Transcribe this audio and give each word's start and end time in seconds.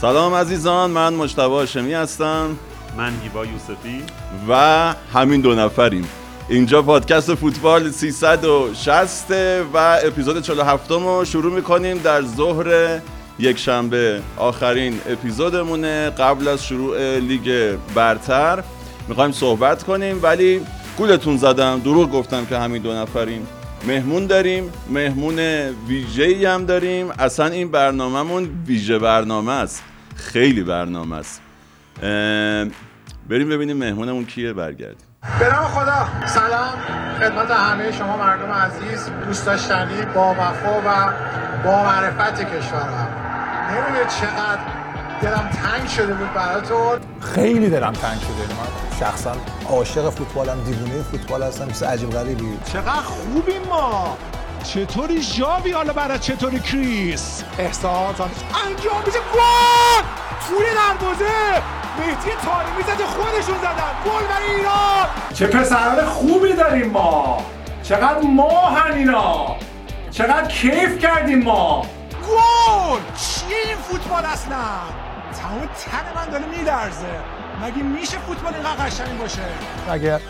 سلام 0.00 0.34
عزیزان 0.34 0.90
من 0.90 1.14
مجتبی 1.14 1.42
هاشمی 1.42 1.92
هستم. 1.92 2.56
من 2.96 3.12
هیوا 3.22 3.46
یوسفی. 3.46 4.02
و 4.48 4.54
همین 5.12 5.40
دو 5.40 5.54
نفریم. 5.54 6.08
اینجا 6.48 6.82
پادکست 6.82 7.34
فوتبال 7.34 7.90
360 7.90 9.30
و 9.74 9.98
اپیزود 10.04 10.42
47 10.42 10.90
رو 10.90 11.24
شروع 11.24 11.52
می‌کنیم 11.52 11.98
در 11.98 12.22
ظهر 12.22 12.98
یک 13.38 13.58
شنبه 13.58 14.20
آخرین 14.36 15.00
اپیزودمونه 15.08 16.10
قبل 16.10 16.48
از 16.48 16.64
شروع 16.64 17.18
لیگ 17.18 17.76
برتر. 17.94 18.64
می‌خوایم 19.08 19.32
صحبت 19.32 19.82
کنیم 19.82 20.22
ولی 20.22 20.60
گولتون 20.98 21.36
زدم 21.36 21.80
دروغ 21.84 22.10
گفتم 22.10 22.46
که 22.46 22.58
همین 22.58 22.82
دو 22.82 22.92
نفریم. 22.92 23.46
مهمون 23.86 24.26
داریم 24.26 24.72
مهمون 24.90 25.38
ویژه 25.88 26.50
هم 26.50 26.64
داریم. 26.64 27.10
اصلا 27.18 27.46
این 27.46 27.70
برنامهمون 27.70 28.48
ویژه 28.66 28.98
برنامه 28.98 29.52
است. 29.52 29.82
خیلی 30.20 30.62
برنامه 30.62 31.16
است. 31.16 31.40
بریم 33.28 33.48
ببینیم 33.48 33.76
مهمونمون 33.76 34.24
کیه 34.24 34.52
برگردیم. 34.52 35.06
به 35.38 35.52
نام 35.52 35.64
خدا. 35.64 36.26
سلام. 36.26 36.72
خدمت 37.18 37.50
همه 37.50 37.92
شما 37.92 38.16
مردم 38.16 38.52
عزیز 38.52 39.08
دوست 39.26 39.46
داشتنی 39.46 40.02
با 40.14 40.32
وفا 40.32 40.80
و 40.80 41.12
با 41.64 41.82
معرفت 41.84 42.40
کشورم. 42.40 43.08
نمی‌دونید 43.70 44.08
چقدر 44.08 44.60
دلم 45.22 45.50
تنگ 45.50 45.88
شده 45.88 46.14
بود 46.14 46.34
براتون. 46.34 47.00
خیلی 47.20 47.70
دلم 47.70 47.92
تنگ 47.92 48.20
شده. 48.20 48.56
من 48.56 48.98
شخصا 49.00 49.36
عاشق 49.68 50.10
فوتبالم 50.10 50.64
دیوونه 50.64 51.02
فوتبال 51.02 51.42
هستم 51.42 51.64
مثل 51.64 51.86
عجیب 51.86 52.10
غریبی. 52.10 52.58
چقدر 52.72 52.90
خوبیم 52.90 53.62
ما. 53.68 54.16
چطوری 54.62 55.20
جاوی 55.22 55.72
حالا 55.72 55.92
برای 55.92 56.18
چطوری 56.18 56.60
کریس؟ 56.60 57.44
احساس 57.58 58.20
انجام 58.20 59.02
میشه. 59.06 59.18
گل! 59.34 60.02
توی 60.48 60.66
دروازه. 60.74 61.62
مهدی 61.98 62.30
تاریمی 62.44 62.82
زده 62.82 63.06
خودشون 63.06 63.58
زدن. 63.58 63.92
گل 64.04 64.26
برای 64.26 64.54
ایران. 64.54 65.06
چه 65.34 65.46
پسران 65.46 66.04
خوبی 66.04 66.52
داریم 66.52 66.90
ما. 66.90 67.38
چقدر 67.82 68.20
ما 68.20 68.76
اینا. 68.94 69.56
چقدر 70.10 70.46
کیف 70.48 70.98
کردیم 70.98 71.42
ما. 71.42 71.86
گل! 72.28 73.00
چیه 73.16 73.56
این 73.66 73.76
فوتبال 73.76 74.24
اصلا؟ 74.24 74.56
تمام 75.42 75.60
تن 75.60 76.14
من 76.16 76.30
داره 76.30 76.44
میلرزه. 76.46 77.20
مگه 77.62 77.82
میشه 77.82 78.18
فوتبال 78.18 78.54
اینقدر 78.54 78.86
قشنگ 78.86 79.18
باشه؟ 79.18 79.42
اگه 79.90 80.20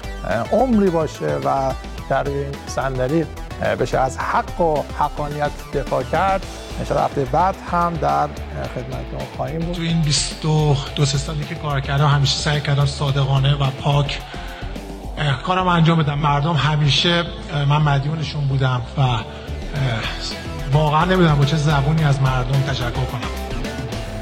عمری 0.52 0.90
باشه 0.90 1.38
و 1.44 1.72
در 2.10 2.28
این 2.28 2.46
صندلی 2.66 3.24
بشه 3.80 3.98
از 3.98 4.18
حق 4.18 4.60
و 4.60 4.82
حقانیت 4.98 5.50
دفاع 5.74 6.02
کرد. 6.02 6.46
انشاءالله 6.78 7.06
هفته 7.06 7.24
بعد 7.24 7.54
هم 7.70 7.94
در 7.94 8.28
خدمتتون 8.74 9.36
خواهیم 9.36 9.60
بود. 9.60 9.74
تو 9.74 9.82
این 9.82 10.02
22 10.02 10.76
سه 11.06 11.18
سالی 11.18 11.44
که 11.44 11.54
کار 11.54 11.80
کردم 11.80 12.06
همیشه 12.06 12.38
سعی 12.38 12.60
کردم 12.60 12.86
صادقانه 12.86 13.54
و 13.54 13.70
پاک 13.70 14.20
کارم 15.46 15.68
انجام 15.68 15.98
بدم. 16.02 16.18
مردم 16.18 16.54
همیشه 16.54 17.24
من 17.68 17.82
مدیونشون 17.82 18.44
بودم 18.48 18.82
و 18.98 19.02
واقعا 20.72 21.04
نمی‌دونم 21.04 21.38
با 21.38 21.44
چه 21.44 21.56
زبونی 21.56 22.04
از 22.04 22.22
مردم 22.22 22.60
تشکر 22.60 22.90
کنم. 22.90 23.39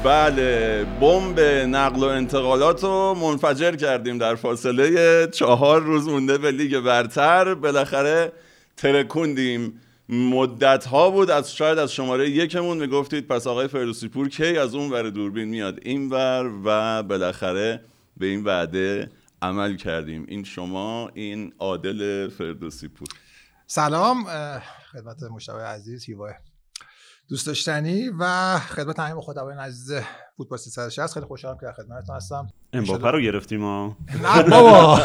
بله 0.03 0.85
بمب 1.01 1.39
نقل 1.39 2.03
و 2.03 2.07
انتقالات 2.07 2.83
رو 2.83 3.13
منفجر 3.13 3.75
کردیم 3.75 4.17
در 4.17 4.35
فاصله 4.35 5.27
چهار 5.27 5.81
روز 5.81 6.07
مونده 6.07 6.37
به 6.37 6.51
لیگ 6.51 6.79
برتر. 6.79 7.53
بالاخره 7.53 8.31
ترکوندیم. 8.77 9.81
مدت 10.09 10.85
ها 10.85 11.09
بود 11.09 11.31
از 11.31 11.55
شاید 11.55 11.77
از 11.77 11.93
شماره 11.93 12.29
یکمون 12.29 12.77
می‌گفتید 12.77 13.27
پس 13.27 13.47
آقای 13.47 13.67
فردوسی 13.67 14.07
پور 14.07 14.29
کی 14.29 14.57
از 14.57 14.75
اون 14.75 14.91
ور 14.91 15.09
دوربین 15.09 15.47
میاد؟ 15.47 15.79
این 15.81 16.09
ور 16.09 16.51
و 16.65 17.03
بالاخره 17.03 17.81
به 18.17 18.25
این 18.25 18.43
وعده 18.43 19.09
عمل 19.41 19.75
کردیم. 19.75 20.25
این 20.27 20.43
شما 20.43 21.11
این 21.13 21.53
عادل 21.59 22.29
فردوسی 22.29 22.87
پور. 22.87 23.07
سلام 23.67 24.23
خدمت 24.91 25.23
مشتبه 25.23 25.61
عزیز 25.61 26.05
هیواه 26.05 26.33
دوست 27.29 27.47
داشتنی 27.47 28.09
و 28.19 28.59
خدمت 28.59 28.99
همه 28.99 29.21
خداوند 29.21 29.59
عزیز 29.59 30.01
فوتبال 30.39 30.57
360 30.57 31.13
خیلی 31.13 31.25
خوشحالم 31.25 31.57
که 31.57 31.65
در 31.65 31.71
خدمتتون 31.71 32.15
هستم. 32.15 32.47
امباپه 32.73 33.11
رو 33.11 33.21
گرفتیم 33.21 33.61
ها. 33.61 33.97
نه 34.23 34.43
بابا. 34.43 34.99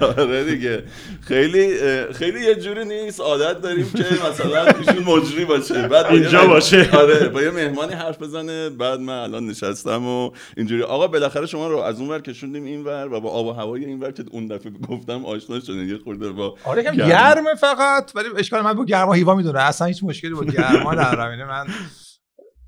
آره 0.18 0.44
دیگه. 0.44 0.84
خیلی 1.20 1.76
خیلی 2.12 2.40
یه 2.40 2.54
جوری 2.54 2.84
نیست. 2.84 3.20
عادت 3.20 3.60
داریم 3.60 3.90
که 3.90 4.04
مثلا 4.30 4.64
ایشون 4.66 5.04
مجری 5.04 5.44
باشه. 5.44 5.88
بعد 5.88 6.06
اینجا 6.06 6.46
باشه. 6.46 6.90
آره 6.96 7.28
با 7.28 7.42
یه 7.42 7.50
مهمانی 7.50 7.92
حرف 7.92 8.22
بزنه. 8.22 8.70
بعد 8.70 9.00
من 9.00 9.18
الان 9.18 9.46
نشستم 9.46 10.06
و 10.06 10.30
اینجوری. 10.56 10.82
آقا 10.82 11.06
بالاخره 11.06 11.46
شما 11.46 11.68
رو 11.68 11.78
از 11.78 12.00
اون 12.00 12.08
ور 12.08 12.20
کشوندیم 12.20 12.64
این 12.64 12.84
ور 12.84 13.12
و 13.12 13.20
با 13.20 13.30
آب 13.30 13.46
و 13.46 13.52
هوای 13.52 13.84
این 13.84 14.00
ور 14.00 14.10
که 14.10 14.24
اون 14.30 14.46
دفعه 14.46 14.72
گفتم 14.88 15.24
آشنا 15.24 15.60
شدین. 15.60 15.88
یه 15.88 15.98
خورده 16.04 16.30
با 16.32 16.54
آره 16.64 16.82
گرمه 16.82 17.54
فقط. 17.60 18.10
ولی 18.14 18.28
اشکال 18.36 18.62
من 18.62 18.72
با 18.72 18.84
گرما 18.84 19.12
هیوا 19.12 19.34
می‌دونه 19.34 19.60
اصلا 19.60 19.86
هیچ 19.86 20.04
مشکلی 20.04 20.34
با 20.34 20.44
گرما 20.44 20.92
ندارم 20.92 21.48
من 21.48 21.66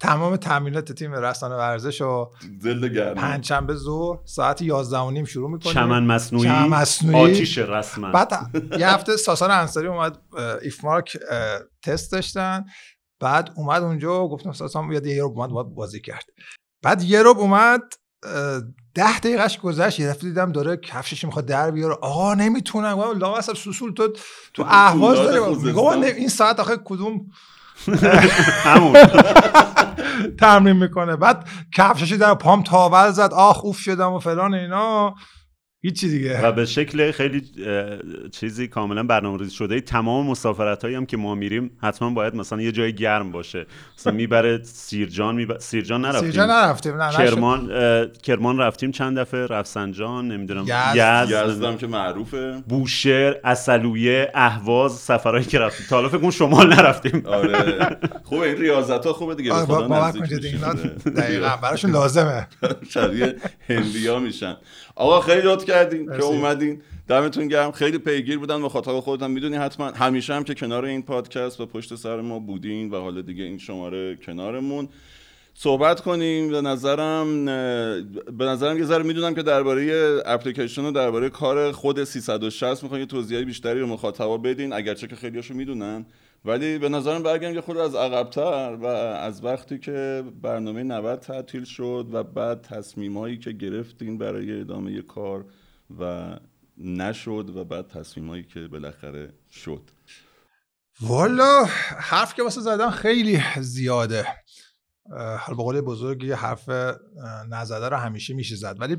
تمام 0.01 0.37
تمرینات 0.37 0.93
تیم 0.93 1.13
رسانه 1.13 1.55
ورزش 1.55 2.01
و 2.01 2.31
پنجشنبه 3.17 3.75
ظهر 3.75 4.19
ساعت 4.25 4.63
11 4.63 4.99
و 4.99 5.11
نیم 5.11 5.25
شروع 5.25 5.51
می‌کنیم. 5.51 5.75
چمن 5.75 6.05
مصنوعی؟ 6.05 6.45
چمن 6.45 6.69
مصنوعی. 6.69 7.33
آتیش 7.33 7.59
رسما 7.59 8.13
بعد 8.13 8.33
یه 8.79 8.89
هفته 8.89 9.17
ساسان 9.17 9.51
انصاری 9.51 9.87
اومد 9.87 10.19
ایفمارک 10.63 11.19
تست 11.83 12.13
داشتن. 12.13 12.65
بعد 13.21 13.53
اومد 13.57 13.83
اونجا 13.83 14.25
و 14.25 14.29
گفتم 14.29 14.53
ساسان 14.53 14.89
بیاد 14.89 15.07
یه 15.07 15.23
رو 15.23 15.29
اومد 15.29 15.51
باید 15.51 15.75
بازی 15.75 16.01
کرد. 16.01 16.25
بعد 16.83 17.03
یه 17.03 17.23
رو 17.23 17.31
اومد 17.31 17.83
ده 18.95 19.19
دقیقهش 19.19 19.59
گذشت 19.59 20.01
یه 20.01 20.09
دفعه 20.09 20.21
دیدم 20.21 20.53
داره 20.53 20.77
کفشش 20.77 21.25
می‌خواد 21.25 21.47
در 21.47 21.71
بیاره. 21.71 21.95
آقا 21.95 22.35
نمی‌تونم. 22.35 23.01
لا 23.19 23.35
اصلا 23.35 23.55
سوسول 23.55 23.93
تو 23.93 24.13
تو 24.55 24.65
اهواز 24.69 25.19
داره 25.19 26.07
این 26.07 26.29
ساعت 26.29 26.61
آخه 26.61 26.77
کدوم 26.85 27.27
تمرین 30.41 30.77
می‌کنه. 30.77 31.17
بعد 31.17 31.49
کفشش 31.75 32.13
در 32.13 32.35
پام 32.35 32.63
تاول 32.63 33.11
زد. 33.11 33.33
آخ 33.33 33.65
اوف 33.65 33.79
شدم 33.79 34.13
و 34.13 34.19
فلان 34.19 34.55
اینا. 34.55 35.15
هیچی 35.83 36.09
دیگه. 36.09 36.47
و 36.47 36.53
به 36.53 36.65
شکل 36.65 37.11
خیلی 37.11 37.43
چیزی 38.33 38.69
کاملا 38.69 39.03
برنامه 39.03 39.39
ریزی 39.39 39.55
شده. 39.55 39.81
تمام 39.81 40.27
مسافرت 40.27 40.83
هایی 40.83 40.97
هم 40.97 41.07
که 41.07 41.17
ما 41.17 41.35
میریم 41.35 41.71
حتما 41.83 42.11
باید 42.11 42.35
مثلا 42.35 42.63
یه 42.63 42.73
جای 42.73 42.95
گرم 42.95 43.33
باشه. 43.33 43.67
مثلا 43.99 44.13
می‌بره 44.13 44.61
سیرجان 44.63 45.35
می‌بره 45.35 45.59
سیرجان 45.59 46.01
نرفتیم. 46.01 46.23
سیرجان 46.23 46.51
نرفتیم. 46.51 46.95
نه 46.95 47.13
کرمان 47.13 47.71
کرمان 48.23 48.59
رفتیم 48.59 48.91
چند 48.91 49.19
دفعه؟ 49.19 49.47
رفسنجان 49.47 50.29
نمی‌دونم. 50.29 50.63
یزد. 50.63 51.49
یزد. 51.49 51.79
که 51.79 51.87
معروفه. 51.87 52.63
بوشهر 52.69 53.35
اصلویه 53.45 54.31
اهواز 54.35 54.93
سفرهایی 54.93 55.45
که 55.45 55.59
رفتیم. 55.59 55.87
تا 55.91 55.97
حالا 55.97 56.09
فکر 56.09 56.31
شمال 56.31 56.75
نرفتیم. 56.75 57.27
آره. 57.27 57.97
خوبه 58.25 58.47
این 58.47 58.57
ریاضت 58.57 59.07
ها 59.07 59.13
خوبه 59.13 59.35
دیگه. 59.35 59.53
آره 59.53 59.67
با 59.67 60.11
دقیقاً 61.17 61.57
براشون 61.63 61.91
لازمه. 61.91 62.47
شبیه 62.89 63.37
هندیا 63.69 64.19
میشن. 64.19 64.57
آقا 64.97 65.21
خیلی 65.21 65.43
لطف 65.43 65.65
کردین 65.65 66.07
که 66.07 66.25
اومدین. 66.25 66.81
دمتون 67.09 67.49
گرم. 67.49 67.73
خیلی 67.73 67.99
پیگیر 67.99 68.39
بودن. 68.39 68.63
و 68.63 68.69
خاطر 68.69 69.01
خودتون 69.01 69.31
می‌دونی 69.31 69.57
حتما 69.57 69.87
همیشه 69.87 70.35
هم 70.35 70.45
که 70.45 70.55
کنار 70.55 70.85
این 70.85 71.03
پادکست 71.03 71.61
و 71.61 71.67
پشت 71.67 71.95
سر 71.95 72.21
ما 72.21 72.39
بودین 72.39 72.91
و 72.91 73.01
حالا 73.01 73.21
دیگه 73.21 73.45
این 73.45 73.59
شماره 73.59 74.17
کنارمون. 74.17 74.89
صحبت 75.55 76.01
کنیم. 76.01 76.51
به 76.51 76.61
نظرم 76.61 77.45
به 78.39 78.45
نظرم 78.45 78.79
یه 78.79 78.85
ذره 78.85 79.03
می‌دونم 79.03 79.35
که 79.35 79.43
درباره 79.43 80.07
اپلیکیشن 80.27 80.85
و 80.85 80.93
درباره 80.93 81.31
کار 81.31 81.73
خود 81.73 82.05
360 82.05 82.83
می‌خوان 82.83 83.01
یه 83.01 83.07
توضیحی 83.07 83.45
بیشتری 83.45 83.81
رو 83.81 83.87
مخاطبا 83.87 84.39
بدین. 84.39 84.73
اگرچه 84.73 85.07
که 85.07 85.17
خیلیاشو 85.17 85.55
می‌دونن. 85.55 86.07
ولی 86.47 86.79
به 86.79 86.89
نظرم 86.89 87.23
برگردیم 87.23 87.55
یه 87.55 87.61
خود 87.61 87.77
از 87.77 87.95
عقبتر 87.95 88.79
و 88.81 88.87
از 88.87 89.45
وقتی 89.45 89.79
که 89.79 90.25
برنامه 90.43 90.83
90 90.83 91.21
تعطیل 91.21 91.65
شد 91.65 92.09
و 92.13 92.23
بعد 92.23 92.63
تصمیمایی 92.63 93.39
که 93.39 93.53
گرفتین 93.53 94.19
برای 94.19 94.61
ادامه 94.61 95.03
کار 95.03 95.45
و 95.99 96.37
نشد 96.79 97.57
و 97.57 97.65
بعد 97.65 97.89
تصمیمایی 97.89 98.43
که 98.43 98.69
بالاخره 98.69 99.33
شد. 99.51 99.91
والا 101.01 101.65
حرف 101.99 102.35
که 102.35 102.43
واسه 102.43 102.61
زدن 102.61 102.91
خیلی 102.91 103.43
زیاده. 103.61 104.27
حالا 105.11 105.57
به 105.57 105.63
قول 105.63 105.81
بزرگی 105.81 106.33
حرف 106.33 106.69
نزده 107.49 107.89
رو 107.89 107.97
همیشه 107.97 108.35
میشه 108.35 108.57
زد. 108.57 108.77
ولی 108.81 108.97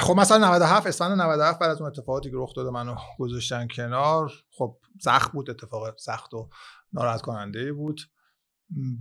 خب 0.00 0.14
مثلا 0.16 0.38
97 0.38 0.86
اسفند 0.86 1.20
97 1.20 1.58
بعد 1.58 1.70
از 1.70 1.80
اون 1.80 1.90
اتفاقاتی 1.90 2.30
که 2.30 2.36
رخ 2.38 2.54
داده 2.54 2.70
منو 2.70 2.94
گذاشتن 3.18 3.68
کنار 3.68 4.32
خب 4.58 4.76
سخت 5.00 5.32
بود 5.32 5.50
اتفاق 5.50 5.98
سخت 5.98 6.34
و 6.34 6.48
ناراحت 6.92 7.22
کننده 7.22 7.72
بود. 7.72 8.00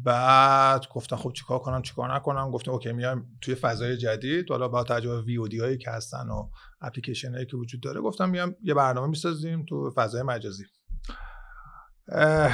بعد 0.04 0.88
گفتم 0.88 1.16
خب 1.16 1.34
چیکار 1.34 1.60
کنم 1.60 1.82
چیکار 1.82 2.16
نکنم؟ 2.16 2.52
گفتم 2.52 2.72
اوکی 2.72 2.92
میایم 2.92 3.38
توی 3.42 3.56
فضای 3.56 3.98
جدید. 3.98 4.52
حالا 4.52 4.68
با 4.68 4.84
تجربه 4.84 5.22
وی 5.22 5.38
او 5.38 5.48
دی 5.48 5.60
هایی 5.60 5.78
که 5.78 5.92
هستن 5.92 6.30
و 6.30 6.50
اپلیکیشن 6.82 7.34
هایی 7.34 7.46
که 7.46 7.58
وجود 7.58 7.82
داره 7.82 8.02
گفتم 8.02 8.30
میام 8.30 8.56
یه 8.64 8.74
برنامه 8.74 9.08
می‌سازیم 9.08 9.66
تو 9.70 9.92
فضای 9.96 10.24
مجازی. 10.24 10.64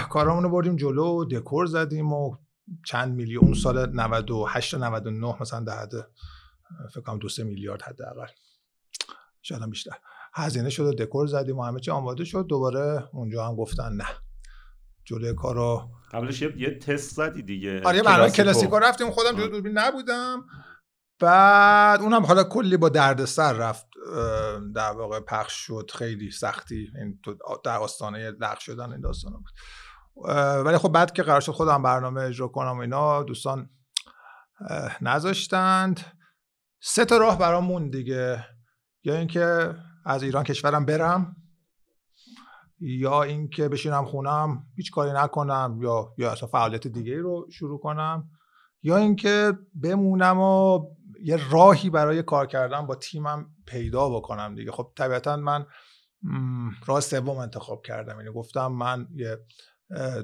کارامون 0.09 0.44
رو 0.44 0.50
بردیم 0.50 0.75
جلو 0.75 1.25
دکور 1.25 1.65
زدیم 1.65 2.13
و 2.13 2.35
چند 2.85 3.15
میلیون 3.15 3.53
سال 3.53 3.95
98 3.95 4.71
تا 4.71 4.77
99 4.88 5.35
مثلا 5.41 5.73
حد 5.73 5.94
فکر 6.94 7.01
کنم 7.01 7.19
2 7.19 7.27
میلیارد 7.44 7.81
حداقل. 7.81 8.27
شاید 9.42 9.62
هم 9.62 9.69
بیشتر. 9.69 9.92
هزینه 10.33 10.69
شد 10.69 10.83
و 10.83 10.94
دکور 10.94 11.27
زدیم 11.27 11.57
و 11.57 11.63
همه 11.63 11.80
چی 11.80 11.92
آماده 11.92 12.25
شد. 12.25 12.45
دوباره 12.48 13.10
اونجا 13.13 13.48
هم 13.48 13.56
گفتن 13.56 13.94
نه. 13.94 14.06
جلوی 15.06 15.36
کارو 15.36 15.89
قبلش 16.12 16.42
یه 16.42 16.80
تست 16.80 17.16
زدی 17.16 17.44
دیگه. 17.44 17.81
آره 17.86 18.01
برنامه 18.01 18.31
کلاسیکو. 18.31 18.80
رفتیم. 18.80 19.12
خودم 19.12 19.31
جلوی 19.31 19.50
دوربین 19.50 19.77
نبودم. 19.77 20.45
بعد 21.19 22.01
اونم 22.01 22.25
حالا 22.25 22.44
کلی 22.44 22.77
با 22.77 22.89
دردسر 22.89 23.54
رفت. 23.54 23.88
در 24.75 24.92
واقع 24.92 25.19
پخش 25.19 25.54
شد. 25.54 25.92
خیلی 25.95 26.31
سختی. 26.31 26.88
این 26.95 27.19
در 27.63 27.77
آستانه 27.77 28.31
لغ 28.31 28.60
شدن 28.60 28.92
این 28.92 29.01
داستان 29.01 29.33
بود. 29.33 29.54
ولی 30.66 30.77
خب 30.77 30.89
بعد 30.92 31.13
که 31.13 31.24
قرار 31.24 31.42
شد 31.42 31.51
خودم 31.51 31.83
برنامه 31.83 32.21
اجرا 32.21 32.48
کنم 32.48 32.77
و 32.77 32.80
اینا 32.80 33.24
دوستان 33.24 33.69
نذاشتند. 35.01 36.19
سه 36.81 37.06
تا 37.06 37.18
راه 37.18 37.40
برامون 37.40 37.90
دیگه. 37.90 38.46
یا 39.04 39.16
اینکه 39.16 39.76
از 40.06 40.24
ایران 40.24 40.44
کشورم 40.44 40.86
برم 40.86 41.36
یا 42.80 43.24
اینکه 43.24 43.70
بشینم 43.70 44.06
خونم 44.06 44.64
هیچ 44.76 44.92
کاری 44.92 45.12
نکنم 45.12 45.80
یا 45.81 46.14
یا 46.18 46.31
اصلا 46.31 46.50
فعالیت 46.50 46.88
دیگه 46.88 47.18
رو 47.18 47.48
شروع 47.52 47.80
کنم. 47.80 48.30
یا 48.84 48.98
اینکه 48.98 49.54
بمونم 49.84 50.40
و 50.40 50.80
یه 51.24 51.52
راهی 51.52 51.90
برای 51.90 52.24
کار 52.24 52.48
کردن 52.48 52.86
با 52.86 52.96
تیمم 52.96 53.56
پیدا 53.68 54.10
بکنم 54.10 54.56
دیگه. 54.56 54.72
خب 54.72 54.92
طبیعتا 54.98 55.36
من 55.38 55.66
راه 56.86 57.00
سوم 57.00 57.38
انتخاب 57.38 57.81
کردم. 57.86 58.20
یعنی 58.20 58.31
گفتم 58.31 58.68
من 58.68 59.08
یه 59.16 59.38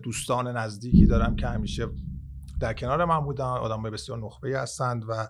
دوستان 0.04 0.58
نزدیکی 0.58 1.06
دارم 1.06 1.36
که 1.36 1.48
همیشه 1.48 1.88
در 2.62 2.74
کنار 2.74 3.06
من 3.06 3.20
بودن 3.20 3.46
آدم 3.46 3.84
بسیار 3.84 4.18
نخبه 4.18 4.60
هستند 4.60 5.04
و 5.08 5.28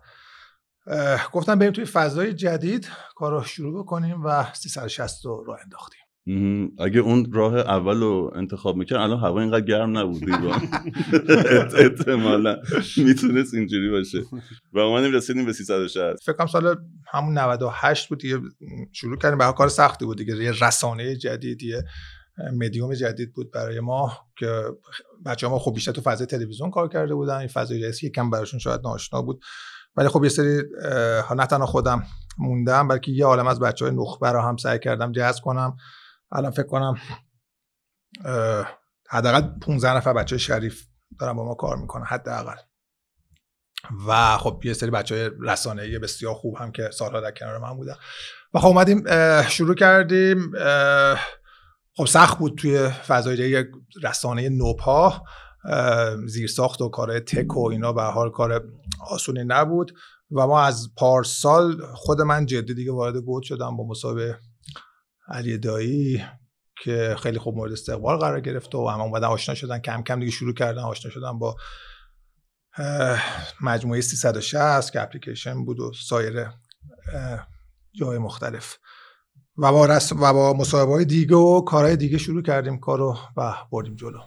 گفتم 1.31 1.59
بریم 1.59 1.71
توی 1.71 1.85
فضای 1.85 2.33
جدید 2.33 2.89
کار 3.15 3.31
رو 3.31 3.43
شروع 3.43 3.79
بکنیم 3.83 4.23
و 4.23 4.45
360 4.53 5.25
رو 5.25 5.43
راه 5.47 5.59
انداختیم. 5.63 5.99
اگه 6.79 6.99
اون 6.99 7.31
راه 7.33 7.55
اول 7.55 7.99
رو 7.99 8.31
انتخاب 8.35 8.75
می‌کرد 8.75 8.99
الان 8.99 9.19
هوا 9.19 9.41
اینقدر 9.41 9.65
گرم 9.65 9.97
نبود 9.97 10.23
احتمالا 11.79 12.57
می‌تونست 12.97 13.53
اینجوری 13.53 13.91
باشه. 13.91 14.23
و 14.73 14.79
اومدیم 14.79 15.13
رسیدیم 15.13 15.45
به 15.45 15.53
360 15.53 16.23
فکر 16.23 16.33
کنم 16.33 16.47
سال 16.47 16.75
همون 17.11 17.38
98 17.38 18.09
بود 18.09 18.19
دیگه 18.19 18.39
شروع 18.91 19.17
کردیم. 19.17 19.38
به 19.38 19.53
کار 19.57 19.67
سختی 19.67 20.05
بود 20.05 20.17
دیگه. 20.17 20.35
یه 20.35 20.51
رسانه 20.61 21.15
جدید 21.15 21.63
یه 21.63 21.83
مدیوم 22.53 22.93
جدید 22.93 23.33
بود 23.33 23.51
برای 23.51 23.79
ما 23.79 24.17
که 24.38 24.63
بچه 25.25 25.47
ما 25.47 25.59
خب 25.59 25.73
بیشتر 25.73 25.91
تو 25.91 26.01
فضای 26.01 26.27
تلویزیون 26.27 26.71
کار 26.71 26.88
کرده 26.88 27.15
بودن. 27.15 27.38
این 27.38 27.47
فضای 27.47 27.79
جدید 27.79 28.03
یکم 28.03 28.29
براشون 28.29 28.59
شاید 28.59 28.81
ناشنا 28.83 29.21
بود. 29.21 29.43
ولی 29.95 30.07
خب 30.07 30.24
یه 30.24 30.30
سری 30.30 30.63
نه 31.36 31.45
تنها 31.45 31.65
خودم 31.65 32.03
موندم 32.38 32.88
بلکه 32.88 33.12
یه 33.12 33.25
عالم 33.25 33.47
از 33.47 33.59
بچه 33.59 33.86
های 33.86 33.95
نخبه 33.95 34.31
رو 34.31 34.42
هم 34.42 34.57
سعی 34.57 34.80
کردم 34.80 35.12
جذب 35.12 35.44
کنم. 35.44 35.77
الان 36.31 36.51
فکر 36.51 36.68
کنم 36.68 36.95
حداقل 39.09 39.42
15 39.62 39.95
نفر 39.95 40.13
بچه 40.13 40.38
شریف 40.38 40.86
دارن 41.19 41.33
با 41.33 41.45
ما 41.45 41.53
کار 41.53 41.77
می‌کنن 41.77 42.06
حداقل. 42.06 42.56
و 44.07 44.38
خب 44.38 44.62
یه 44.63 44.74
سری 44.74 44.92
بچه 44.92 45.15
های 45.15 45.31
رسانه 45.39 46.00
بسیار 46.00 46.33
خوب 46.33 46.57
هم 46.57 46.71
که 46.71 46.89
سالها 46.94 47.21
در 47.21 47.31
کنار 47.31 47.57
من 47.57 47.74
بودن. 47.74 47.95
و 48.53 48.59
خب 48.59 48.68
اومدیم 48.68 49.03
شروع 49.41 49.75
کردیم 49.75 50.51
خب 51.98 52.06
سخت 52.06 52.38
بود 52.38 52.57
توی 52.57 52.89
فضای 52.89 53.38
یک 53.38 53.68
رسانه 54.03 54.50
نوپا. 54.50 55.24
زیرساخت 56.27 56.81
و 56.81 56.89
کار 56.89 57.19
تک 57.19 57.57
و 57.57 57.69
اینا 57.69 57.94
به 57.94 58.03
حال 58.03 58.29
کار 58.29 58.69
آسونی 59.09 59.44
نبود. 59.47 59.94
و 60.31 60.47
ما 60.47 60.62
از 60.62 60.89
پارسال 60.97 61.85
خود 61.94 62.21
من 62.21 62.45
جدی 62.45 62.73
دیگه 62.73 62.91
وارد 62.91 63.17
گود 63.17 63.44
شدم 63.44 63.77
با 63.77 63.88
مصاحبه 63.88 64.39
علی 65.27 65.57
دایی 65.57 66.23
که 66.83 67.15
خیلی 67.19 67.39
خوب 67.39 67.56
مورد 67.56 67.71
استقبال 67.71 68.17
قرار 68.17 68.41
گرفت 68.41 68.75
و 68.75 68.88
همه 68.88 69.03
اومدن 69.03 69.27
آشنا 69.27 69.56
شدن 69.56 69.79
کم 69.79 70.01
کم 70.01 70.19
دیگه 70.19 70.31
شروع 70.31 70.53
کردن 70.53 70.81
آشنا 70.81 71.12
شدن 71.12 71.39
با 71.39 71.56
مجموعه 73.62 74.01
360 74.01 74.94
که 74.94 75.01
اپلیکیشن 75.01 75.65
بود 75.65 75.79
و 75.79 75.91
سایر 75.94 76.47
جای 77.94 78.17
مختلف. 78.17 78.77
و 79.57 79.71
با, 79.71 80.00
و 80.12 80.33
با 80.33 80.53
مصاحبه 80.53 80.91
های 80.91 81.06
دیگه 81.06 81.35
و 81.35 81.62
کارهای 81.62 81.95
دیگه 81.95 82.17
شروع 82.17 82.41
کردیم 82.41 82.79
کارو 82.79 83.17
و 83.38 83.53
بردیم 83.71 83.95
جلو. 83.95 84.19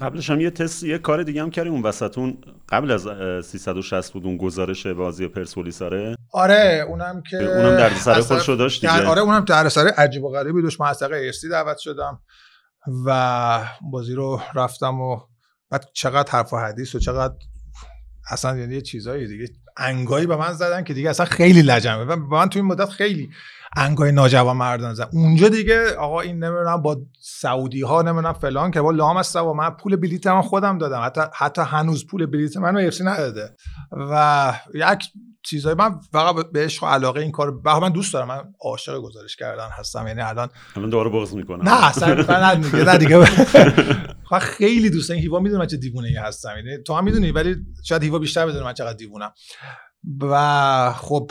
قبلش 0.00 0.30
هم 0.30 0.40
یه 0.40 0.50
تست 0.50 0.84
یه 0.84 0.98
کار 0.98 1.22
دیگه 1.22 1.42
هم 1.42 1.50
کردیم. 1.50 1.72
اون 1.72 1.82
وسطون 1.82 2.38
قبل 2.68 2.90
از 2.90 3.02
360 3.46 4.12
بود 4.12 4.24
اون 4.24 4.36
گزارش 4.36 4.86
بازی 4.86 5.28
پرسپولیس 5.28 5.82
آره 5.82 6.16
آره 6.32 6.84
اونم 6.88 7.22
که 7.30 7.36
اونم 7.36 7.76
در 7.76 7.90
سر 7.94 8.20
خودش 8.20 8.48
رو 8.48 8.56
داشت 8.56 8.80
دیگه. 8.80 9.06
آره 9.06 9.20
اونم 9.20 9.44
در 9.44 9.68
سر 9.68 9.86
عجیب 9.86 10.24
و 10.24 10.30
غریبی 10.30 10.62
داشت. 10.62 10.80
من 10.80 10.88
از 10.88 10.98
طریق 10.98 11.34
دعوت 11.50 11.78
شدم 11.78 12.20
و 13.06 13.60
بازی 13.92 14.14
رو 14.14 14.40
رفتم 14.54 15.00
و 15.00 15.20
بعد 15.70 15.84
چقدر 15.94 16.30
حرف 16.30 16.52
و 16.52 16.56
حدیث 16.56 16.94
و 16.94 16.98
چقدر 16.98 17.34
اصلا 18.30 18.56
یعنی 18.56 18.74
یه 18.74 18.80
چیزایی 18.80 19.26
دیگه. 19.26 19.46
انگایی 19.80 20.26
به 20.26 20.36
من 20.36 20.52
زدن 20.52 20.84
که 20.84 20.94
دیگه 20.94 21.10
اصلا 21.10 21.26
خیلی 21.26 21.62
لجمه 21.62 22.04
و 22.04 22.16
من 22.16 22.48
تو 22.48 22.58
این 22.58 22.66
مدت 22.68 22.88
خیلی 22.88 23.30
انگای 23.76 24.12
ناجوان 24.12 24.56
مردان 24.56 24.94
زد 24.94 25.08
اونجا 25.12 25.48
دیگه 25.48 25.94
آقا 25.94 26.20
این 26.20 26.44
نمی‌دونم 26.44 26.82
با 26.82 26.96
سعودی 27.20 27.82
ها 27.82 28.02
نمی‌دونم 28.02 28.32
فلان 28.32 28.70
که 28.70 28.80
با 28.80 28.90
لام 28.90 29.16
است 29.16 29.36
و 29.36 29.54
من 29.54 29.70
پول 29.70 29.96
بلیت 29.96 30.26
من 30.26 30.42
خودم 30.42 30.78
دادم. 30.78 31.02
حتی 31.04 31.20
حتی 31.34 31.62
هنوز 31.62 32.06
پول 32.06 32.26
بلیت 32.26 32.56
من 32.56 32.76
رو 32.76 32.90
نداده. 33.04 33.56
و 33.92 34.54
یک 34.74 35.08
چیزایی. 35.42 35.76
من 35.76 36.00
فقط 36.12 36.46
به 36.52 36.64
عشق 36.64 36.82
و 36.82 36.86
علاقه 36.86 37.20
این 37.20 37.30
کار 37.30 37.60
من 37.80 37.92
دوست 37.92 38.14
دارم. 38.14 38.28
من 38.28 38.54
عاشق 38.60 38.98
گزارش 38.98 39.36
کردن 39.36 39.68
هستم. 39.72 40.06
یعنی 40.06 40.20
الان 40.20 40.48
الان 40.76 40.90
دوباره 40.90 41.10
بغض 41.10 41.34
می‌کنم. 41.34 41.68
نه 41.68 41.86
اصلا 41.86 42.14
نه 42.14 42.54
دیگه 42.54 42.84
نه 42.84 42.98
دیگه. 42.98 43.24
خیلی 44.40 44.90
دوست 44.90 45.10
این 45.10 45.20
هیوا 45.20 45.38
می‌دونه 45.38 45.60
من 45.60 45.66
چه 45.66 45.76
دیوونه 45.76 46.08
ای 46.08 46.16
هستم. 46.16 46.52
یعنی 46.56 46.82
تو 46.82 46.94
هم 46.94 47.04
می‌دونی 47.04 47.30
ولی 47.30 47.56
شاید 47.84 48.02
هیوا 48.02 48.18
بیشتر 48.18 48.46
بدونه 48.46 48.64
من 48.64 48.72
چقدر 48.72 48.96
دیوونم. 48.96 49.32
و 50.20 50.92
خب 50.92 51.30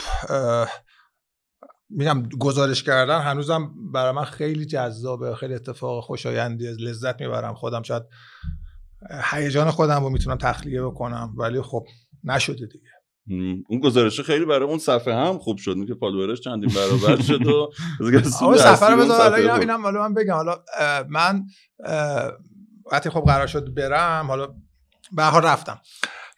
میگم 1.90 2.28
گزارش 2.28 2.82
کردن 2.82 3.20
هنوزم 3.20 3.70
برای 3.92 4.12
من 4.12 4.24
خیلی 4.24 4.66
جذابه. 4.66 5.34
خیلی 5.34 5.54
اتفاق 5.54 6.04
خوشایندی 6.04 6.66
لذت 6.66 7.20
می‌برم. 7.20 7.54
خودم 7.54 7.82
شاید 7.82 8.02
هیجان 9.30 9.70
خودم 9.70 10.04
رو 10.04 10.10
می‌تونم 10.10 10.36
تخلیه 10.36 10.82
بکنم. 10.82 11.34
ولی 11.36 11.62
خب 11.62 11.84
نشده 12.24 12.66
دیگه. 12.66 12.90
اون 13.68 13.80
گزارش 13.82 14.20
خیلی 14.20 14.44
برای 14.44 14.68
اون 14.68 14.78
صفحه 14.78 15.14
هم 15.14 15.38
خوب 15.38 15.58
شد. 15.58 15.86
که 15.86 15.94
فالوورش 15.94 16.40
چندین 16.40 16.70
برابر 16.74 17.22
شد 17.22 17.46
و 17.46 17.72
اون 18.44 18.56
صفحه 18.56 18.90
رو 18.90 18.96
بذار 18.96 19.34
اینم 19.34 19.82
حالا 19.82 20.08
من 20.08 20.14
بگم. 20.14 20.34
حالا 20.34 20.56
من 21.08 21.44
وقتی 22.92 23.10
خب 23.10 23.20
قرار 23.20 23.46
شد 23.46 23.74
برم 23.74 24.26
حالا 24.26 24.46
به 25.12 25.22
رفتم. 25.22 25.80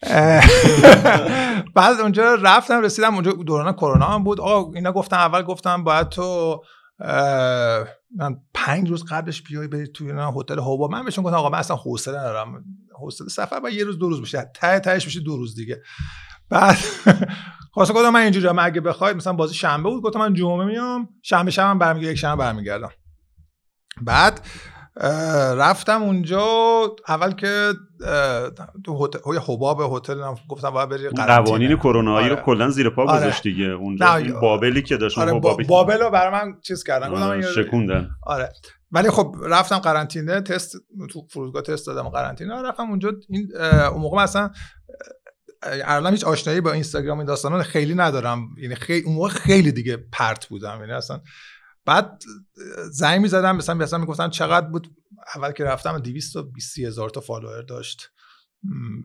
بعد 1.74 2.00
اونجا 2.00 2.34
رفتم 2.34 2.82
رسیدم 2.82 3.14
اونجا 3.14 3.32
دوران 3.32 3.72
کرونا 3.72 4.06
هم 4.06 4.24
بود. 4.24 4.40
آقا 4.40 4.72
اینا 4.74 4.92
گفتم 4.92 5.16
اول 5.16 5.42
گفتم 5.42 5.84
باید 5.84 6.08
تو 6.08 6.60
من 8.16 8.36
پنج 8.54 8.90
روز 8.90 9.04
قبلش 9.04 9.42
بیای 9.42 9.68
بری 9.68 9.86
توی 9.86 10.12
هتل 10.36 10.58
هوا. 10.58 10.88
من 10.88 11.04
بهشون 11.04 11.24
گفتم 11.24 11.36
آقا 11.36 11.48
من 11.48 11.58
اصلا 11.58 11.76
حوصله 11.76 12.18
ندارم. 12.18 12.64
حوصله 13.00 13.28
سفر 13.28 13.60
با 13.60 13.70
یه 13.70 13.84
روز 13.84 13.98
دو 13.98 14.08
روز 14.08 14.22
بشه 14.22 14.50
ته 14.54 14.80
تهش 14.80 15.06
بشه 15.06 15.20
دو 15.20 15.36
روز 15.36 15.54
دیگه. 15.54 15.82
بعد 16.52 16.76
خواستم 17.74 17.94
گفتم 17.94 18.08
من 18.08 18.20
اینجوری 18.20 18.46
هم 18.46 18.58
اگه 18.58 18.80
بخواید 18.80 19.16
مثلا 19.16 19.32
بازی 19.32 19.54
شنبه 19.54 19.90
بود 19.90 20.02
گفتم 20.02 20.18
من 20.18 20.34
جمعه 20.34 20.66
میام 20.66 21.08
شنبه 21.22 21.50
شب 21.50 21.78
برمیگردم 21.78 22.10
یک 22.10 22.18
شنبه 22.18 22.36
برمیگردم. 22.36 22.90
بعد 24.02 24.40
رفتم 25.56 26.02
اونجا 26.02 26.46
اول 27.08 27.32
که 27.32 27.72
تو 28.84 29.04
هتل 29.04 29.18
حباب 29.46 29.96
هتل 29.96 30.34
گفتم 30.48 30.70
باید 30.70 30.88
بری 30.88 31.08
قوانین 31.08 31.76
کرونایی 31.76 32.28
رو 32.28 32.34
آره. 32.34 32.44
کلا 32.44 32.68
زیر 32.70 32.90
پا 32.90 33.02
آره. 33.02 33.20
گذاشت 33.20 33.42
دیگه. 33.42 33.64
اونجا 33.64 34.14
این 34.14 34.40
بابلی 34.40 34.82
که 34.82 34.96
داشت 34.96 35.18
آره 35.18 35.40
بابل 35.68 35.98
رو 35.98 36.10
برای 36.10 36.32
من 36.32 36.60
چیز 36.62 36.84
کردن. 36.84 37.14
آره 37.14 37.42
شکوندن. 37.42 38.10
آره. 38.22 38.52
ولی 38.90 39.10
خب 39.10 39.36
رفتم 39.42 39.78
قرنطینه 39.78 40.40
تست 40.40 40.76
تو 41.10 41.26
فرودگاه 41.30 41.62
تست 41.62 41.86
دادم 41.86 42.08
قرنطینه 42.08 42.62
رفتم 42.62 42.90
اونجا 42.90 43.12
این 43.28 43.48
اون 43.92 44.02
موقع 44.02 44.22
مثلا 44.22 44.50
الان 45.62 46.12
هیچ 46.12 46.24
آشنایی 46.24 46.60
با 46.60 46.72
اینستاگرام 46.72 47.18
این 47.18 47.26
داستانا 47.26 47.62
خیلی 47.62 47.94
ندارم. 47.94 48.48
یعنی 48.58 48.74
خیلی 48.74 49.06
اون 49.06 49.14
موقع 49.14 49.28
خیلی 49.28 49.72
دیگه 49.72 49.96
پرت 49.96 50.46
بودم. 50.46 50.80
یعنی 50.80 50.92
اصلا 50.92 51.20
بعد 51.84 52.22
زنگ 52.90 53.20
می‌زدم 53.20 53.56
مثلا 53.56 53.74
مثلا 53.74 53.98
می‌گفتن 53.98 54.30
چقدر 54.30 54.66
بود؟ 54.66 54.94
اول 55.34 55.52
که 55.52 55.64
رفتم 55.64 55.98
220 55.98 56.78
هزار 56.78 57.10
تا 57.10 57.20
follower 57.20 57.62
داشت. 57.62 58.10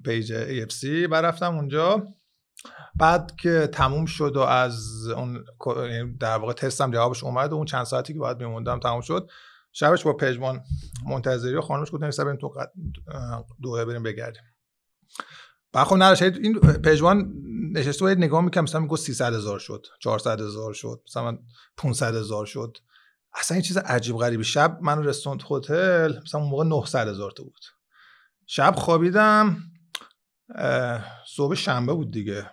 page 0.06 0.34
AFC 0.34 0.86
بعد 0.86 1.26
رفتم 1.26 1.56
اونجا. 1.56 2.08
بعد 2.96 3.36
که 3.36 3.70
تموم 3.74 4.06
شد 4.06 4.36
و 4.36 4.40
از 4.40 5.08
اون 5.08 5.46
یعنی 5.68 6.18
در 6.18 6.38
واقع 6.38 6.54
تستم 6.54 6.92
جوابش 6.92 7.24
اومد 7.24 7.52
و 7.52 7.56
اون 7.56 7.66
چند 7.66 7.84
ساعتی 7.84 8.14
که 8.14 8.20
باید 8.20 8.38
میموندم 8.38 8.80
تموم 8.80 9.02
شد. 9.02 9.30
شبش 9.72 10.04
با 10.04 10.14
پژمان 10.14 10.64
منتظری 11.06 11.56
و 11.56 11.62
خانمش 11.62 11.92
گفتن 11.92 12.24
بریم 12.26 12.38
تو 12.38 12.54
دوه 13.62 13.86
بریم 13.86 14.04
بگردیم. 14.04 14.44
بعد 15.74 15.88
خب 15.88 15.96
نداشت. 15.96 16.22
این 16.22 16.60
پژوان 16.60 17.34
نشسته 17.74 18.06
باید 18.06 18.18
نگاه 18.18 18.42
می‌کنم 18.42 18.64
مثلا 18.64 18.82
میگه 18.82 18.96
300 18.96 19.34
هزار 19.34 19.60
شد 19.60 19.86
400 20.00 20.42
هزار 20.42 20.74
شد 20.74 21.02
مثلا 21.08 21.38
500 21.78 22.16
هزار 22.16 22.46
شد. 22.46 22.78
اصلا 23.34 23.56
این 23.56 23.62
چیز 23.62 23.78
عجیب 23.78 24.18
غریبی. 24.18 24.44
شب 24.44 24.78
من 24.82 25.04
رستوران 25.04 25.40
هتل 25.52 26.20
مثلا 26.22 26.42
اون 26.42 26.50
موقع 26.50 26.64
900 26.64 27.08
هزار 27.08 27.32
تا 27.32 27.44
بود. 27.44 27.64
شب 28.46 28.76
خوابیدم 28.78 29.58
صبح 31.28 31.56
شنبه 31.56 31.94
بود 31.94 32.12
دیگه. 32.12 32.52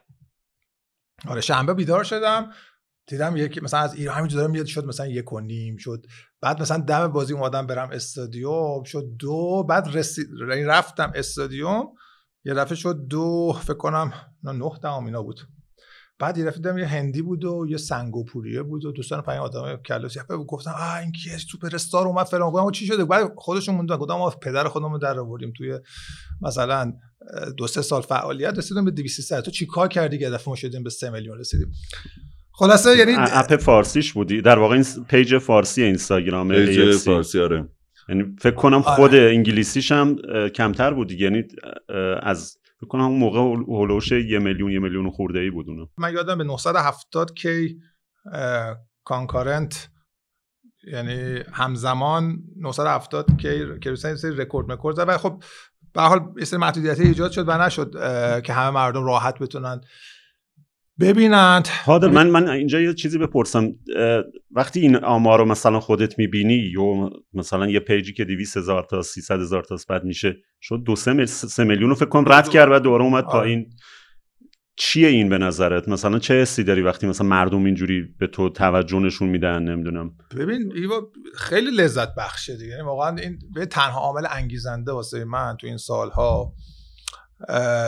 آره 1.28 1.40
شنبه 1.40 1.74
بیدار 1.74 2.04
شدم. 2.04 2.52
دیدم 3.06 3.36
یکی 3.36 3.60
مثلا 3.60 3.80
از 3.80 3.94
ایران 3.94 4.16
همینجور 4.16 4.40
دارم 4.40 4.50
میاد 4.50 4.66
شد 4.66 4.84
مثلا 4.84 5.06
یک 5.06 5.32
و 5.32 5.40
نیم 5.40 5.76
شد. 5.76 6.06
بعد 6.40 6.62
مثلا 6.62 6.78
دم 6.78 7.08
بازی 7.08 7.32
اومدم 7.32 7.66
برم 7.66 7.90
استادیوم 7.90 8.82
شد 8.82 9.04
دو 9.18 9.64
بعد 9.68 9.96
رسید 9.96 10.28
رفتم 10.66 11.12
استادیوم. 11.14 11.86
یه 12.44 12.54
دفعه 12.54 12.74
شد 12.74 13.06
دو 13.08 13.56
فکر 13.62 13.74
کنم 13.74 14.12
نه 14.42 14.70
دهم 14.82 15.04
اینا 15.04 15.22
بود. 15.22 15.40
بعد 16.18 16.38
یه 16.38 16.44
دفعه 16.44 16.80
یه 16.80 16.86
هندی 16.86 17.22
بود 17.22 17.44
و 17.44 17.66
یه 17.68 17.76
سنگوپوریه 17.76 18.62
بود 18.62 18.84
و 18.84 18.92
دوستان 18.92 19.20
پایین 19.20 19.42
آدم 19.42 19.76
کلاسی 19.76 20.20
گفتم 20.48 20.70
آ 20.70 20.96
این 20.96 21.12
کیه 21.12 21.38
سوپر 21.38 21.74
استار 21.74 22.06
اومد 22.06 22.26
فلان. 22.26 22.50
گفتم 22.50 22.70
چی 22.70 22.86
شده؟ 22.86 23.04
بعد 23.04 23.32
خودشون 23.36 23.74
موندن. 23.74 23.96
گفتم 23.96 24.14
ما 24.14 24.30
پدر 24.30 24.68
خودمون 24.68 24.98
در 24.98 25.18
آوردیم 25.18 25.52
توی 25.56 25.78
مثلا 26.42 26.92
دو 27.56 27.66
سه 27.66 27.82
سال 27.82 28.02
فعالیت 28.02 28.58
رسیدیم 28.58 28.84
به 28.84 28.90
200 28.90 29.40
تو 29.40 29.50
چیکار 29.50 29.88
کردی 29.88 30.18
که 30.18 30.30
دفعه 30.30 30.48
ما 30.48 30.56
شدیم 30.56 30.82
به 30.82 30.90
3 30.90 31.10
میلیون 31.10 31.38
رسیدیم؟ 31.38 31.72
خلاصه 32.52 32.96
یعنی 32.96 33.14
اپ 33.16 33.56
فارسیش 33.56 34.12
بودی؟ 34.12 34.42
در 34.42 34.58
واقع 34.58 34.74
این 34.74 34.84
page 35.08 35.38
فارسی 35.38 35.82
اینستاگرام 35.82 36.54
page 36.54 36.96
فارسی 36.96 37.40
آره. 37.40 37.68
یعنی 38.08 38.36
فکر 38.40 38.54
کنم 38.54 38.82
خود 38.82 39.14
آره. 39.14 39.30
انگلیسیش 39.30 39.92
هم 39.92 40.16
کمتر 40.54 40.94
بود 40.94 41.12
یعنی 41.12 41.44
از 42.22 42.58
فکر 42.76 42.86
کنم 42.86 43.02
اون 43.02 43.18
موقع 43.18 43.38
حولوش 43.38 44.12
یه 44.12 44.38
میلیون 44.38 44.70
یه 44.70 44.78
میلیون 44.78 45.10
خورده 45.10 45.38
ای 45.38 45.50
بود 45.50 45.68
اونو. 45.68 45.86
من 45.98 46.12
یادم 46.12 46.38
به 46.38 46.44
970 46.44 47.34
K 47.34 47.80
concurrent 49.04 49.88
یعنی 50.86 51.42
همزمان 51.52 52.38
970 52.56 53.36
K 53.40 53.78
که 53.80 53.94
سری 53.94 54.36
رکورد 54.36 54.72
مکورد 54.72 54.98
و 54.98 55.18
خب 55.18 55.42
به 55.94 56.02
حال 56.02 56.20
یه 56.38 56.44
سری 56.44 56.60
محدودیت 56.60 57.00
ایجاد 57.00 57.30
شد 57.30 57.48
و 57.48 57.58
نشد 57.58 57.92
که 58.42 58.52
همه 58.52 58.70
مردم 58.70 59.04
راحت 59.04 59.38
بتونن 59.38 59.80
ببینند. 61.00 61.68
من 61.88 62.30
من 62.30 62.48
اینجا 62.48 62.80
یه 62.80 62.94
چیزی 62.94 63.18
بپرسم. 63.18 63.72
وقتی 64.50 64.80
این 64.80 64.96
آمار 64.96 65.38
رو 65.38 65.44
مثلا 65.44 65.80
خودت 65.80 66.18
می‌بینی 66.18 66.54
یا 66.54 67.10
مثلا 67.32 67.66
یه 67.66 67.80
پیجی 67.80 68.12
که 68.12 68.24
200 68.24 68.56
هزار 68.56 68.86
تا 68.90 69.02
300 69.02 69.40
هزار 69.40 69.64
تا 69.64 69.76
بعد 69.88 70.04
میشه 70.04 70.36
شد 70.60 70.82
دو 70.86 70.96
سه, 70.96 71.26
سه 71.26 71.64
میلیون 71.64 71.90
رو 71.90 71.96
فکر 71.96 72.08
کنم 72.08 72.32
رد 72.32 72.48
کرد 72.48 72.72
و 72.72 72.78
دوباره 72.78 73.04
اومد 73.04 73.24
پایین. 73.24 73.70
چیه 74.76 75.08
این 75.08 75.28
به 75.28 75.38
نظرت؟ 75.38 75.88
مثلا 75.88 76.18
چه 76.18 76.34
حسی 76.34 76.64
داری 76.64 76.82
وقتی 76.82 77.06
مثلا 77.06 77.26
مردم 77.26 77.64
اینجوری 77.64 78.02
به 78.18 78.26
تو 78.26 78.48
توجه 78.48 78.98
نشون 78.98 79.28
میدن؟ 79.28 79.62
نمی‌دونم. 79.62 80.10
ببین 80.36 80.72
ایوا 80.74 81.00
خیلی 81.34 81.70
لذت 81.70 82.14
بخشه 82.14 82.56
دیگه. 82.56 82.70
یعنی 82.70 82.82
واقعا 82.82 83.16
این 83.16 83.38
به 83.54 83.66
تنها 83.66 84.00
عامل 84.00 84.26
انگیزنده 84.30 84.92
واسه 84.92 85.24
من 85.24 85.56
تو 85.60 85.66
این 85.66 85.76
سالها. 85.76 86.52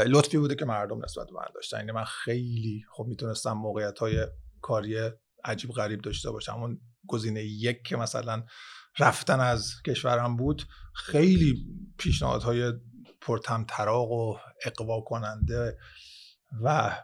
لطفی 0.06 0.38
بوده 0.38 0.54
که 0.54 0.64
مردم 0.64 1.04
نسبت 1.04 1.32
من 1.32 1.46
داشتن. 1.54 1.78
یعنی 1.78 1.92
من 1.92 2.04
خیلی 2.04 2.84
خب 2.92 3.04
می‌تونستم 3.04 3.52
موقعیت 3.52 3.98
های 3.98 4.26
کاری 4.60 5.10
عجیب 5.44 5.70
غریب 5.70 6.00
داشته 6.00 6.30
باشم. 6.30 6.54
اون 6.54 6.80
گزینه 7.06 7.44
یک 7.44 7.82
که 7.82 7.96
مثلا 7.96 8.44
رفتن 8.98 9.40
از 9.40 9.82
کشورم 9.86 10.36
بود 10.36 10.62
خیلی 10.94 11.66
پیشنهادهای 11.98 12.72
پرتمطراق 13.20 14.10
و 14.10 14.36
اقوا 14.64 15.00
کننده 15.00 15.78
و 16.62 16.96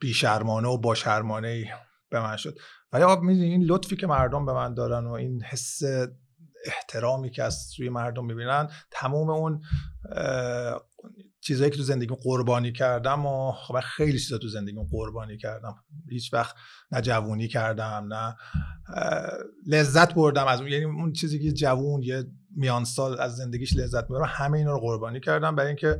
بیشرمانه 0.00 0.68
و 0.68 0.78
باشرمانه 0.78 1.74
به 2.10 2.20
من 2.20 2.36
شد. 2.36 2.58
ولی 2.92 3.02
آب 3.02 3.22
می‌دونی 3.22 3.46
این 3.46 3.64
لطفی 3.64 3.96
که 3.96 4.06
مردم 4.06 4.46
به 4.46 4.52
من 4.52 4.74
دارن 4.74 5.06
و 5.06 5.12
این 5.12 5.42
حس 5.42 5.82
احترامی 6.64 7.30
که 7.30 7.42
از 7.42 7.74
روی 7.78 7.88
مردم 7.88 8.24
می‌بینن 8.24 8.70
تموم 8.90 9.30
اون 9.30 9.62
چیزایی 11.40 11.70
که 11.70 11.76
تو 11.76 11.82
زندگی 11.82 12.14
قربانی 12.22 12.72
کردم 12.72 13.26
و 13.26 13.52
خب 13.52 13.80
خیلی 13.80 14.18
چیزا 14.18 14.38
تو 14.38 14.48
زندگی 14.48 14.76
قربانی 14.90 15.38
کردم. 15.38 15.74
هیچ 16.10 16.34
وقت 16.34 16.56
نه 16.92 17.00
جوونی 17.00 17.48
کردم 17.48 18.06
نه 18.12 18.36
لذت 19.66 20.14
بردم 20.14 20.46
از 20.46 20.60
اون. 20.60 20.70
یعنی 20.70 20.84
اون 20.84 21.12
چیزی 21.12 21.38
که 21.38 21.52
جوون 21.52 22.02
یه 22.02 22.24
میان 22.56 22.84
سال 22.84 23.20
از 23.20 23.36
زندگیش 23.36 23.76
لذت 23.76 24.10
می‌بره 24.10 24.26
همه 24.26 24.58
اینا 24.58 24.72
رو 24.72 24.80
قربانی 24.80 25.20
کردم 25.20 25.56
برای 25.56 25.68
اینکه 25.68 25.98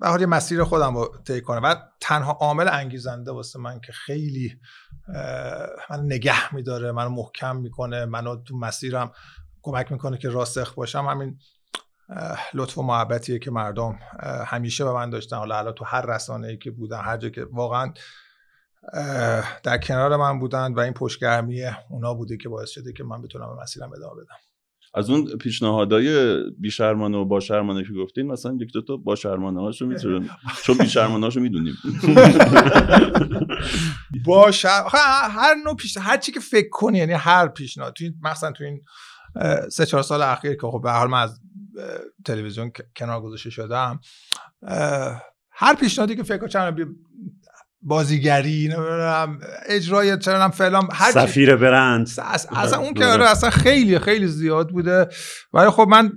به 0.00 0.26
مسیر 0.26 0.64
خودم 0.64 0.96
رو 0.96 1.16
طی 1.26 1.40
کنم. 1.40 1.60
و 1.62 1.74
تنها 2.00 2.32
عامل 2.32 2.68
انگیزنده 2.68 3.30
واسه 3.30 3.58
من 3.58 3.80
که 3.80 3.92
خیلی 3.92 4.60
من 5.90 6.04
نگه 6.04 6.54
میداره 6.54 6.92
منو 6.92 7.08
محکم 7.08 7.56
می‌کنه 7.56 8.04
منو 8.04 8.42
تو 8.42 8.56
مسیرم 8.56 9.12
کمک 9.62 9.92
می‌کنه 9.92 10.18
که 10.18 10.28
راسخ 10.28 10.74
باشم 10.74 11.04
همین 11.04 11.38
لطف 12.54 12.78
و 12.78 12.82
محبتیه 12.82 13.38
که 13.38 13.50
مردم 13.50 13.98
همیشه 14.46 14.84
به 14.84 14.92
من 14.92 15.10
داشتن. 15.10 15.36
حالا 15.36 15.72
تو 15.72 15.84
هر 15.84 16.06
رسانه 16.06 16.48
ای 16.48 16.58
که 16.58 16.70
بودن 16.70 17.00
هر 17.00 17.16
جا 17.16 17.28
که 17.28 17.46
واقعا 17.52 17.92
در 19.62 19.78
کنار 19.78 20.16
من 20.16 20.38
بودن 20.38 20.72
و 20.72 20.80
این 20.80 20.92
پشتگرمی 20.92 21.62
اونا 21.90 22.14
بوده 22.14 22.36
که 22.36 22.48
باعث 22.48 22.70
شده 22.70 22.92
که 22.92 23.04
من 23.04 23.22
بتونم 23.22 23.56
به 23.56 23.62
مسیرم 23.62 23.92
ادامه 23.92 24.14
بدم. 24.14 24.36
از 24.94 25.10
اون 25.10 25.36
پیشنهادهای 25.36 26.36
بیشرمانه 26.58 27.18
و 27.18 27.24
با 27.24 27.40
شرمانه 27.40 27.82
که 27.82 27.92
گفتین 27.92 28.26
مثلا 28.26 28.58
یک 28.60 28.72
دو 28.72 28.82
تا 28.82 28.96
با 28.96 29.14
شرمانه 29.14 29.60
هاشو 29.60 29.86
می‌تونیم 29.86 30.30
چون 30.64 30.78
بیشرمانه 30.78 31.24
هاشو 31.24 31.40
می‌دونیم 31.40 31.74
با 34.26 34.50
هر 35.30 35.54
نوع 35.64 35.76
پیش 35.76 35.96
هر 35.96 36.16
چی 36.16 36.32
که 36.32 36.40
فکر 36.40 36.68
کنی 36.72 36.98
یعنی 36.98 37.12
هر 37.12 37.48
پیشنهاد. 37.48 37.92
تو 37.92 38.04
مثلا 38.22 38.52
تو 38.52 38.64
این 38.64 38.80
سه 39.70 39.86
چهار 39.86 40.02
سال 40.02 40.22
اخیر 40.22 40.54
که 40.54 40.66
خب 40.66 40.80
به 40.82 40.90
حال 40.90 41.08
من 41.08 41.22
از 41.22 41.40
تلویزیون 42.24 42.72
کنار 42.96 43.20
گذاشته 43.20 43.50
شدم. 43.50 44.00
هر 45.50 45.74
پیشنهادی 45.80 46.16
که 46.16 46.22
فکر 46.22 46.48
کنم 46.48 46.96
بازیگری 47.82 48.68
نمی‌دونم 48.68 49.40
اجرای 49.66 50.18
چرا 50.18 50.48
فلان 50.48 50.88
هر 50.92 51.10
سفیر 51.10 51.56
برند. 51.56 52.08
اصلا 52.56 52.78
اون 52.78 52.94
که 52.94 53.06
آره 53.06 53.30
اصلا 53.30 53.50
خیلی 53.50 53.98
خیلی 53.98 54.26
زیاد 54.26 54.68
بوده. 54.68 55.08
ولی 55.52 55.70
خب 55.70 55.86
من 55.90 56.12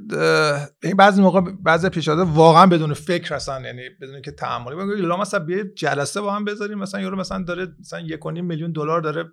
این 0.84 0.98
بعضی 0.98 1.22
موقع 1.22 1.42
بعضی 1.64 1.90
پیشنهاد 1.90 2.28
واقعا 2.30 2.66
بدون 2.66 2.94
فکر 2.94 3.36
هستن 3.36 3.66
یعنی 3.66 3.82
بدون 4.02 4.22
که 4.22 4.32
تعاملی 4.32 4.76
بگم. 4.76 5.08
لا 5.08 5.18
مثلا 5.18 5.40
بیا 5.40 5.64
جلسه 5.76 6.22
با 6.22 6.36
هم 6.36 6.46
بذاریم 6.46 6.78
مثلا 6.78 7.02
یورو 7.02 7.18
مثلا 7.18 7.44
داره 7.44 7.68
مثلا 7.80 8.08
1.5 8.08 8.42
میلیون 8.42 8.72
دلار 8.72 9.02
داره 9.02 9.26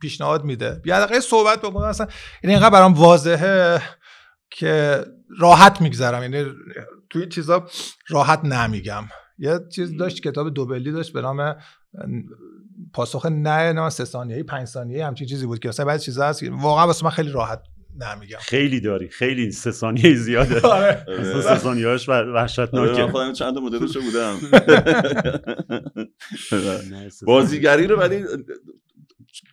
پیشنهاد 0.00 0.44
میده. 0.44 0.80
بیا 0.82 1.00
دقیقه 1.06 1.20
صحبت 1.20 1.58
بکنم 1.58 1.88
مثلا 1.88 2.06
این 2.42 2.50
اینقدر 2.50 2.70
برام 2.70 2.94
واضحه. 2.94 3.82
که 4.56 5.04
راحت 5.38 5.80
میگذرم. 5.80 6.22
یعنی 6.22 6.50
توی 7.10 7.26
چیزا 7.26 7.66
راحت 8.08 8.44
نمیگم. 8.44 9.04
یه 9.38 9.60
چیز 9.74 9.96
داشت 9.96 10.22
کتاب 10.22 10.54
دوبلی 10.54 10.92
داشت 10.92 11.12
به 11.12 11.20
نام 11.20 11.56
پاسخ 12.92 13.26
نه 13.26 13.72
نه 13.72 13.90
سه 13.90 14.04
ثانیه‌ای 14.04 14.42
5 14.42 14.68
ثانیه‌ای 14.68 15.02
همچین 15.02 15.26
چیزی 15.26 15.46
بود 15.46 15.58
که 15.58 15.68
مثلا 15.68 15.86
بعضی 15.86 16.04
چیزا 16.04 16.26
هست 16.26 16.42
واقعا 16.42 16.86
واسه 16.86 17.04
من 17.04 17.10
خیلی 17.10 17.32
راحت 17.32 17.62
نمیگم. 18.00 18.38
خیلی 18.40 18.80
داری. 18.80 19.08
خیلی 19.08 19.52
سه 19.52 19.70
ثانیه 19.70 20.14
زیاده. 20.14 20.60
آره. 20.68 21.06
سه 21.42 21.58
ثانیه‌اش 21.58 22.08
وحشتناکه. 22.08 23.04
من 23.04 23.10
خودم 23.10 23.32
چند 23.32 23.58
مدلشو 23.58 24.00
بودم. 24.00 24.36
بازیگری 27.26 27.86
رو 27.86 27.96
ولی 27.96 28.24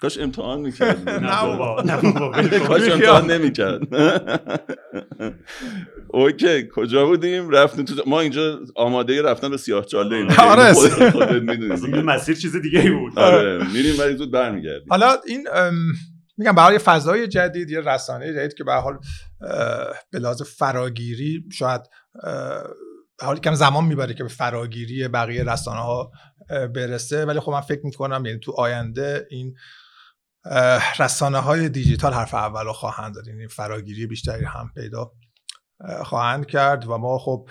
کاش 0.01 0.19
امتحان 0.19 0.59
می‌کرد 0.59 1.09
نه 1.09 1.41
بابا 1.41 1.81
نه 1.81 2.01
بابا 2.01 2.43
کاش 2.67 2.89
امتحان 2.89 3.31
نمی‌کرد. 3.31 3.81
اوکی 6.07 6.67
کجا 6.75 7.05
بودیم؟ 7.05 7.49
رفتیم 7.49 7.85
تو 7.85 8.03
ما 8.07 8.19
اینجا 8.19 8.59
آماده 8.75 9.21
رفتن 9.21 9.49
به 9.49 9.57
سیاه 9.57 9.85
چاله 9.85 10.15
ایم 10.15 10.27
آره. 10.39 10.77
این 11.83 12.01
مسیر 12.01 12.35
چیز 12.35 12.55
دیگه 12.55 12.79
ای 12.79 12.89
بود. 12.89 13.19
آره 13.19 13.71
میریم 13.73 13.99
ولی 13.99 14.15
زود 14.15 14.31
برمیگردیم. 14.31 14.87
حالا 14.89 15.17
این 15.27 15.47
میگم 16.37 16.55
برای 16.55 16.77
فضای 16.77 17.27
جدید 17.27 17.69
یه 17.69 17.81
رسانه 17.81 18.33
جدید 18.33 18.53
که 18.53 18.63
به 18.63 18.73
حال 18.73 18.99
به 20.11 20.19
لحاظ 20.19 20.41
فراگیری 20.41 21.43
شاید 21.51 21.81
حالی 23.21 23.39
کم 23.39 23.53
زمان 23.53 23.85
می‌بره 23.85 24.13
که 24.13 24.23
به 24.23 24.29
فراگیری 24.29 25.07
بقیه 25.07 25.43
رسانه 25.43 25.79
ها 25.79 26.11
برسه. 26.49 27.25
ولی 27.25 27.39
خب 27.39 27.51
من 27.51 27.61
فکر 27.61 27.85
می‌کنم 27.85 28.25
یعنی 28.25 28.39
تو 28.39 28.51
آینده 28.51 29.27
این 29.29 29.55
رسانه 30.99 31.37
های 31.37 31.69
دیجیتال 31.69 32.13
حرف 32.13 32.33
اول 32.33 32.65
رو 32.65 32.73
خواهند 32.73 33.15
داد 33.15 33.27
یعنی 33.27 33.47
فراگیری 33.47 34.07
بیشتری 34.07 34.45
هم 34.45 34.71
پیدا 34.75 35.11
خواهند 36.03 36.45
کرد 36.45 36.87
و 36.87 36.97
ما 36.97 37.17
خب 37.17 37.49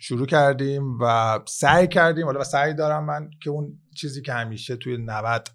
شروع 0.00 0.26
کردیم 0.26 0.98
و 1.00 1.38
سعی 1.48 1.88
کردیم. 1.88 2.26
حالا 2.26 2.40
و 2.40 2.44
سعی 2.44 2.74
دارم 2.74 3.04
من 3.04 3.30
که 3.42 3.50
اون 3.50 3.78
چیزی 3.96 4.22
که 4.22 4.32
همیشه 4.32 4.76
توی 4.76 4.96
90 4.96 5.48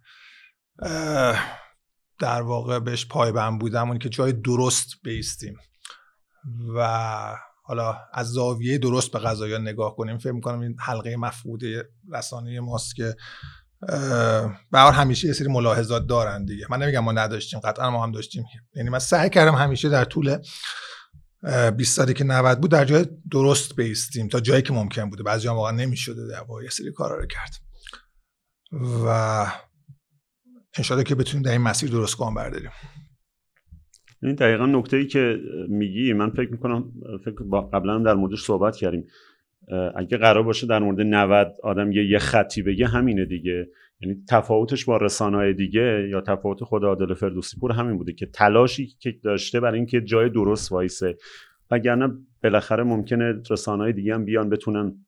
در 2.19 2.41
واقع 2.41 2.79
بهش 2.79 3.05
پایبند 3.05 3.60
بودم 3.60 3.89
اون 3.89 4.00
که 4.00 4.10
جای 4.10 4.34
درست 4.34 4.88
بیستیم. 5.03 5.57
و 6.75 7.36
حالا 7.67 7.98
از 8.13 8.27
زاویه 8.27 8.77
درست 8.77 9.12
به 9.12 9.19
قضایا 9.19 9.57
نگاه 9.57 9.95
کنیم. 9.95 10.17
فکر 10.17 10.31
می‌کنم 10.31 10.60
این 10.60 10.75
حلقه 10.79 11.17
مفقوده 11.17 11.89
رسانه 12.13 12.60
ماست 12.60 12.95
که 12.95 13.15
به 14.72 14.79
همیشه 14.79 15.27
یه 15.27 15.34
سری 15.34 15.48
ملاحظات 15.48 16.07
دارن 16.07 16.45
دیگه. 16.45 16.65
من 16.69 16.81
نمیگم 16.81 17.00
ما 17.00 17.12
نداشتیم 17.12 17.60
قطعا 17.60 17.89
ما 17.89 18.03
هم 18.03 18.12
داشتیم. 18.12 18.45
یعنی 18.75 18.89
من 18.89 19.00
سعی 19.00 19.29
کردم 19.29 19.55
همیشه 19.55 19.89
در 19.89 20.05
طول 20.05 20.38
20 21.77 21.95
سالی 21.95 22.13
که 22.13 22.24
90 22.24 22.62
بود 22.62 22.72
در 22.72 22.86
جای 22.86 23.07
درست 23.31 23.75
بیستیم 23.75 24.27
تا 24.27 24.39
جایی 24.39 24.62
که 24.62 24.74
ممکن 24.74 25.10
بوده. 25.10 25.24
بعضی 25.24 25.48
هم 25.48 25.53
واقعا 25.53 25.72
نمی‌شده 25.72 26.27
در 26.27 26.43
یه 26.63 26.69
سری 26.69 26.91
کارا 26.91 27.15
رو 27.15 27.25
کرد. 27.25 27.53
و 29.05 29.48
انشالله 30.77 31.03
که 31.03 31.15
بتونیم 31.15 31.43
در 31.43 31.51
این 31.51 31.62
مسیر 31.62 31.89
درست 31.89 32.17
گام 32.17 32.34
برداریم. 32.34 32.72
این 34.24 34.36
دقیقا 34.36 34.65
نکته 34.65 34.98
ای 34.98 35.05
که 35.05 35.39
میگی 35.67 36.13
من 36.13 36.29
فکر 36.29 36.51
می‌کنم 36.51 36.91
فکر 37.25 37.62
قبلا 37.74 38.00
در 38.00 38.13
موردش 38.13 38.41
صحبت 38.41 38.75
کردیم. 38.75 39.05
اگه 39.95 40.17
قرار 40.17 40.43
باشه 40.43 40.67
در 40.67 40.79
مورد 40.79 41.01
90 41.01 41.55
آدم 41.63 41.91
یه, 41.91 42.05
یه 42.10 42.19
خطی 42.19 42.62
بگه 42.62 42.88
همینه 42.88 43.25
دیگه. 43.25 43.67
یعنی 44.01 44.15
تفاوتش 44.29 44.86
با 44.86 44.98
رسانه‌های 44.98 45.53
دیگه 45.53 46.07
یا 46.10 46.22
تفاوت 46.22 46.63
خود 46.63 46.84
عادل 46.84 47.13
فردوسی 47.13 47.57
پور 47.60 47.72
همین 47.72 47.98
بوده 47.98 48.13
که 48.13 48.25
تلاشی 48.25 48.88
که 49.00 49.15
داشته 49.24 49.60
برای 49.60 49.77
اینکه 49.77 50.01
جای 50.01 50.29
درست 50.29 50.72
وایسه. 50.72 51.17
وگرنه 51.72 52.13
بالاخره 52.43 52.84
ممکنه 52.84 53.41
رسانه‌های 53.50 53.93
دیگه 53.93 54.13
هم 54.13 54.25
بیان 54.25 54.50
بتونن 54.50 55.04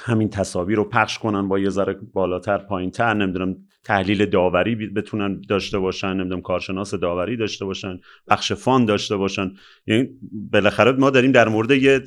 همین 0.00 0.30
تصاویر 0.30 0.76
رو 0.76 0.84
پخش 0.84 1.18
کنن 1.18 1.48
با 1.48 1.58
یه 1.58 1.70
ذره 1.70 1.96
بالاتر 2.12 2.58
پایینتر 2.58 3.14
نمی‌دونم 3.14 3.56
تحلیل 3.84 4.26
داوری 4.26 4.74
بتونن 4.74 5.40
داشته 5.48 5.78
باشن 5.78 6.14
نمی‌دونم 6.14 6.42
کارشناس 6.42 6.94
داوری 6.94 7.36
داشته 7.36 7.64
باشن 7.64 8.00
بخش 8.28 8.52
فان 8.52 8.84
داشته 8.84 9.16
باشن. 9.16 9.52
یعنی 9.86 10.08
بالاخره 10.52 10.92
ما 10.92 11.10
داریم 11.10 11.32
در 11.32 11.48
مورد 11.48 11.70
یه 11.70 12.00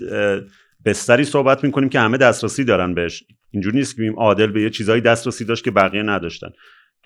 بستری 0.86 1.24
صحبت 1.24 1.64
می‌کنیم 1.64 1.90
که 1.90 2.00
همه 2.00 2.18
دسترسی 2.18 2.64
دارن 2.64 2.94
بهش. 2.94 3.24
اینجوری 3.52 3.78
نیست 3.78 3.96
که 3.96 4.14
عادل 4.18 4.48
به 4.48 4.62
یه 4.62 4.70
چیزایی 4.70 5.02
دسترسی 5.02 5.46
داشت 5.46 5.64
که 5.64 5.72
بقیه 5.72 6.04
نداشتن. 6.04 6.50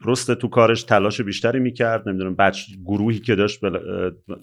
درسته 0.06 0.36
تو 0.36 0.48
کارش 0.48 0.84
تلاش 0.84 1.22
بیشتری 1.22 1.60
می‌کرد 1.60 2.10
نمی‌دونم 2.10 2.36
بچ 2.36 2.62
گروهی 2.86 3.20
که 3.20 3.36
داشت 3.36 3.66
بل... 3.66 3.80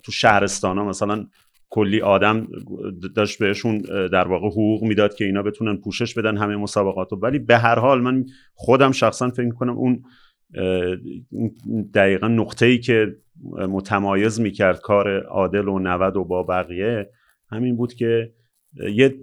تو 0.02 0.12
شهرستان 0.12 0.78
ها 0.78 0.84
مثلا 0.84 1.26
کلی 1.70 2.00
آدم 2.00 2.46
داشت 3.16 3.38
بهشون 3.38 3.78
در 4.12 4.28
واقع 4.28 4.46
حقوق 4.46 4.82
می‌داد 4.82 5.14
که 5.14 5.24
اینا 5.24 5.42
بتونن 5.42 5.76
پوشش 5.76 6.14
بدن 6.14 6.36
همه 6.36 6.56
مسابقات 6.56 7.12
ولی 7.12 7.38
به 7.38 7.58
هر 7.58 7.78
حال 7.78 8.00
من 8.00 8.24
خودم 8.54 8.92
شخصا 8.92 9.30
فکر 9.30 9.46
می‌کنم 9.46 9.76
اون 9.76 10.02
دقیقا 11.94 12.28
نقطه 12.28 12.66
ای 12.66 12.78
که 12.78 13.16
متمایز 13.68 14.40
می‌کرد 14.40 14.80
کار 14.80 15.20
عادل 15.20 15.68
و 15.68 15.78
نود 15.78 16.16
و 16.16 16.24
با 16.24 16.42
بقیه 16.42 17.10
همین 17.50 17.76
بود 17.76 17.94
که 17.94 18.32
یه 18.94 19.14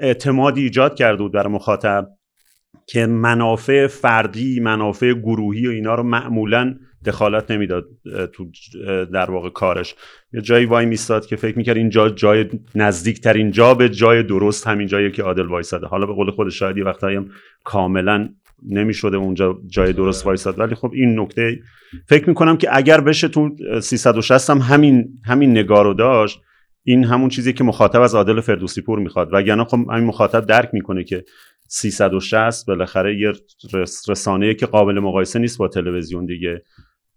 اعتمادی 0.00 0.62
ایجاد 0.62 0.94
کرده 0.94 1.22
بود 1.22 1.32
برای 1.32 1.52
مخاطب 1.52 2.08
که 2.86 3.06
منافع 3.06 3.86
فردی 3.86 4.60
منافع 4.60 5.12
گروهی 5.12 5.66
و 5.66 5.70
اینا 5.70 5.94
رو 5.94 6.02
معمولا 6.02 6.74
دخالت 7.08 7.50
نمی‌داد 7.50 7.88
تو 8.32 8.46
در 9.12 9.30
واقع 9.30 9.50
کارش. 9.50 9.94
یه 10.32 10.40
جایی 10.40 10.66
وای 10.66 10.86
میستاد 10.86 11.26
که 11.26 11.36
فکر 11.36 11.58
می‌کرد 11.58 11.76
این 11.76 11.90
جا 11.90 12.08
جای 12.08 12.44
نزدیک 12.74 13.20
ترین 13.20 13.50
جا 13.50 13.74
به 13.74 13.88
جای 13.88 14.22
درست 14.22 14.66
همین 14.66 14.86
جایی 14.86 15.10
که 15.10 15.22
عادل 15.22 15.46
وایساده. 15.46 15.86
حالا 15.86 16.06
به 16.06 16.12
قول 16.12 16.30
خود 16.30 16.48
شاید 16.48 16.76
یه 16.76 16.84
وقتایی 16.84 17.16
هم 17.16 17.30
کاملا 17.64 18.28
نمی‌شده 18.68 19.16
اونجا 19.16 19.58
جای 19.66 19.92
درست 19.92 20.26
وایساد. 20.26 20.58
ولی 20.58 20.74
خب 20.74 20.90
این 20.94 21.20
نکته 21.20 21.60
فکر 22.08 22.28
می‌کنم 22.28 22.56
که 22.56 22.68
اگر 22.76 23.00
بشه 23.00 23.28
تو 23.28 23.56
360 23.80 24.50
هم 24.50 24.58
همین 24.58 25.08
همین 25.24 25.50
نگاه 25.50 25.82
رو 25.84 25.94
داشت 25.94 26.40
این 26.84 27.04
همون 27.04 27.28
چیزی 27.28 27.52
که 27.52 27.64
مخاطب 27.64 28.00
از 28.00 28.14
عادل 28.14 28.40
فردوسی 28.40 28.82
پور 28.82 28.98
می‌خواد. 28.98 29.28
وگرنه 29.32 29.64
خب 29.64 29.78
همین 29.90 30.04
مخاطب 30.04 30.46
درک 30.46 30.70
می‌کنه 30.72 31.04
که 31.04 31.24
360 31.70 32.66
بالاخره 32.66 33.20
یه 33.20 33.32
رسانه 34.08 34.54
که 34.54 34.66
قابل 34.66 34.98
مقایسه 34.98 35.38
نیست 35.38 35.58
با 35.58 35.68
تلویزیون 35.68 36.26
دیگه. 36.26 36.62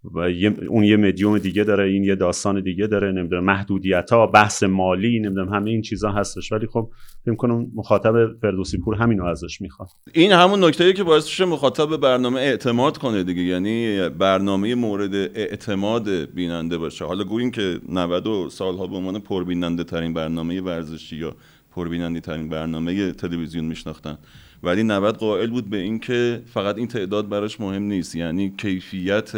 و 0.04 0.20
اون 0.68 0.84
یه 0.84 0.98
مدیوم 0.98 1.38
دیگه 1.38 1.64
داره 1.64 1.84
این 1.84 2.04
یه 2.04 2.16
داستان 2.16 2.62
دیگه 2.62 2.88
داره 2.88 3.12
نمی‌دونم 3.12 3.44
محدودیت 3.44 4.10
ها 4.12 4.28
بحث 4.28 4.64
مالی 4.64 5.20
نمی‌دونم 5.20 5.54
همه 5.54 5.70
این 5.70 5.82
چیزها 5.82 6.12
هستش. 6.12 6.52
ولی 6.52 6.68
خب 6.68 6.90
فکر 7.26 7.36
کنم 7.36 7.68
مخاطب 7.76 8.40
فردوسی 8.42 8.78
پور 8.78 8.96
همینو 8.96 9.26
ازش 9.26 9.62
می‌خواد. 9.62 9.90
این 10.14 10.32
همون 10.32 10.64
نکته 10.64 10.94
که 10.94 11.04
باعث 11.04 11.26
میشه 11.26 11.46
مخاطب 11.46 11.98
برنامه 11.98 12.40
اعتماد 12.40 12.98
کنه 12.98 13.24
دیگه. 13.24 13.42
یعنی 13.42 14.10
برنامه 14.10 14.76
مورد 14.76 15.16
اعتماد 15.16 16.10
بیننده 16.10 16.78
باشه. 16.78 17.06
حالا 17.06 17.24
گوییم 17.24 17.52
که 17.52 17.80
90 17.90 18.50
سالها 18.50 18.88
به 18.88 18.96
عنوان 18.96 19.20
پربیننده 19.20 19.84
ترین 19.84 20.14
برنامه 20.14 20.62
ورزشی 20.62 21.16
یا 21.16 21.36
پربیننده 21.72 22.20
ترین 22.20 22.50
برنامه 22.50 23.12
تلویزیون 23.12 23.66
میشناختن. 23.66 24.18
ولی 24.64 24.84
90 24.84 25.18
قائل 25.18 25.50
بود 25.50 25.70
به 25.70 25.78
اینکه 25.78 26.42
فقط 26.54 26.78
این 26.78 26.88
تعداد 26.88 27.30
براش 27.30 27.60
مهم 27.60 27.84
نیست. 27.84 28.16
یعنی 28.16 28.54
کیفیت 28.58 29.32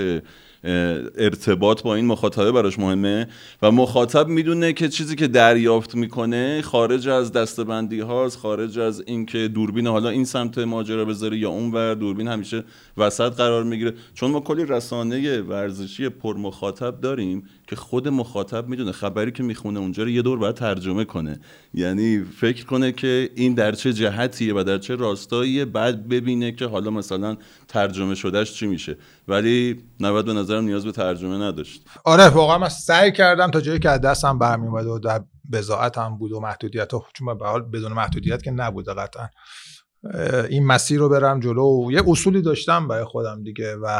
ارتباط 1.18 1.82
با 1.84 1.96
این 1.96 2.06
مخاطبه 2.06 2.52
براش 2.52 2.80
مهمه 2.80 3.28
و 3.62 3.72
مخاطب 3.72 4.28
می‌دونه 4.28 4.74
که 4.74 4.90
چیزی 4.90 5.16
که 5.16 5.28
دریافت 5.28 5.96
می‌کنه 5.96 6.62
خارج 6.62 7.08
از 7.08 7.32
دستبندی 7.32 8.00
هاست 8.00 8.38
خارج 8.38 8.80
از 8.80 9.04
اینکه 9.08 9.48
دوربین 9.48 9.88
حالا 9.88 10.10
این 10.10 10.26
سمت 10.26 10.58
ماجرا 10.58 11.06
بذاره 11.06 11.38
یا 11.38 11.50
اون 11.50 11.72
ور 11.72 11.94
دوربین 11.94 12.28
همیشه 12.28 12.64
وسط 12.98 13.34
قرار 13.34 13.64
می‌گیره. 13.64 13.94
چون 14.14 14.32
ما 14.32 14.40
کلی 14.40 14.66
رسانه 14.66 15.42
ورزشی 15.42 16.10
پر 16.10 16.38
مخاطب 16.38 17.02
داریم 17.02 17.44
که 17.68 17.76
خود 17.76 18.08
مخاطب 18.08 18.68
می‌دونه. 18.68 18.92
خبری 18.92 19.32
که 19.32 19.44
می‌خونه 19.44 19.80
اونجا 19.80 20.04
رو 20.04 20.10
یه 20.10 20.22
دور 20.22 20.40
باید 20.40 20.56
ترجمه 20.56 21.06
کنه. 21.06 21.40
یعنی 21.74 22.24
فکر 22.40 22.66
کنه 22.66 22.92
که 22.92 23.30
این 23.36 23.54
در 23.54 23.72
چه 23.72 23.94
جهتیه 23.94 24.54
و 24.56 24.64
در 24.64 24.78
چه 24.78 24.96
راستاییه 25.14 25.66
بعد 25.66 26.08
ببینه 26.08 26.52
که 26.52 26.66
حالا 26.66 26.92
مثلا 26.92 27.38
ترجمه 27.68 28.16
شدهش 28.16 28.54
چی 28.54 28.68
میشه. 28.68 28.98
ولی 29.28 29.84
90 30.00 30.26
به 30.26 30.34
نظرم 30.34 30.64
نیاز 30.64 30.86
به 30.86 30.92
ترجمه 30.92 31.38
نداشت. 31.38 31.86
آره 32.04 32.30
واقعا 32.30 32.58
من 32.58 32.70
سعی 32.70 33.12
کردم 33.12 33.52
تا 33.52 33.62
جایی 33.62 33.80
که 33.80 33.90
از 33.90 34.02
دستم 34.02 34.40
برمیومد 34.40 34.86
و 34.86 35.00
در 35.00 35.24
بزاعت 35.52 35.98
هم 35.98 36.18
بود 36.18 36.32
و 36.32 36.40
محدودیت 36.40 36.94
ها 36.94 37.06
چون 37.14 37.38
به 37.38 37.46
حال 37.46 37.62
بدون 37.62 37.94
محدودیت 37.94 38.44
که 38.44 38.52
نبوده 38.52 38.94
قطعا. 38.94 39.30
این 40.50 40.66
مسیر 40.66 41.00
رو 41.00 41.10
برم 41.10 41.40
جلو 41.40 41.92
یه 41.92 42.04
اصولی 42.08 42.42
داشتم 42.42 42.88
برای 42.88 43.06
خودم 43.06 43.44
دیگه 43.44 43.76
و 43.76 44.00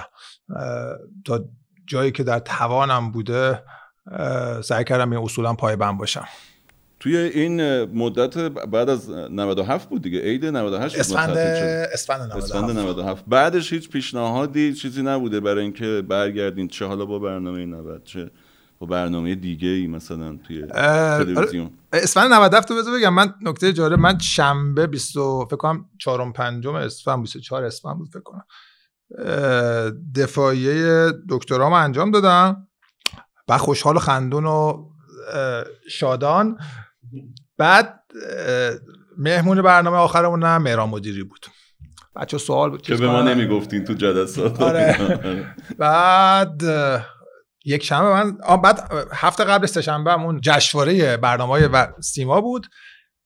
تا 1.26 1.46
جایی 1.88 2.12
که 2.12 2.24
در 2.24 2.40
توانم 2.40 3.12
بوده 3.12 3.64
سعی 4.64 4.84
کردم 4.84 5.12
این 5.12 5.24
اصولا 5.24 5.54
پایبند 5.54 5.98
باشم. 5.98 6.26
توی 7.04 7.18
این 7.18 7.84
مدت 7.84 8.38
بعد 8.38 8.90
از 8.90 9.10
97 9.10 9.90
بود 9.90 10.02
دیگه. 10.02 10.20
عید 10.20 10.46
98 10.46 11.00
اسفند 11.00 11.38
اسفند 11.94 12.22
97. 12.32 12.64
97 12.70 13.24
بعدش 13.28 13.74
هیچ 13.74 13.90
پیشنهادی 13.90 14.74
چیزی 14.74 15.02
نبوده 15.02 15.40
برای 15.40 15.64
اینکه 15.64 16.04
برگردین. 16.10 16.68
چه 16.68 16.86
حالا 16.86 17.06
با 17.06 17.20
برنامه 17.20 17.66
90 17.66 18.04
چه 18.04 18.32
با 18.80 18.88
برنامه 18.88 19.36
دیگه 19.36 19.68
ای 19.68 19.88
مثلا 19.88 20.38
توی 20.48 20.66
تلویزیون؟ 20.68 21.72
اسفند 21.94 22.34
97 22.34 22.68
تو 22.68 22.76
بذار 22.76 23.00
بگم. 23.00 23.14
من 23.14 23.34
نکته 23.42 23.74
جالب 23.74 24.00
من 24.00 24.20
شنبه 24.20 24.88
20 24.88 25.14
فکر 25.46 25.56
کنم 25.56 25.86
4 26.00 26.32
5 26.32 26.68
اسفند 26.68 27.22
24 27.22 27.64
اسفند 27.64 27.98
بود 27.98 28.10
فکر 28.10 28.24
کنم. 28.24 28.46
دفاعیه 30.16 31.12
دکترام 31.30 31.74
انجام 31.74 32.12
دادم. 32.12 32.68
و 33.48 33.58
خوشحال 33.58 33.96
و 33.96 34.00
خندون 34.00 34.46
و 34.46 34.90
شادان. 35.90 36.58
بعد 37.58 38.00
مهمون 39.18 39.62
برنامه 39.62 39.98
آخرمون 39.98 40.44
هم 40.44 40.62
مهران 40.62 40.90
مدیری 40.90 41.24
بود. 41.24 41.46
بچه 42.16 42.38
سوال 42.38 42.70
بود 42.70 42.82
که 42.82 42.96
به 42.96 43.08
ما 43.08 43.22
نمی‌گفتین 43.22 43.84
تو 43.84 43.94
جلسات. 43.94 44.62
آره. 44.62 45.56
بعد 45.78 46.62
یک 47.66 47.84
شنبه 47.84 48.10
من 48.10 48.58
بعد 48.58 48.92
هفته 49.14 49.44
قبل 49.44 49.66
سه 49.66 49.82
شنبه 49.82 50.12
همون 50.12 50.42
جشنواره 50.42 51.18
برنامه 51.18 51.68
و 51.68 51.88
سیما 52.02 52.42
بود 52.42 52.68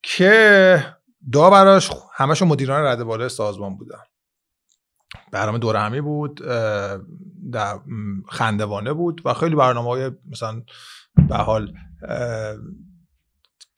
که 0.04 0.84
دا 1.32 1.50
براش 1.50 1.91
همشون 2.15 2.47
مدیران 2.47 2.86
رده 2.86 3.04
بالا 3.04 3.30
سازمان 3.30 3.78
بودن. 3.78 4.00
برنامه 5.32 5.58
دور 5.58 5.76
همی 5.76 6.02
بود 6.02 6.41
در 7.52 7.80
خندوانه 8.30 8.93
بود 8.93 9.21
و 9.26 9.34
خیلی 9.34 9.56
برنامه 9.56 9.89
های 9.89 10.12
مثلا 10.32 10.62
به 11.30 11.36
حال 11.36 11.73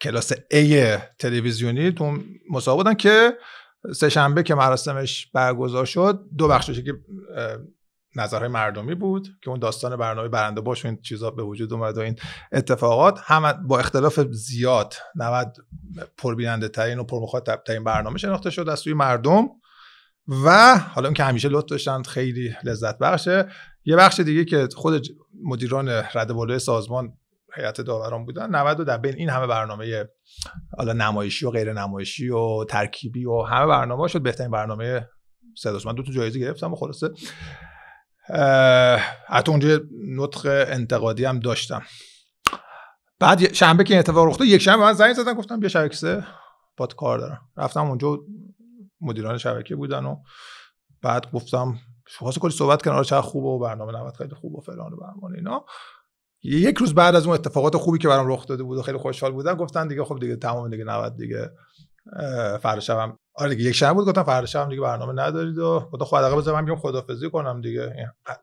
کلاس 0.02 0.34
A 0.34 1.00
تلویزیونی 1.20 1.92
تو 1.92 2.18
مسابقه 2.52 2.84
بودن 2.84 2.94
که 2.94 3.38
سه 3.96 4.10
شنبه 4.10 4.44
که 4.44 4.56
مراسمش 4.56 5.28
برگزار 5.34 5.86
شد 5.86 6.26
دو 6.38 6.48
بخشش 6.48 6.80
که 6.80 6.94
نظرهای 8.16 8.48
مردمی 8.48 8.96
بود 8.96 9.28
که 9.42 9.50
اون 9.50 9.60
داستان 9.60 9.96
برنامه 9.96 10.28
برنده 10.28 10.62
باش 10.62 10.86
و 10.86 10.88
این 10.88 11.02
چیزا 11.02 11.32
به 11.32 11.44
وجود 11.44 11.74
اومد 11.74 11.98
و 11.98 12.02
این 12.02 12.16
اتفاقات. 12.52 13.20
هم 13.24 13.68
با 13.68 13.80
اختلاف 13.80 14.20
زیاد 14.32 14.94
90 15.16 15.58
پربیننده 16.18 16.68
ترین 16.68 17.00
و 17.00 17.04
پرمخاطب 17.04 17.64
ترین 17.68 17.84
برنامه 17.84 18.18
شناخته 18.18 18.50
شد 18.50 18.70
از 18.70 18.80
سوی 18.80 18.94
مردم 18.94 19.50
و 20.46 20.78
حالا 20.78 21.08
اون 21.08 21.14
که 21.14 21.24
همیشه 21.24 21.50
لطف 21.50 21.66
داشتن 21.66 22.04
خیلی 22.04 22.56
لذت 22.64 22.98
بخشه. 22.98 23.48
یه 23.86 23.96
بخش 23.96 24.20
دیگه 24.20 24.46
که 24.46 24.68
خود 24.76 25.08
مدیران 25.44 25.90
رده 25.90 26.34
بالای 26.34 26.60
سازمان 26.60 27.14
هیئت 27.56 27.82
داوران 27.82 28.26
بودن. 28.26 28.56
90 28.56 28.88
در 28.88 28.98
بین 28.98 29.16
این 29.16 29.30
همه 29.30 29.48
برنامه 29.48 30.06
حالا 30.78 30.94
نمایشی 30.94 31.46
و 31.46 31.50
غیر 31.50 31.74
نمایشی 31.74 32.30
و 32.30 32.64
ترکیبی 32.64 33.26
و 33.26 33.42
همه 33.42 33.68
برنامه 33.68 34.08
شد. 34.08 34.22
بهترین 34.22 34.52
برنامه 34.52 35.10
صدا 35.58 35.80
من 35.86 35.96
دو 35.96 36.04
تا 36.04 36.12
جایزه 36.12 36.40
گرفتم 36.40 36.74
و 36.74 36.76
خلاصه 36.76 37.10
حتی 39.28 39.52
اونجا 39.52 39.80
نطق 40.16 40.66
انتقادی 40.68 41.26
هم 41.26 41.40
داشتم. 41.40 41.82
بعد 43.20 43.54
شنبه 43.54 43.84
که 43.84 43.94
این 43.94 44.00
اتفاق 44.00 44.28
رخ 44.28 44.42
یک 44.42 44.62
شنبه 44.62 44.84
من 44.84 44.94
زنگ 44.94 45.14
زدن 45.14 45.34
گفتم 45.34 45.60
بیا 45.60 45.70
شبکه 45.70 45.96
سه 45.96 46.24
باد 46.78 46.96
کار 46.96 47.20
دارم. 47.20 47.42
رفتم 47.58 47.86
اونجا 47.86 48.18
مدیران 49.02 49.38
شبکه 49.38 49.76
بودن 49.76 50.06
و 50.06 50.16
بعد 51.02 51.32
گفتم 51.32 51.80
واسه 52.22 52.40
کلی 52.40 52.52
صحبت 52.52 52.88
آره 52.88 53.04
چقدر 53.04 53.22
خوبه 53.22 53.48
و 53.48 53.60
برنامه 53.60 53.92
90 53.92 54.16
خیلی 54.16 54.36
خوب 54.36 54.56
و 54.56 54.62
فلان 54.62 54.94
و 54.94 55.26
اینا. 55.36 55.66
یک 56.44 56.78
روز 56.78 56.94
بعد 56.96 57.16
از 57.16 57.26
اون 57.26 57.34
اتفاقات 57.34 57.78
خوبی 57.78 57.98
که 57.98 58.08
برام 58.08 58.32
رخ 58.32 58.48
داده 58.48 58.64
بود 58.64 58.78
و 58.78 58.82
خیلی 58.82 58.98
خوشحال 58.98 59.32
بودم 59.32 59.56
گفتن 59.56 59.88
دیگه 59.88 60.04
خب 60.04 60.20
دیگه 60.20 60.36
تمام 60.36 60.70
دیگه 60.70 60.84
90 60.84 61.18
دیگه 61.18 61.52
فردا 62.62 62.80
شبم 62.80 63.18
آره 63.36 63.56
دیگه 63.56 63.70
یک 63.70 63.76
شب 63.76 63.94
بود 63.94 64.08
گفتم 64.08 64.24
فردا 64.24 64.46
شب 64.46 64.70
دیگه 64.70 64.82
برنامه 64.82 65.22
ندارید 65.22 65.58
و 65.58 65.90
گفتم 65.94 66.06
خب 66.06 66.18
حداقل 66.18 66.38
بذار 66.38 66.56
من 66.56 66.66
بیام 66.66 66.78
خدافظی 66.78 67.30
کنم 67.30 67.62
دیگه. 67.62 67.94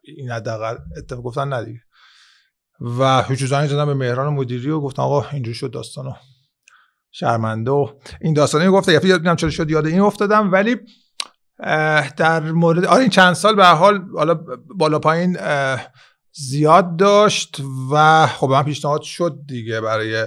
این 0.03 0.31
حداقل 0.31 0.77
اتفاق 0.97 1.25
گفتن 1.25 1.49
نه 1.49 1.65
دیگه. 1.65 1.81
و 2.81 3.25
زنگ 3.35 3.69
زدم 3.69 3.87
به 3.87 3.95
مهران 3.95 4.33
مدیری 4.33 4.71
و 4.71 4.81
گفتم 4.81 5.03
آقا 5.03 5.27
اینجوری 5.33 5.55
شد 5.55 5.71
داستانو. 5.71 6.13
شرمنده 7.11 7.71
و 7.71 7.89
این 8.21 8.35
داستانی 8.35 8.69
گفته 8.69 8.93
یه 8.93 9.07
یاد 9.07 9.37
چرا 9.37 9.51
شد 9.51 9.71
یاد 9.71 9.87
این 9.87 10.01
افتادم 10.01 10.53
ولی 10.53 10.77
در 12.17 12.41
مورد 12.41 12.85
آره 12.85 13.01
این 13.01 13.11
چند 13.11 13.35
سال 13.35 13.57
به 13.57 13.67
حال 13.67 14.09
حالا 14.17 14.41
بالا 14.77 14.99
پایین 14.99 15.37
زیاد 16.39 16.97
داشت 16.97 17.61
و 17.93 18.27
خب 18.27 18.49
من 18.51 18.63
پیشنهاد 18.63 19.03
شد 19.03 19.39
دیگه 19.49 19.81
برای 19.81 20.27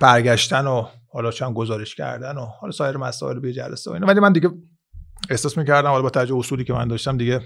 برگشتن 0.00 0.66
و 0.66 0.86
حالا 1.12 1.30
چند 1.30 1.54
گزارش 1.54 1.94
کردن 1.94 2.36
و 2.36 2.44
حالا 2.44 2.72
سایر 2.72 2.96
مسائل 2.96 3.38
به 3.38 3.52
جلسه 3.52 3.90
و 3.90 3.94
اینا. 3.94 4.06
ولی 4.06 4.20
من 4.20 4.32
دیگه 4.32 4.50
احساس 5.30 5.58
می‌کردم 5.58 5.88
حالا 5.88 6.02
با 6.02 6.10
توجه 6.10 6.34
اصولی 6.36 6.64
که 6.64 6.72
من 6.72 6.88
داشتم 6.88 7.16
دیگه 7.16 7.40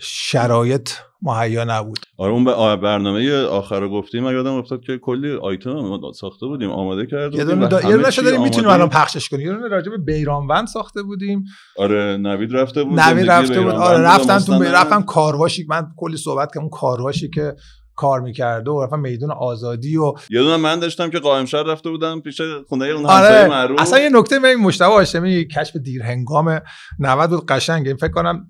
شرایط 0.00 0.90
مهیا 1.22 1.64
نبود. 1.64 1.98
آره 2.16 2.32
اون 2.32 2.44
برنامه 2.76 3.42
آخر 3.42 3.80
رو 3.80 3.90
گفتیم 3.90 4.24
من 4.24 4.32
یادم 4.32 4.52
افتاد 4.52 4.80
که 4.80 4.98
کلی 4.98 5.36
آیتم 5.36 5.72
ما 5.72 6.12
ساخته 6.12 6.46
بودیم 6.46 6.70
آماده 6.70 7.06
کرده 7.06 7.36
یه 7.36 7.44
دونه 7.44 7.66
دا... 7.66 7.82
یه 7.82 7.96
دونه 7.96 8.10
داریم 8.10 8.42
می‌تونیم 8.42 8.70
الان 8.70 8.88
پخشش 8.88 9.28
کنیم. 9.28 9.46
یه 9.46 9.52
دونه 9.52 9.68
راجع 9.68 9.90
به 9.90 9.98
بیرانوند 9.98 10.66
ساخته 10.66 11.02
بودیم. 11.02 11.44
آره 11.76 12.16
نوید 12.16 12.56
رفته 12.56 12.84
بود 12.84 13.00
نوید 13.00 13.30
رفته 13.30 13.60
بود. 13.60 13.74
آره 13.74 13.98
رفتن 13.98 14.38
تو 14.38 14.62
رفتم 14.62 15.02
کارواشی 15.02 15.66
من 15.68 15.86
کلی 15.96 16.16
صحبت 16.16 16.48
کردم 16.48 16.60
اون 16.60 16.70
کارواشی 16.70 17.30
که 17.30 17.54
کار 17.96 18.20
می‌کرده 18.20 18.70
و 18.70 18.84
رفتم 18.84 19.00
میدون 19.00 19.30
آزادی 19.30 19.96
و 19.96 20.12
یه 20.30 20.42
دونه 20.42 20.56
من 20.56 20.80
داشتم 20.80 21.10
که 21.10 21.18
قائم 21.18 21.44
شهر 21.44 21.62
رفته 21.62 21.90
بودم 21.90 22.20
پیش 22.20 22.40
خونه 22.68 22.84
اون 22.84 23.06
آره. 23.06 23.48
معروف. 23.48 23.80
اصلا 23.80 23.98
یه 23.98 24.08
نکته 24.12 24.38
من 24.38 24.54
مشتبه 24.54 24.88
هاشمی 24.88 25.48
کشف 25.48 25.76
دیر 25.76 26.02
هنگام 26.02 26.60
90 26.98 27.30
بود 27.30 27.46
قشنگه. 27.46 27.94
فکر 27.94 28.12
کنم 28.12 28.46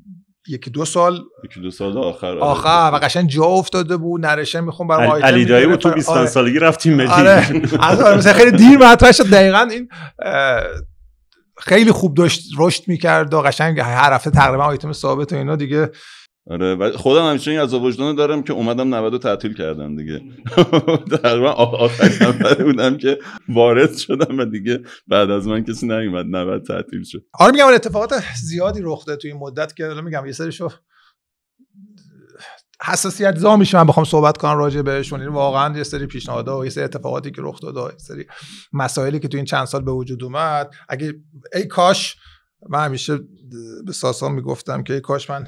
یکی 0.49 0.71
دو 0.71 0.85
سال. 0.85 1.21
یکی 1.45 1.61
دو 1.61 1.71
سال 1.71 1.99
آخر. 1.99 2.27
آره. 2.27 2.41
آخر. 2.41 2.91
و 2.95 2.97
قشنگ 2.97 3.29
جا 3.29 3.45
افتاده 3.45 3.97
بود. 3.97 4.27
نرشه 4.27 4.61
می‌خوام 4.61 4.89
برای 4.89 5.09
علی, 5.09 5.23
علی 5.23 5.45
دایی 5.45 5.67
بود 5.67 5.79
تو 5.79 5.91
20 5.91 6.09
آره. 6.09 6.27
سالگی 6.27 6.59
رفتیم 6.59 6.95
ملی. 6.95 7.09
آره. 7.09 7.53
مثلا 8.17 8.33
خیلی 8.33 8.51
دیر 8.51 8.79
مطرح 8.79 9.13
شد. 9.13 9.31
دقیقا 9.31 9.69
این 9.71 9.89
خیلی 11.59 11.93
خوب 11.93 12.15
داشت 12.15 12.43
رشد 12.59 12.83
می‌کرد 12.87 13.35
و 13.35 13.41
قشنگ 13.43 13.81
هر 13.81 14.13
هفته 14.13 14.31
تقریبا 14.31 14.65
آیتم 14.65 14.93
ثابت 14.93 15.33
و 15.33 15.37
اینا 15.37 15.57
دیگه 15.57 15.91
آره 16.51 16.75
و 16.75 16.97
خودم 16.97 17.31
همیشه 17.31 17.51
این 17.51 17.61
از 17.61 17.75
وجدان 17.75 18.15
دارم 18.15 18.43
که 18.43 18.53
اومدم 18.53 18.95
90 18.95 19.23
تعطیل 19.23 19.55
کردم 19.55 19.97
دیگه. 19.97 20.23
تقریبا 21.23 21.53
آخرین 21.53 22.29
نفر 22.29 22.65
بودم 22.65 22.97
که 22.97 23.19
وارد 23.49 23.97
شدم 23.97 24.39
و 24.39 24.45
دیگه 24.45 24.83
بعد 25.09 25.31
از 25.31 25.47
من 25.47 25.65
کسی 25.65 25.87
نیومد 25.87 26.27
90 26.27 26.63
تعطیل 26.63 27.03
شد. 27.03 27.25
آره 27.33 27.53
میگم 27.53 27.67
اتفاقات 27.75 28.23
زیادی 28.43 28.81
رخ 28.83 29.05
داده 29.05 29.21
توی 29.21 29.31
این 29.31 29.41
مدت 29.41 29.77
که 29.77 29.89
میگم 30.05 30.27
یه 30.27 30.33
سریشو 30.33 30.69
حساسیت 32.83 33.37
زا 33.37 33.57
میشه 33.57 33.79
من 33.79 33.87
بخوام 33.87 34.05
صحبت 34.05 34.37
کنم 34.37 34.59
راجع 34.59 34.83
بهشون. 34.83 35.21
یعنی 35.21 35.33
واقعا 35.33 35.77
یه 35.77 35.83
سری 35.83 36.07
پیشنهادها 36.07 36.59
و 36.59 36.65
یه 36.65 36.71
سری 36.71 36.85
اتفاقاتی 36.85 37.31
که 37.31 37.43
رخ 37.45 37.61
داده 37.61 37.81
یه 37.81 37.99
سری 37.99 38.27
مسائلی 38.73 39.19
که 39.19 39.29
تو 39.29 39.37
این 39.37 39.47
چند 39.47 39.65
سال 39.65 39.83
به 39.83 39.93
وجود 39.93 40.25
اومد. 40.25 40.71
اگه 40.89 41.15
ای 41.55 41.67
کاش 41.67 42.17
من 42.69 42.85
همیشه 42.85 43.19
به 43.87 43.93
ساسان 43.93 44.33
می‌گفتم 44.33 44.83
که 44.83 44.95
ای 44.95 45.01
کاش 45.01 45.31
من 45.31 45.47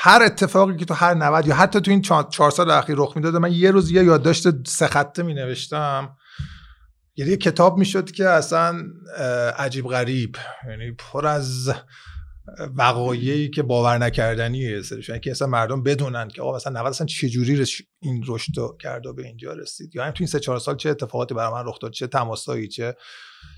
هر 0.00 0.22
اتفاقی 0.22 0.76
که 0.76 0.84
تو 0.84 0.94
هر 0.94 1.14
90 1.14 1.46
یا 1.46 1.54
حتی 1.54 1.80
تو 1.80 1.90
این 1.90 2.02
چهار 2.30 2.50
سال 2.50 2.70
اخیر 2.70 2.96
رخ 2.98 3.12
می‌داده 3.16 3.38
من 3.38 3.52
یه 3.52 3.70
روز 3.70 3.90
یه 3.90 4.04
یادداشت 4.04 4.68
سه 4.68 4.86
خطه 4.86 5.22
می 5.22 5.34
نوشتم 5.34 6.16
یعنی 7.16 7.30
یه 7.30 7.36
کتاب 7.36 7.78
می‌شد 7.78 8.10
که 8.10 8.28
اصلا 8.28 8.82
عجیب 9.58 9.86
غریب. 9.86 10.36
یعنی 10.68 10.92
پر 10.92 11.26
از 11.26 11.72
وقایعی 12.74 13.50
که 13.50 13.62
باور 13.62 13.98
نکردنیه 13.98 14.82
سرش 14.82 15.08
یعنی 15.08 15.20
که 15.20 15.30
اصلا 15.30 15.48
مردم 15.48 15.82
بدونن 15.82 16.28
که 16.28 16.42
آقا 16.42 16.56
اصلا 16.56 16.80
90 16.80 16.86
اصلا 16.86 17.06
چجوری 17.06 17.64
این 18.00 18.24
رشد 18.26 18.52
کرد 18.80 19.06
و 19.06 19.14
به 19.14 19.26
اینجا 19.26 19.52
رسید. 19.52 19.96
یا 19.96 20.04
هم 20.04 20.10
تو 20.10 20.16
این 20.20 20.26
سه 20.26 20.40
چهار 20.40 20.58
سال 20.58 20.76
چه 20.76 20.90
اتفاقاتی 20.90 21.34
برای 21.34 21.52
من 21.52 21.64
رخ 21.66 21.78
داد 21.78 21.92
چه 21.92 22.06
تماسایی 22.06 22.68
چه 22.68 22.96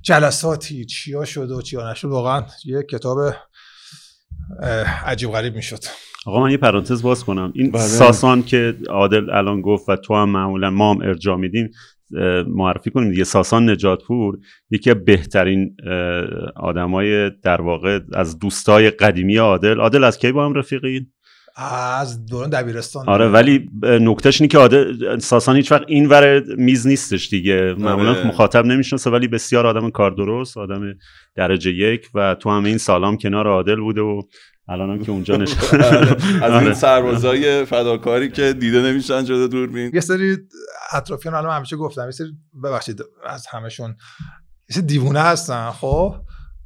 جلساتی 0.02 0.84
چیا 0.84 1.24
شد 1.24 1.50
و 1.50 1.62
چیا 1.62 1.90
نشد. 1.90 2.08
واقعا 2.08 2.46
یه 2.64 2.82
کتاب 2.82 3.34
عجیب 5.06 5.30
غریب 5.30 5.54
می‌شد. 5.54 5.84
آقا 6.30 6.40
من 6.40 6.50
یه 6.50 6.56
پرانتز 6.56 7.02
باز 7.02 7.24
کنم. 7.24 7.52
این 7.54 7.70
بله. 7.70 7.82
ساسان 7.82 8.42
که 8.42 8.74
عادل 8.88 9.30
الان 9.30 9.60
گفت 9.60 9.88
و 9.88 9.96
تو 9.96 10.14
هم 10.14 10.30
معمولا 10.30 10.70
ما 10.70 10.94
هم 10.94 11.00
ارجا 11.00 11.36
میدیم 11.36 11.70
معرفی 12.46 12.90
کنیم 12.90 13.10
دیگه. 13.10 13.24
ساسان 13.24 13.70
نجاتپور 13.70 14.38
یکی 14.70 14.90
از 14.90 15.04
بهترین 15.04 15.76
آدمای 16.56 17.30
در 17.30 17.60
واقع 17.60 18.00
از 18.12 18.38
دوستای 18.38 18.90
قدیمی 18.90 19.36
عادل. 19.36 19.80
عادل 19.80 20.04
از 20.04 20.18
کی 20.18 20.32
با 20.32 20.46
هم 20.46 20.54
رفیقین؟ 20.54 21.06
از 21.98 22.26
دوران 22.26 22.50
دبیرستان. 22.50 23.08
آره 23.08 23.28
ولی 23.28 23.70
نکتهش 23.82 24.40
اینه 24.40 24.48
که 24.48 24.58
عادل 24.58 25.18
ساسان 25.18 25.56
هیچ 25.56 25.72
وقت 25.72 25.84
این 25.86 26.08
ور 26.08 26.42
میز 26.56 26.86
نیستش 26.86 27.28
دیگه. 27.28 27.74
معمولا 27.78 28.10
آره. 28.10 28.26
مخاطب 28.26 28.66
نمی‌شناسه 28.66 29.10
ولی 29.10 29.28
بسیار 29.28 29.66
آدم 29.66 29.90
کار 29.90 30.10
درست 30.10 30.58
آدم 30.58 30.94
درجه 31.34 31.70
یک 31.70 32.08
و 32.14 32.34
تو 32.34 32.50
همه 32.50 32.68
این 32.68 32.78
سالام 32.78 33.16
کنار 33.16 33.46
عادل 33.46 33.80
بوده 33.80 34.00
و 34.00 34.22
الان 34.70 34.90
هم 34.90 35.04
که 35.04 35.12
اونجا 35.12 35.36
نشسته 35.42 35.76
آره. 35.76 36.10
از 36.44 36.52
این 36.52 36.52
آره. 36.64 36.74
سربازای 36.74 37.64
فداکاری 37.64 38.30
که 38.30 38.52
دیده 38.52 38.82
نمیشن 38.82 39.22
دور 39.22 39.46
دوربین. 39.46 39.90
یه 39.94 40.00
سری 40.00 40.36
اطرافیان 40.92 41.34
الان 41.34 41.56
همیشه 41.56 41.76
گفتم 41.76 42.04
یه 42.04 42.10
سری 42.10 42.32
ببخشید 42.64 43.02
از 43.26 43.46
همشون 43.46 43.88
یه 44.70 44.74
سری 44.74 44.82
دیوونه 44.82 45.20
هستن 45.20 45.70
خب؟ 45.70 46.14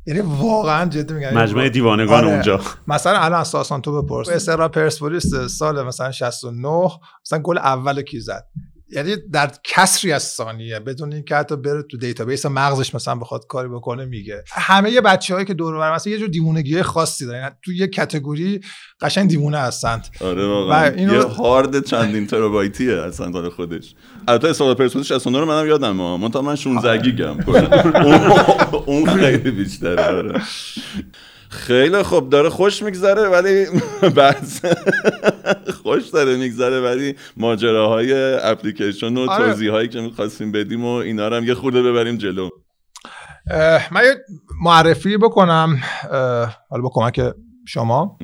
یعنی 0.07 0.21
واقعا 0.21 0.89
جدی 0.91 1.15
میگم. 1.15 1.35
مجمع 1.35 1.69
دیوانگان 1.69 2.25
آره. 2.25 2.33
اونجا. 2.33 2.61
مثلا 2.89 3.19
الان 3.19 3.41
اساسا 3.41 3.81
تو 3.81 4.03
بپرس. 4.03 4.29
استقلال 4.29 4.69
پرسپولیس 4.69 5.35
سال 5.35 5.87
مثلا 5.87 6.11
69 6.13 6.91
مثلا 7.27 7.39
گل 7.39 7.59
اول 7.59 8.03
کی 8.03 8.21
زد؟ 8.21 8.47
یعنی 8.95 9.17
در 9.33 9.51
کسری 9.65 10.13
از 10.13 10.23
ثانیه 10.23 10.81
بدون 10.81 11.13
اینکه 11.13 11.37
حتی 11.37 11.57
بره 11.57 11.83
تو 11.83 11.97
database 11.97 12.47
مغزش 12.47 12.95
مثلا 12.95 13.15
بخواد 13.15 13.47
کاری 13.49 13.69
بکنه 13.69 14.05
میگه. 14.05 14.45
همه 14.53 15.01
بچه‌هایی 15.01 15.47
که 15.47 15.55
دور 15.55 15.75
و 15.75 15.95
مثلا 15.95 16.13
یه 16.13 16.19
جور 16.19 16.29
دیوونگی 16.29 16.83
خاصی 16.83 17.27
دارن. 17.27 17.51
تو 17.65 17.73
یه 17.73 17.87
category 17.87 18.61
قشنگ 19.01 19.29
دیوونه 19.29 19.59
هستند 19.59 20.09
آره 20.21 20.47
واقعا. 20.47 20.89
اینو... 20.89 21.15
یه 21.15 21.23
هارد 21.23 21.85
چندین 21.85 22.27
ترابایتیه 22.27 22.93
اصلا 22.93 23.31
داره 23.31 23.51
خودش. 23.51 23.95
البته 24.29 24.53
سال 24.53 24.75
پرسپولیس 24.75 25.07
69 25.07 25.41
رو 25.41 25.47
منم 25.47 25.67
یادم 25.67 25.97
من 25.97 26.31
تا 26.31 26.43
من 26.43 26.57
16 26.57 27.03
گیگم 27.03 27.37
اون 28.87 29.17
خیلی 29.17 29.51
بیشتره. 29.51 30.05
آره. 30.05 30.43
خیلی 31.55 32.03
خوب 32.03 32.29
داره 32.29 32.49
خوش 32.49 32.83
میگذره 32.83 33.29
ولی 33.29 33.67
بعض 34.17 34.61
خوش 35.83 36.09
داره 36.09 36.37
میگذره 36.37 36.81
ولی 36.81 37.15
ماجراهای 37.37 38.35
اپلیکیشن 38.43 39.17
و 39.17 39.31
آره. 39.31 39.47
توضیح 39.47 39.71
هایی 39.71 39.89
که 39.89 40.01
می‌خواستیم 40.01 40.53
بدیم 40.53 40.85
و 40.85 40.89
اینا 40.93 41.29
رو 41.29 41.37
هم 41.37 41.45
یه 41.45 41.55
خورده 41.55 41.83
ببریم 41.83 42.17
جلو. 42.17 42.49
من 43.91 44.05
یه 44.05 44.15
معرفی 44.63 45.17
بکنم 45.17 45.77
حالا 46.71 46.83
با 46.83 46.91
کمک 46.93 47.21
شما. 47.67 48.19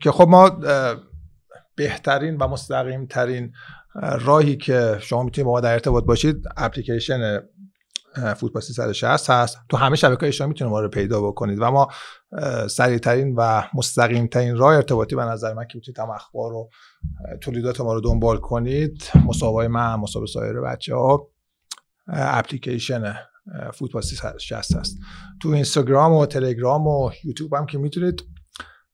که 0.00 0.10
خب 0.10 0.28
ما 0.28 0.60
بهترین 1.76 2.36
و 2.36 2.48
مستقیم 2.48 3.06
ترین 3.06 3.52
راهی 4.20 4.56
که 4.56 4.98
شما 5.00 5.22
می‌تونید 5.22 5.46
با 5.46 5.52
ما 5.52 5.60
در 5.60 5.72
ارتباط 5.72 6.04
باشید 6.04 6.44
اپلیکیشن 6.56 7.40
فوتبال 8.14 8.62
360 8.62 9.30
هست. 9.30 9.58
تو 9.68 9.76
همه 9.76 9.96
شبکه 9.96 10.26
اجتماعی 10.26 10.48
می‌تونید 10.48 10.72
ما 10.72 10.80
رو 10.80 10.88
پیدا 10.88 11.20
بکنید. 11.22 11.58
و 11.60 11.70
ما 11.70 11.88
سریعترین 12.68 13.34
و 13.34 13.62
مستقیم 13.74 14.26
ترین 14.26 14.56
راه 14.56 14.74
ارتباطی 14.74 15.16
به 15.16 15.24
نظر 15.24 15.54
من 15.54 15.66
که 15.66 15.78
می‌تونید 15.78 15.98
هم 15.98 16.10
اخبار 16.10 16.52
و 16.52 16.70
تولیدات 17.40 17.80
ما 17.80 17.94
رو 17.94 18.00
دنبال 18.00 18.38
کنید 18.38 19.02
مسابقه 19.26 19.68
من 19.68 19.94
مسابقه 19.94 20.32
سایر 20.32 20.60
بچه 20.60 20.94
ها 20.94 21.28
اپلیکیشن 22.08 23.14
فوتبال 23.74 24.02
360 24.02 24.76
هست. 24.76 24.96
تو 25.40 25.48
اینستاگرام 25.48 26.12
و 26.12 26.26
تلگرام 26.26 26.86
و 26.86 27.10
یوتیوب 27.24 27.54
هم 27.54 27.66
که 27.66 27.78
می‌تونید 27.78 28.24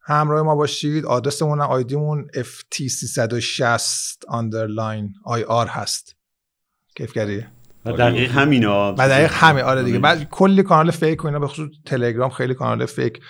همراه 0.06 0.42
ما 0.42 0.54
باشید. 0.54 1.06
آدرسمون 1.06 1.60
آیدیمون 1.60 2.28
ft360 2.34 4.26
underline 4.30 5.36
ir 5.38 5.68
هست. 5.68 6.16
کیف 6.96 7.12
کردی؟ 7.12 7.46
و 7.84 7.92
دقیق 7.92 8.30
همینا 8.30 8.92
و 8.92 8.96
دقیق 8.96 9.32
همین 9.32 9.64
آره 9.64 9.82
دیگه. 9.82 9.98
بعد 9.98 10.28
کلی 10.30 10.62
کانال 10.62 10.90
فیک 10.90 11.24
و 11.24 11.26
اینا 11.26 11.38
به 11.38 11.46
خصوص 11.46 11.68
تلگرام 11.86 12.30
خیلی 12.30 12.54
کانال 12.54 12.86
فیک 12.86 13.20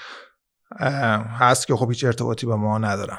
هست 1.38 1.66
که 1.66 1.76
خب 1.76 1.88
هیچ 1.88 2.04
ارتباطی 2.04 2.46
به 2.46 2.54
ما 2.54 2.78
ندارن. 2.78 3.18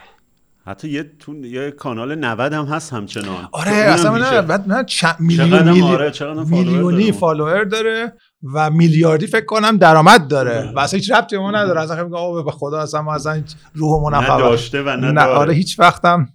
حتی 0.67 0.89
یه 0.89 1.11
تو 1.19 1.35
یه 1.35 1.71
کانال 1.71 2.15
90 2.15 2.53
هم 2.53 2.65
هست 2.65 2.93
همچنان. 2.93 3.49
آره 3.51 3.71
اصلا 3.71 4.11
من 4.11 4.41
بعد 4.41 4.67
من 4.67 4.85
میلیون 5.19 5.83
آره 5.83 6.11
میلیونی 6.49 7.11
فالوور 7.11 7.63
داره 7.63 8.13
و 8.53 8.69
میلیاردی 8.69 9.27
فکر 9.27 9.45
کنم 9.45 9.77
درآمد 9.77 10.27
داره. 10.27 10.71
و 10.75 10.79
اصلا 10.79 10.97
هیچ 10.97 11.11
ربطی 11.11 11.37
ما 11.37 11.51
نداره. 11.51 11.81
اصلا 11.81 12.03
میگم 12.03 12.45
به 12.45 12.51
خدا 12.51 12.81
اصلا 12.81 13.01
ما 13.01 13.15
اصلا 13.15 13.43
روحمون 13.73 14.15
نه 14.15 14.27
داشته 14.27 14.81
و 14.81 14.89
نه, 14.95 15.11
نه 15.11 15.21
آره 15.21 15.53
هیچ 15.53 15.79
وقتم 15.79 16.27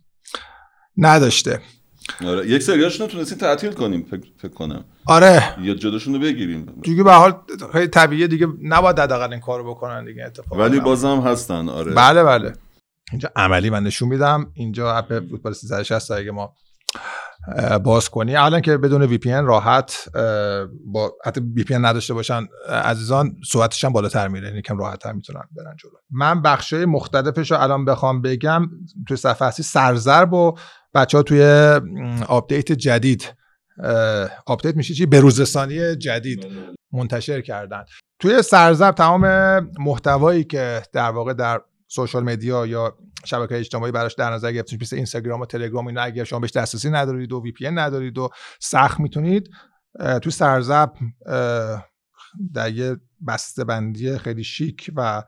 نداشته. 0.97 1.61
آره. 2.27 2.47
یک 2.47 2.63
سریاشون 2.63 3.07
تونستین 3.07 3.39
تعطیل 3.39 3.73
کنیم 3.73 4.07
فکر 4.39 4.53
کنم. 4.55 4.85
آره. 5.07 5.55
یا 5.61 5.75
جداشون 5.75 6.15
رو 6.15 6.21
بگیریم. 6.21 6.67
دیگه 6.83 7.03
به 7.03 7.13
حال 7.13 7.35
خیلی 7.73 7.87
طبیعیه 7.87 8.27
دیگه 8.27 8.47
نباید 8.63 8.99
حداقل 8.99 9.33
این 9.33 9.41
کارو 9.41 9.71
بکنن 9.71 10.05
دیگه 10.05 10.25
اتفاقا 10.25 10.63
ولی 10.63 10.81
بازم 10.81 11.21
هستن 11.21 11.69
آره. 11.69 11.93
بله 11.93 12.25
بله. 12.25 12.53
اینجا 13.11 13.31
عملی 13.37 13.71
من 13.71 13.83
نشون 13.83 14.09
میدم. 14.09 14.51
اینجا 14.55 14.97
app 14.97 15.19
فوتبال 15.31 15.53
360 15.53 16.11
اگه 16.11 16.31
ما 16.31 16.55
باز 17.85 18.09
کنی. 18.09 18.37
الان 18.37 18.61
که 18.61 18.77
بدون 18.77 19.03
VPN 19.03 19.31
راحت 19.31 20.09
با 20.87 21.13
حتی 21.25 21.41
VPN 21.41 21.75
نداشته 21.75 22.15
باشن 22.15 22.47
عزیزان 22.69 23.37
سرعتش 23.45 23.85
هم 23.85 23.93
بالاتر 23.93 24.29
میره. 24.29 24.49
یعنی 24.49 24.63
کم 24.63 24.79
راحت 24.79 24.99
تر 24.99 25.13
می‌تونن 25.13 25.43
برن 25.57 25.77
جلو. 25.77 25.93
من 26.11 26.43
بخشای 26.43 26.85
مختلفش 26.85 27.51
رو 27.51 27.61
الان 27.61 27.85
بخوام 27.85 28.23
بگم. 28.23 28.71
توی 29.09 29.17
صفحه 29.17 29.49
اصلی 29.49 29.63
سرضرب 29.63 30.33
و 30.33 30.55
بچه 30.95 31.19
ها 31.19 31.23
توی 31.23 31.43
update 32.29 32.73
جدید 32.73 33.35
update 34.47 34.77
میشه 34.77 34.95
چی؟ 34.95 35.07
بروزرسانی 35.07 35.97
جدید 35.97 36.47
منتشر 36.93 37.41
کردن. 37.41 37.85
توی 38.19 38.43
سرضرب 38.43 38.95
تمام 38.95 39.25
محتوایی 39.79 40.45
که 40.45 40.83
در 40.93 41.11
واقع 41.11 41.33
در 41.33 41.61
social 41.89 42.23
media 42.23 42.67
یا 42.67 42.99
شبکه 43.25 43.59
اجتماعی 43.59 43.93
براش 43.93 44.15
در 44.15 44.31
نظر 44.31 44.53
گرفتیم 44.53 44.79
مثل 44.83 44.97
اینستاگرام 44.97 45.41
و 45.41 45.47
تلگرام 45.47 45.87
اینا 45.87 46.03
اگر 46.03 46.25
شما 46.25 46.39
بهش 46.39 46.51
دسترسی 46.51 46.91
ندارید 46.91 47.33
و 47.33 47.43
VPN 47.43 47.71
ندارید 47.71 48.19
و 48.19 48.31
سخت 48.61 49.01
می‌تونید 49.01 49.51
تو 50.23 50.31
سرضرب 50.31 50.93
در 52.55 52.73
یه 52.73 52.97
بسته 53.29 53.65
بندی 53.65 54.19
خیلی 54.19 54.45
شیک 54.45 54.91
و 54.97 55.23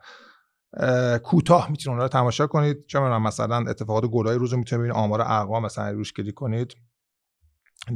کوتاه 1.23 1.71
می‌تونید 1.71 1.89
اونها 1.89 2.03
رو 2.03 2.09
تماشا 2.09 2.47
کنید. 2.47 2.85
چه 2.87 2.99
مثلا 2.99 3.57
اتفاقات 3.69 4.05
گلای 4.05 4.37
روز 4.37 4.51
رو 4.51 4.57
می‌تونید 4.57 4.79
ببینید. 4.79 5.03
آمار 5.03 5.21
ارقام 5.21 5.65
مثلا 5.65 5.91
روش 5.91 6.13
کلیک 6.13 6.33
کنید. 6.33 6.75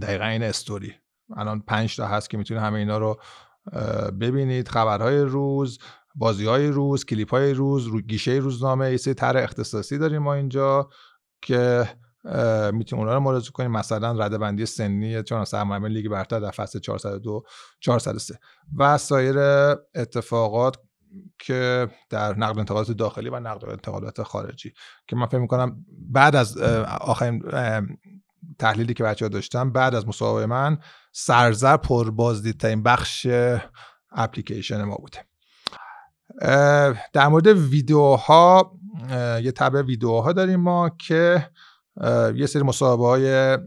دقیقا 0.01 0.25
این 0.25 0.43
استوری. 0.43 0.93
الان 1.37 1.59
پنج 1.59 1.95
تا 1.95 2.07
هست 2.07 2.29
که 2.29 2.37
می‌تونید 2.37 2.63
همه 2.63 2.79
اینا 2.79 2.97
رو 2.97 3.19
ببینید. 4.19 4.67
خبرهای 4.67 5.19
روز 5.19 5.79
بازی 6.15 6.45
های 6.45 6.67
روز 6.67 7.05
کلیپ 7.05 7.29
های 7.29 7.53
روز 7.53 7.85
رو 7.85 8.01
گیشه 8.01 8.31
روزنامه 8.31 8.91
یه 8.91 8.97
سری 8.97 9.13
طرح 9.13 9.43
اختصاصی 9.43 9.97
داریم 9.97 10.21
ما 10.21 10.33
اینجا 10.33 10.89
که 11.41 11.89
می‌تونیم 12.73 13.03
اونا 13.03 13.13
رو 13.13 13.19
مراجعه 13.19 13.51
کنیم 13.51 13.71
مثلا 13.71 14.25
رده 14.25 14.37
بندی 14.37 14.65
سنی 14.65 15.23
چون 15.23 15.45
سرمرمی 15.45 15.89
لیگ 15.89 16.09
برتر 16.09 16.39
در 16.39 16.51
فصل 16.51 16.79
402 16.79 17.43
403 17.79 18.39
و 18.77 18.97
سایر 18.97 19.37
اتفاقات 19.95 20.77
که 21.39 21.89
در 22.09 22.37
نقل 22.37 22.59
انتقالات 22.59 22.91
داخلی 22.91 23.29
و 23.29 23.39
نقل 23.39 23.69
انتقالات 23.69 24.23
خارجی. 24.23 24.73
که 25.07 25.15
من 25.15 25.25
فکر 25.25 25.39
می‌کنم 25.39 25.85
بعد 26.09 26.35
از 26.35 26.57
آخرین 27.01 27.43
تحلیلی 28.59 28.93
که 28.93 29.03
بچه 29.03 29.25
ها 29.25 29.29
داشتم 29.29 29.71
بعد 29.71 29.95
از 29.95 30.07
مصاحبه 30.07 30.45
من 30.45 30.77
سرزر 31.11 31.77
پر 31.77 32.11
بازدیدترین 32.11 32.83
بخش 32.83 33.27
اپلیکیشن 34.11 34.83
ما 34.83 34.95
بوده. 34.95 35.25
در 37.13 37.27
مورد 37.27 37.47
ویدیوها 37.47 38.71
یه 39.43 39.51
تبع 39.51 39.81
ویدیوها 39.81 40.33
داریم 40.33 40.59
ما 40.59 40.89
که 40.89 41.49
یه 42.35 42.45
سری 42.45 42.63
مصاحبه 42.63 43.03
های 43.03 43.57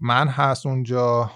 من 0.00 0.28
هست 0.28 0.66
اونجا. 0.66 1.30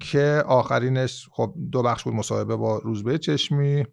که 0.00 0.44
آخرینش 0.46 1.28
خب 1.32 1.54
دو 1.72 1.82
بخش 1.82 2.04
بود 2.04 2.14
مصاحبه 2.14 2.56
با 2.56 2.78
روزبه 2.78 3.18
چشمی 3.18 3.84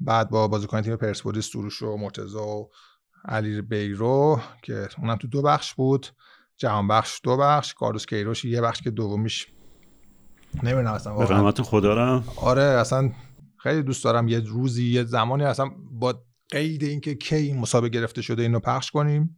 بعد 0.00 0.30
با 0.30 0.48
بازیکن 0.48 0.80
تیم 0.80 0.96
پرسپولیس 0.96 1.50
سروش 1.50 1.82
و 1.82 1.96
مرتضی 1.96 2.36
و 2.36 2.68
علی 3.24 3.62
بیرو 3.62 4.40
که 4.62 4.88
اونم 4.98 5.16
تو 5.16 5.28
دو 5.28 5.42
بخش 5.42 5.74
بود. 5.74 6.06
جهان 6.56 6.88
بخش 6.88 7.20
دو 7.22 7.36
بخش 7.36 7.74
کاروس 7.74 8.06
کیروش 8.06 8.44
یه 8.44 8.60
بخش 8.60 8.82
که 8.82 8.90
دومیش 8.90 9.46
نمی‌دونم 10.62 10.92
اصلا 10.92 11.14
به 11.16 11.24
رحمت 11.24 11.62
خدا 11.62 12.22
آره 12.36 12.62
اصلا 12.62 13.10
خیلی 13.58 13.82
دوست 13.82 14.04
دارم 14.04 14.28
یه 14.28 14.40
روزی 14.40 14.92
یه 14.92 15.04
زمانی 15.04 15.44
اصلا 15.44 15.70
با 15.90 16.22
قید 16.50 16.82
اینکه 16.82 17.14
کی 17.14 17.36
این 17.36 17.58
مسابقه 17.58 17.88
گرفته 17.88 18.22
شده 18.22 18.42
اینو 18.42 18.60
پخش 18.60 18.90
کنیم. 18.90 19.36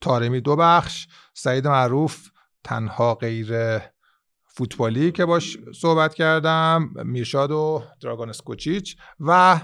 تارمی 0.00 0.40
دو 0.40 0.56
بخش 0.56 1.06
سعید 1.34 1.68
معروف 1.68 2.28
تنها 2.66 3.14
غیر 3.14 3.78
فوتبالی 4.46 5.12
که 5.12 5.24
باش 5.24 5.58
صحبت 5.74 6.14
کردم 6.14 6.90
میرشاد 7.04 7.50
و 7.50 7.82
دراگون 8.00 8.28
اسکوچیچ 8.28 8.96
و 9.20 9.60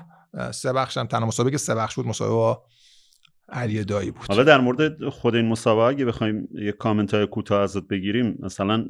سه 0.52 0.72
بخش 0.72 0.96
هم 0.96 1.06
تنها 1.06 1.26
مسابقه 1.26 1.56
سه 1.56 1.74
بخش 1.74 1.94
بود 1.94 2.06
مسابقه 2.06 2.34
با 2.34 2.64
علی 3.48 3.84
دایی 3.84 4.10
بود. 4.10 4.26
حالا 4.28 4.44
در 4.44 4.60
مورد 4.60 5.08
خود 5.08 5.34
این 5.34 5.48
مسابقه 5.48 5.84
اگه 5.84 6.04
بخوایم 6.04 6.48
یه 6.52 6.72
کامنت 6.72 7.14
های 7.14 7.26
کوتاه 7.26 7.62
ازت 7.62 7.82
بگیریم 7.82 8.38
مثلا 8.40 8.84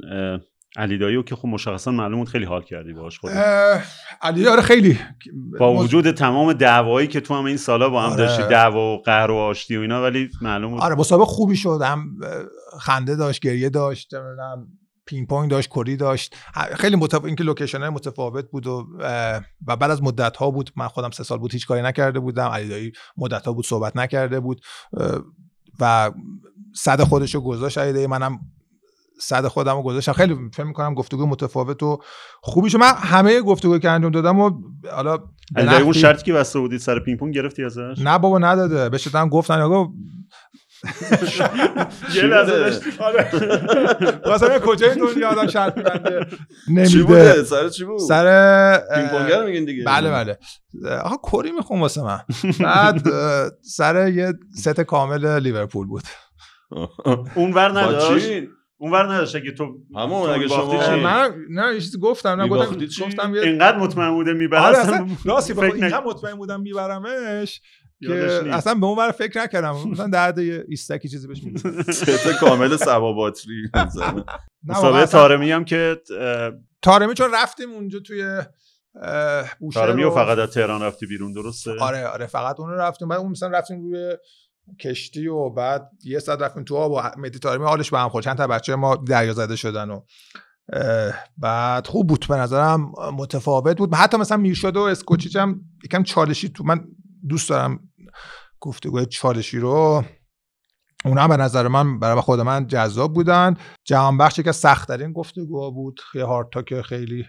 علی 0.77 0.99
دایو 0.99 1.23
که 1.23 1.37
خب 1.37 1.49
مشخصا 1.49 1.91
معلوم 1.91 2.25
خیلی 2.25 2.45
حال 2.45 2.63
کردی 2.63 2.93
باهاش 2.93 3.19
خود 3.19 3.31
علی 4.23 4.49
آره 4.49 4.63
خیلی 4.63 4.99
با 5.59 5.75
وجود 5.75 6.11
تمام 6.11 6.53
دعوایی 6.53 7.09
که 7.09 7.21
تو 7.21 7.35
هم 7.35 7.45
این 7.45 7.57
سالا 7.57 7.89
با 7.89 8.03
هم 8.03 8.13
آره. 8.13 8.17
داشتی 8.17 8.43
دعوا 8.43 8.95
و 8.95 9.03
قهر 9.03 9.31
و 9.31 9.37
آشتی 9.37 9.77
و 9.77 9.81
اینا 9.81 10.03
ولی 10.03 10.31
معلوم 10.43 10.75
آره 10.75 10.95
مسابقه 10.95 11.27
خوبی 11.27 11.57
شد. 11.57 11.81
هم 11.85 12.17
خنده 12.81 13.17
داشت 13.17 13.43
گریه 13.43 13.71
داشت 13.71 14.11
پینگ 15.07 15.29
پونگ 15.29 15.51
داشت 15.51 15.69
کری 15.69 15.97
داشت. 15.97 16.37
خیلی 16.75 16.97
متف... 16.97 17.25
اینکه 17.25 17.45
location 17.45 17.81
های 17.81 17.91
متفاوت 17.91 18.51
بود 18.51 18.67
و 18.67 18.87
و 19.67 19.77
بعد 19.77 19.91
از 19.91 20.03
مدت 20.03 20.37
ها 20.37 20.51
بود. 20.51 20.71
من 20.77 20.89
خودم 20.89 21.11
سه 21.11 21.25
سال 21.25 21.39
بود 21.39 21.53
هیچ 21.53 21.67
کاری 21.67 21.83
نکرده 21.83 22.21
بودم. 22.21 22.49
علی 22.49 22.69
دایی 22.69 22.93
مدت 23.17 23.47
ها 23.47 23.53
بود 23.53 23.67
صحبت 23.67 23.97
نکرده 23.97 24.41
بود. 24.41 24.61
و 25.81 26.11
صد 26.75 27.03
خودش 27.03 27.35
رو 27.35 27.41
گذاشت 27.41 27.79
علی 27.79 27.93
دایی 27.93 28.07
منم 28.07 28.41
صد 29.23 29.47
خودم 29.47 29.77
رو 29.77 29.83
گذاشتم. 29.83 30.13
خیلی 30.13 30.37
فکر 30.55 30.65
می‌کنم 30.65 30.95
گفتگو 30.95 31.27
متفاوت 31.27 31.83
و 31.83 31.99
خوبی 32.43 32.71
شد 32.71 32.79
من 32.79 32.93
همه 32.97 33.41
گفتگو 33.41 33.79
که 33.79 33.91
انجام 33.91 34.11
دادم 34.11 34.41
و 34.41 34.51
حالا 34.93 35.19
اون 35.83 35.93
شرطی 35.93 36.25
که 36.25 36.33
بسته 36.33 36.59
بودی 36.59 36.79
سر 36.79 36.99
پینگ 36.99 37.19
پونگ 37.19 37.35
گرفتی 37.35 37.65
ازش؟ 37.65 37.95
نه 37.99 38.19
بابا 38.19 38.39
نداده. 38.39 38.89
بهش 38.89 39.15
هم 39.15 39.29
گفتن 39.29 39.61
آقا 39.61 39.89
یه 42.15 42.23
لحظه 42.23 42.59
داشتی 42.59 42.91
مثلا 44.35 44.59
کجای 44.59 44.95
دنیا 44.95 45.29
آدم 45.29 45.47
شرط 45.47 45.77
میبنده؟ 45.77 46.27
چی 46.87 47.03
بوده؟ 47.03 47.45
سر 47.45 47.69
چی 47.69 47.85
بود؟ 47.85 47.99
سر 47.99 48.79
پینگ 48.95 49.45
میگین 49.45 49.65
دیگه. 49.65 49.85
بله 49.85 50.11
بله. 50.11 50.39
آقا 51.03 51.31
کری 51.31 51.53
می‌خوام 51.53 51.81
واسه 51.81 52.03
من. 52.03 52.21
بعد 52.61 53.03
سر 53.63 54.09
یه 54.09 54.33
ست 54.57 54.81
کامل 54.81 55.39
لیورپول 55.39 55.87
بود. 55.87 56.03
اون 57.35 57.53
ور 57.53 57.81
نداشت؟ 57.81 58.27
اونور 58.83 59.13
نداشت 59.15 59.37
اگه 59.37 59.53
تو 59.53 59.79
همون 59.97 60.31
اگه 60.31 60.49
شما 60.49 60.97
من 60.97 61.35
نه 61.51 61.75
چیزی 61.75 61.99
گفتم 61.99 62.29
نه 62.29 62.49
گفتم 62.49 63.05
گفتم 63.05 63.33
اینقدر 63.33 63.79
مطمئن 63.79 64.11
بوده 64.11 64.33
می‌برم. 64.33 64.63
آره 64.63 64.79
اصلا 64.79 65.09
راستی 65.25 65.55
فکر 65.55 65.75
اینقدر 65.75 66.05
مطمئن 66.05 66.35
بودم 66.35 66.61
میبرمش 66.61 67.61
که 68.01 68.43
اصلا 68.51 68.75
به 68.75 68.87
اون 68.87 68.99
ور 68.99 69.11
فکر 69.11 69.43
نکردم. 69.43 69.77
مثلا 69.91 70.09
درد 70.09 70.39
ایستکی 70.39 71.09
چیزی 71.09 71.29
بهش 71.29 71.43
میدم 71.43 71.83
ست 71.83 72.33
کامل 72.41 72.77
سبا 72.77 73.13
باتری 73.13 73.71
مسابقه 74.69 75.07
تارمی 75.07 75.53
هم 75.53 75.65
که 75.65 75.97
تارمی 76.83 77.15
چون 77.15 77.35
رفتیم 77.35 77.71
اونجا 77.71 77.99
توی 77.99 78.41
تارمی 79.75 80.03
و 80.03 80.11
فقط 80.11 80.39
از 80.39 80.51
تهران 80.51 80.83
رفتی 80.83 81.07
بیرون 81.07 81.33
درسته؟ 81.33 81.73
آره 81.81 82.07
آره 82.07 82.27
فقط 82.27 82.61
اون 82.61 82.71
رفتیم. 82.71 83.09
بعد 83.09 83.19
اون 83.19 83.31
مثلا 83.31 83.49
رفتیم 83.49 83.83
روی 83.83 84.17
کشتی 84.81 85.27
و 85.27 85.51
بعد 85.51 85.91
یه 86.05 86.19
ساعت 86.19 86.43
رفتیم 86.43 86.65
تو 86.65 86.77
آب 86.77 86.93
و 86.93 87.21
مدی 87.21 87.39
تارمی 87.39 87.65
حالش 87.65 87.91
به 87.91 87.99
هم 87.99 88.09
خورد. 88.09 88.25
چند 88.25 88.37
تا 88.37 88.47
بچه 88.47 88.77
ما 88.77 88.97
دریا 88.97 89.33
زده 89.33 89.57
شدن 89.57 89.91
و 89.91 90.01
بعد 91.39 91.87
خوب 91.87 92.07
بود 92.07 92.27
به 92.29 92.37
نظرم 92.37 92.93
متفاوت 93.17 93.79
بود. 93.79 93.95
حتی 93.95 94.17
مثلا 94.17 94.37
میرشاد 94.37 94.77
و 94.77 94.81
اسکوچیچ 94.81 95.37
هم 95.37 95.61
یکم 95.85 96.03
چالشی 96.03 96.49
تو 96.49 96.65
من 96.65 96.85
دوست 97.29 97.49
دارم 97.49 97.81
گفتگوی 98.61 99.07
چالشی 99.07 99.59
رو. 99.59 100.05
اونا 101.05 101.29
به 101.29 101.37
نظر 101.37 101.69
من 101.69 101.99
برای 101.99 102.21
خود 102.21 102.41
من 102.41 102.67
جذاب 102.67 103.15
بودن. 103.15 103.57
جهان 103.85 104.19
بخش 104.19 104.41
که 104.41 104.53
سخت 104.53 104.89
ترین 104.89 105.13
گفتگو 105.13 105.73
بود 105.73 106.01
خیلی 106.13 106.25
هارد 106.25 106.65
که 106.67 106.83
خیلی 106.83 107.27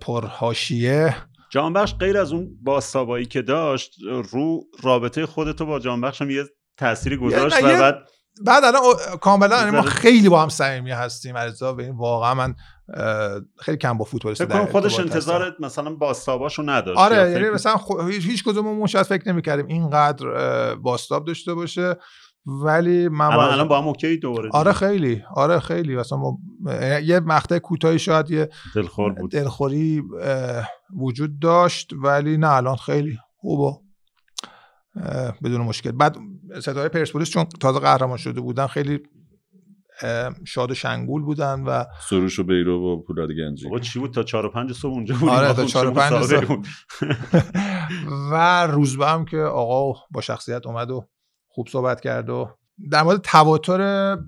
پرهاشیه. 0.00 1.16
جانبخش 1.50 1.94
غیر 1.94 2.18
از 2.18 2.32
اون 2.32 2.48
باستابایی 2.62 3.26
که 3.26 3.42
داشت 3.42 3.94
رو 4.32 4.60
رابطه 4.82 5.26
خودتو 5.26 5.66
با 5.66 5.78
جانبخش 5.78 6.22
هم 6.22 6.30
یه 6.30 6.44
تأثیری 6.76 7.16
گذاشت 7.16 7.62
و 7.62 7.66
بعد 7.66 7.94
بعد 8.44 8.64
الان 8.64 8.82
کاملا 9.20 9.58
یعنی 9.58 9.70
ما 9.70 9.82
خیلی 9.82 10.28
با 10.28 10.42
هم 10.42 10.48
صمیمی 10.48 10.90
هستیم 10.90 11.36
عرضا 11.36 11.72
به 11.72 11.84
این 11.84 11.96
واقعا 11.96 12.34
من 12.34 12.54
خیلی 13.60 13.78
کم 13.78 13.98
با 13.98 14.04
فوتبالیست 14.04 14.44
فکر 14.44 14.64
خودش 14.64 15.00
انتظار 15.00 15.56
مثلا 15.60 15.94
باستاباشو 15.94 16.62
نداشت 16.62 16.98
آره 16.98 17.30
یعنی 17.30 17.50
مثلا 17.50 17.76
هیچ 18.08 18.44
کدوممون 18.44 18.86
شاید 18.86 19.06
فکر 19.06 19.28
نمی‌کردیم 19.28 19.66
اینقدر 19.66 20.26
باستاب 20.74 21.26
داشته 21.26 21.54
باشه. 21.54 21.96
ولی 22.46 23.08
من 23.08 23.24
الان, 23.24 23.52
الان 23.52 23.68
با 23.68 23.80
هم 23.80 23.88
اوکی 23.88 24.16
دوباره 24.16 24.50
آره 24.52 24.72
خیلی. 24.72 25.22
آره 25.34 25.60
خیلی. 25.60 25.96
مثلا 25.96 26.18
یه 27.04 27.20
مقطع 27.20 27.58
کوتاهی 27.58 27.98
شاید 27.98 28.30
یه 28.30 28.48
دلخور 28.74 29.12
بود. 29.12 29.30
دلخوری 29.30 30.02
وجود 30.96 31.38
داشت 31.38 31.92
ولی 31.92 32.36
نه 32.36 32.50
الان 32.50 32.76
خیلی 32.76 33.18
خوبه. 33.36 33.78
بدون 35.44 35.60
مشکل. 35.60 35.90
بعد 35.90 36.16
ستاره 36.60 36.88
پرسپولیس 36.88 37.30
چون 37.30 37.44
تازه 37.60 37.78
قهرمان 37.78 38.16
شده 38.16 38.40
بودن 38.40 38.66
خیلی 38.66 39.00
شاد 40.46 40.70
و 40.70 40.74
شنگول 40.74 41.22
بودن 41.22 41.64
و 41.64 41.84
سروش 42.08 42.38
و 42.38 42.44
بیرو 42.44 42.92
و 42.92 43.02
پولاد 43.02 43.28
گنجی. 43.32 43.64
بابا 43.64 43.78
چی 43.78 43.98
بود؟ 43.98 44.14
تا 44.14 44.22
4 44.22 44.46
و 44.46 44.50
5 44.50 44.72
صبح 44.72 44.92
اونجا 44.92 45.14
بودیم. 45.14 45.28
آره 45.28 45.52
تا 45.52 45.64
4 45.64 45.86
و 45.86 45.90
5 45.90 46.24
صبح. 46.24 46.62
و 48.32 48.66
روزبه 48.66 49.06
هم 49.06 49.24
که 49.24 49.38
آقا 49.38 50.00
با 50.10 50.20
شخصیت 50.20 50.66
اومد 50.66 50.90
و 50.90 51.08
خوب 51.58 51.68
صحبت 51.68 52.00
کرد 52.00 52.30
و 52.30 52.48
در 52.90 53.02
مورد 53.02 53.20
تواتر 53.20 54.18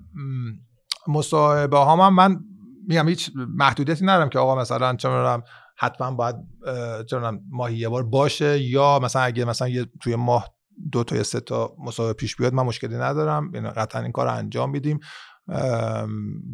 مصاحبه 1.07 1.77
ها 1.77 1.95
من, 1.95 2.13
من 2.13 2.39
میگم 2.87 3.07
هیچ 3.07 3.31
محدودیتی 3.35 4.05
ندارم 4.05 4.29
که 4.29 4.39
آقا 4.39 4.55
مثلا 4.55 4.95
چه 4.95 5.09
حتما 5.77 6.11
باید 6.11 6.35
چه 7.09 7.17
ماهی 7.49 7.77
یه 7.77 7.89
بار 7.89 8.03
باشه 8.03 8.59
یا 8.59 8.99
مثلا 9.03 9.21
اگه 9.21 9.45
مثلا 9.45 9.67
یه 9.67 9.85
توی 10.01 10.15
ماه 10.15 10.55
دو 10.91 11.03
تا 11.03 11.15
یا 11.15 11.23
سه 11.23 11.39
تا 11.39 11.75
مسابقه 11.79 12.13
پیش 12.13 12.35
بیاد 12.35 12.53
من 12.53 12.63
مشکلی 12.63 12.95
ندارم 12.95 13.51
یعنی 13.53 13.69
قطعا 13.69 14.01
این 14.01 14.11
کار 14.11 14.25
رو 14.25 14.33
انجام 14.33 14.69
میدیم. 14.69 14.99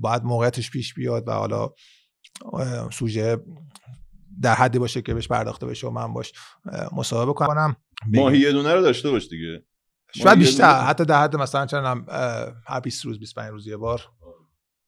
باید 0.02 0.24
موقعیتش 0.24 0.72
پیش 0.72 0.94
بیاد 0.94 1.28
و 1.28 1.32
حالا 1.32 1.70
سوژه 2.92 3.38
در 4.42 4.54
حدی 4.54 4.80
باشه 4.80 5.02
که 5.02 5.14
بهش 5.14 5.28
پرداخته 5.28 5.66
بشه 5.66 5.88
و 5.88 5.90
من 5.90 6.14
باش 6.14 6.34
مصاحبه 6.92 7.34
کنم. 7.34 7.76
ماهی 8.08 8.40
یه 8.40 8.52
دونه 8.52 8.74
رو 8.74 8.82
داشته 8.82 9.12
باش 9.12 9.28
دیگه. 9.28 9.64
شاید 10.16 10.40
بیشتر 10.40 10.82
حتی 10.82 11.06
در 11.06 11.22
حد 11.22 11.36
مثلا 11.36 11.66
چند 11.66 12.06
هر 12.68 12.80
20 12.80 13.06
روز 13.06 13.20
25 13.20 13.52
روز 13.52 13.68
یه 13.68 13.78
بار. 13.78 14.02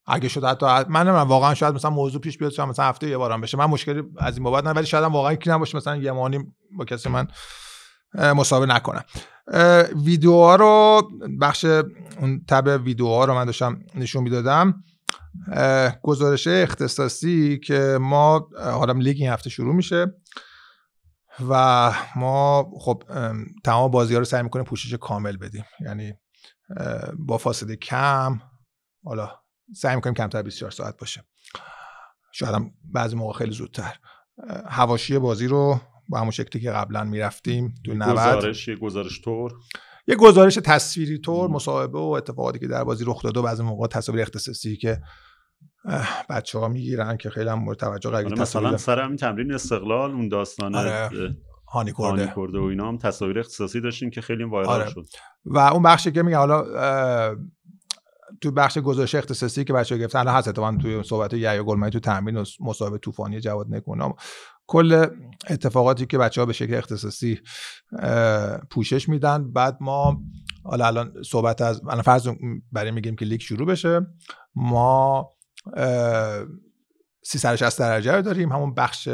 اگه 0.07 0.27
شد 0.27 0.43
حتی 0.43 0.65
من 0.65 1.11
من 1.11 1.27
واقعا 1.27 1.53
شاید 1.53 1.75
مثلا 1.75 1.91
موضوع 1.91 2.21
پیش 2.21 2.37
بیاد 2.37 2.61
مثلا 2.61 2.85
هفته 2.85 3.09
یه 3.09 3.17
بارم 3.17 3.41
بشه. 3.41 3.57
من 3.57 3.65
مشکلی 3.65 4.03
از 4.17 4.35
این 4.37 4.43
بابت 4.43 4.63
نه 4.63 4.71
ولی 4.71 4.85
شاید 4.85 5.03
هم 5.03 5.13
واقعا 5.13 5.35
کی 5.35 5.49
نباشه 5.49 5.77
مثلا 5.77 5.95
یه 5.97 6.11
مانی 6.11 6.39
با 6.77 6.85
کسی 6.85 7.09
من 7.09 7.27
مسابقه 8.15 8.75
نکنم. 8.75 9.03
ویدیوها 10.05 10.55
رو 10.55 11.01
بخش 11.41 11.65
اون 11.65 12.45
تب 12.47 12.81
ویدیوها 12.83 13.25
رو 13.25 13.33
من 13.33 13.45
داشتم 13.45 13.79
نشون 13.95 14.23
می‌دادم. 14.23 14.83
گزارش 16.03 16.47
اختصاصی 16.47 17.59
که 17.59 17.97
ما 18.01 18.49
حالا 18.57 18.93
لیگ 18.93 19.17
این 19.19 19.29
هفته 19.29 19.49
شروع 19.49 19.75
میشه. 19.75 20.13
و 21.49 21.93
ما 22.15 22.71
خب 22.79 23.03
تمام 23.63 23.91
بازی 23.91 24.13
ها 24.13 24.19
رو 24.19 24.25
سعی 24.25 24.43
می‌کنیم 24.43 24.65
پوشش 24.65 24.93
کامل 24.93 25.37
بدیم. 25.37 25.65
یعنی 25.85 26.13
با 27.19 27.37
فاصله 27.37 27.75
کم 27.75 28.39
حالا 29.03 29.31
سعی 29.75 29.95
می‌کنیم 29.95 30.13
کمتر 30.13 30.41
24 30.41 30.71
ساعت 30.71 30.97
باشه. 30.97 31.23
شاید 32.33 32.55
هم 32.55 32.71
بعضی 32.93 33.15
موقع 33.15 33.37
خیلی 33.37 33.51
زودتر. 33.51 33.95
هواشی 34.69 35.19
بازی 35.19 35.47
رو 35.47 35.81
با 36.09 36.19
همون 36.19 36.31
شکلی 36.31 36.61
که 36.61 36.71
قبلا 36.71 37.03
می‌رفتیم 37.03 37.73
تو 37.85 37.93
90 37.93 38.13
گزارش 38.13 38.67
یه 38.67 38.75
گزارش 38.75 39.21
طور. 39.21 39.53
یه 40.07 40.15
گزارش 40.15 40.55
تصویری 40.55 41.17
طور 41.17 41.49
مصاحبه 41.49 41.99
و 41.99 42.01
اتفاقاتی 42.01 42.59
که 42.59 42.67
در 42.67 42.83
بازی 42.83 43.03
رخ 43.07 43.23
داده 43.23 43.39
و 43.39 43.43
بعضی 43.43 43.63
موقع 43.63 43.87
تصاویر 43.87 44.21
اختصاصی 44.21 44.77
که 44.77 45.01
بچه 46.29 46.59
ها 46.59 46.67
می‌گیرن 46.67 47.17
که 47.17 47.29
خیلی 47.29 47.49
هم 47.49 47.59
مورد 47.59 47.77
توجه 47.77 48.09
قرار 48.09 48.25
آره 48.25 48.41
مثلا 48.41 48.77
سر 48.77 48.99
همین 48.99 49.17
تمرین 49.17 49.53
استقلال 49.53 50.11
اون 50.11 50.27
داستان 50.27 50.75
آره. 50.75 51.09
هانی 51.67 51.93
کرده. 51.97 52.33
کرده 52.35 52.59
و 52.59 52.63
اینا 52.63 52.87
هم 52.87 52.97
تصاویر 52.97 53.39
اختصاصی 53.39 53.81
داشتیم 53.81 54.09
که 54.09 54.21
خیلی 54.21 54.43
وایرال 54.43 54.81
آره. 54.81 54.89
شد 54.89 55.05
و 55.45 55.57
اون 55.57 55.83
بخشی 55.83 56.11
که 56.11 56.23
میگه 56.23 56.37
حالا 56.37 56.65
تو 58.41 58.51
بخش 58.51 58.77
گزارش 58.77 59.15
اختصاصی 59.15 59.63
که 59.63 59.73
بچه‌ها 59.73 59.99
گرفتن 59.99 60.19
الان 60.19 60.35
هست 60.35 60.59
من 60.59 60.77
توی 60.77 61.03
صحبت 61.03 61.33
یحیی 61.33 61.63
گلمانی 61.63 61.91
تو 61.91 61.99
تمرین 61.99 62.37
و 62.37 62.45
مصاحبه 62.59 62.97
طوفانی 62.97 63.39
جواد 63.39 63.67
نکونام 63.69 64.13
کل 64.67 65.05
اتفاقاتی 65.49 66.05
که 66.05 66.17
بچه 66.17 66.41
ها 66.41 66.45
به 66.45 66.53
شکل 66.53 66.73
اختصاصی 66.73 67.39
پوشش 68.69 69.09
میدن 69.09 69.51
بعد 69.51 69.77
ما 69.81 70.21
حالا 70.63 70.87
الان 70.87 71.13
صحبت 71.23 71.61
از 71.61 71.81
الان 71.83 72.01
فرض 72.01 72.29
برای 72.71 72.91
میگیم 72.91 73.15
که 73.15 73.25
لیگ 73.25 73.41
شروع 73.41 73.67
بشه 73.67 74.07
ما 74.55 75.29
360 77.23 77.79
درجه 77.79 78.11
رو 78.15 78.21
داریم. 78.21 78.51
همون 78.51 78.73
بخش 78.73 79.09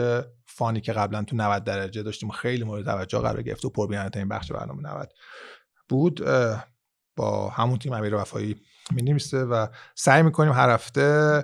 فانی 0.45 0.81
که 0.81 0.93
قبلا 0.93 1.23
تو 1.23 1.35
90 1.35 1.63
درجه 1.63 2.03
داشتیم 2.03 2.29
خیلی 2.29 2.63
مورد 2.63 2.85
توجه 2.85 3.19
قرار 3.19 3.41
گرفت 3.41 3.65
و 3.65 3.71
این 4.15 4.29
بخش 4.29 4.51
برنامه 4.51 4.81
90 4.81 5.13
بود 5.89 6.21
با 7.15 7.49
همون 7.49 7.79
تیم 7.79 7.93
امیر 7.93 8.15
وفایی 8.15 8.55
می 8.91 9.17
و 9.33 9.67
سعی 9.95 10.23
می‌کنیم 10.23 10.53
هر 10.53 10.69
هفته 10.69 11.43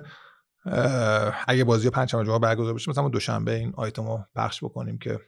اگه 1.48 1.64
بازی 1.64 1.90
پنجشنبه 1.90 2.24
جمعه 2.24 2.38
برگزار 2.38 2.74
بشه 2.74 2.90
مثلا 2.90 3.08
دوشنبه 3.08 3.54
این 3.54 3.72
آیتم 3.76 4.06
رو 4.06 4.24
پخش 4.36 4.64
بکنیم 4.64 4.98
که 4.98 5.20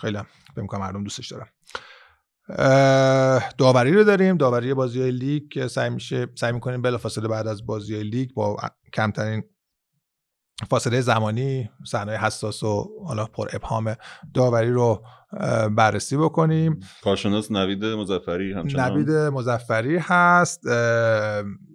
خیلی 0.00 0.18
فکر 0.56 0.78
مردم 0.78 1.04
دوستش 1.04 1.32
دارن. 1.32 1.46
داوری 3.58 3.92
رو 3.92 4.04
داریم. 4.04 4.36
داوری 4.36 4.74
بازی 4.74 5.00
های 5.00 5.10
لیگ 5.10 5.42
که 5.48 5.68
سعی 5.68 5.90
میشه 5.90 6.26
سعی 6.34 6.52
می‌کنیم 6.52 6.82
بلافاصله 6.82 7.28
بعد 7.28 7.46
از 7.46 7.66
بازی 7.66 7.94
های 7.94 8.04
لیگ 8.04 8.30
با 8.34 8.56
کمترین 8.92 9.42
فاصله 10.70 11.00
زمانی 11.00 11.70
صحنه 11.86 12.12
حساس 12.12 12.62
و 12.62 12.90
حالا 13.06 13.26
پر 13.26 13.48
ابهام 13.52 13.94
داوری 14.34 14.72
رو 14.72 15.04
بررسی 15.76 16.16
بکنیم. 16.16 16.80
کارشناس 17.02 17.50
نوید 17.50 17.84
مزفری 17.84 18.52
همچنان. 18.52 18.92
نوید 18.92 19.10
مزفری 19.10 19.96
هست. 20.00 20.60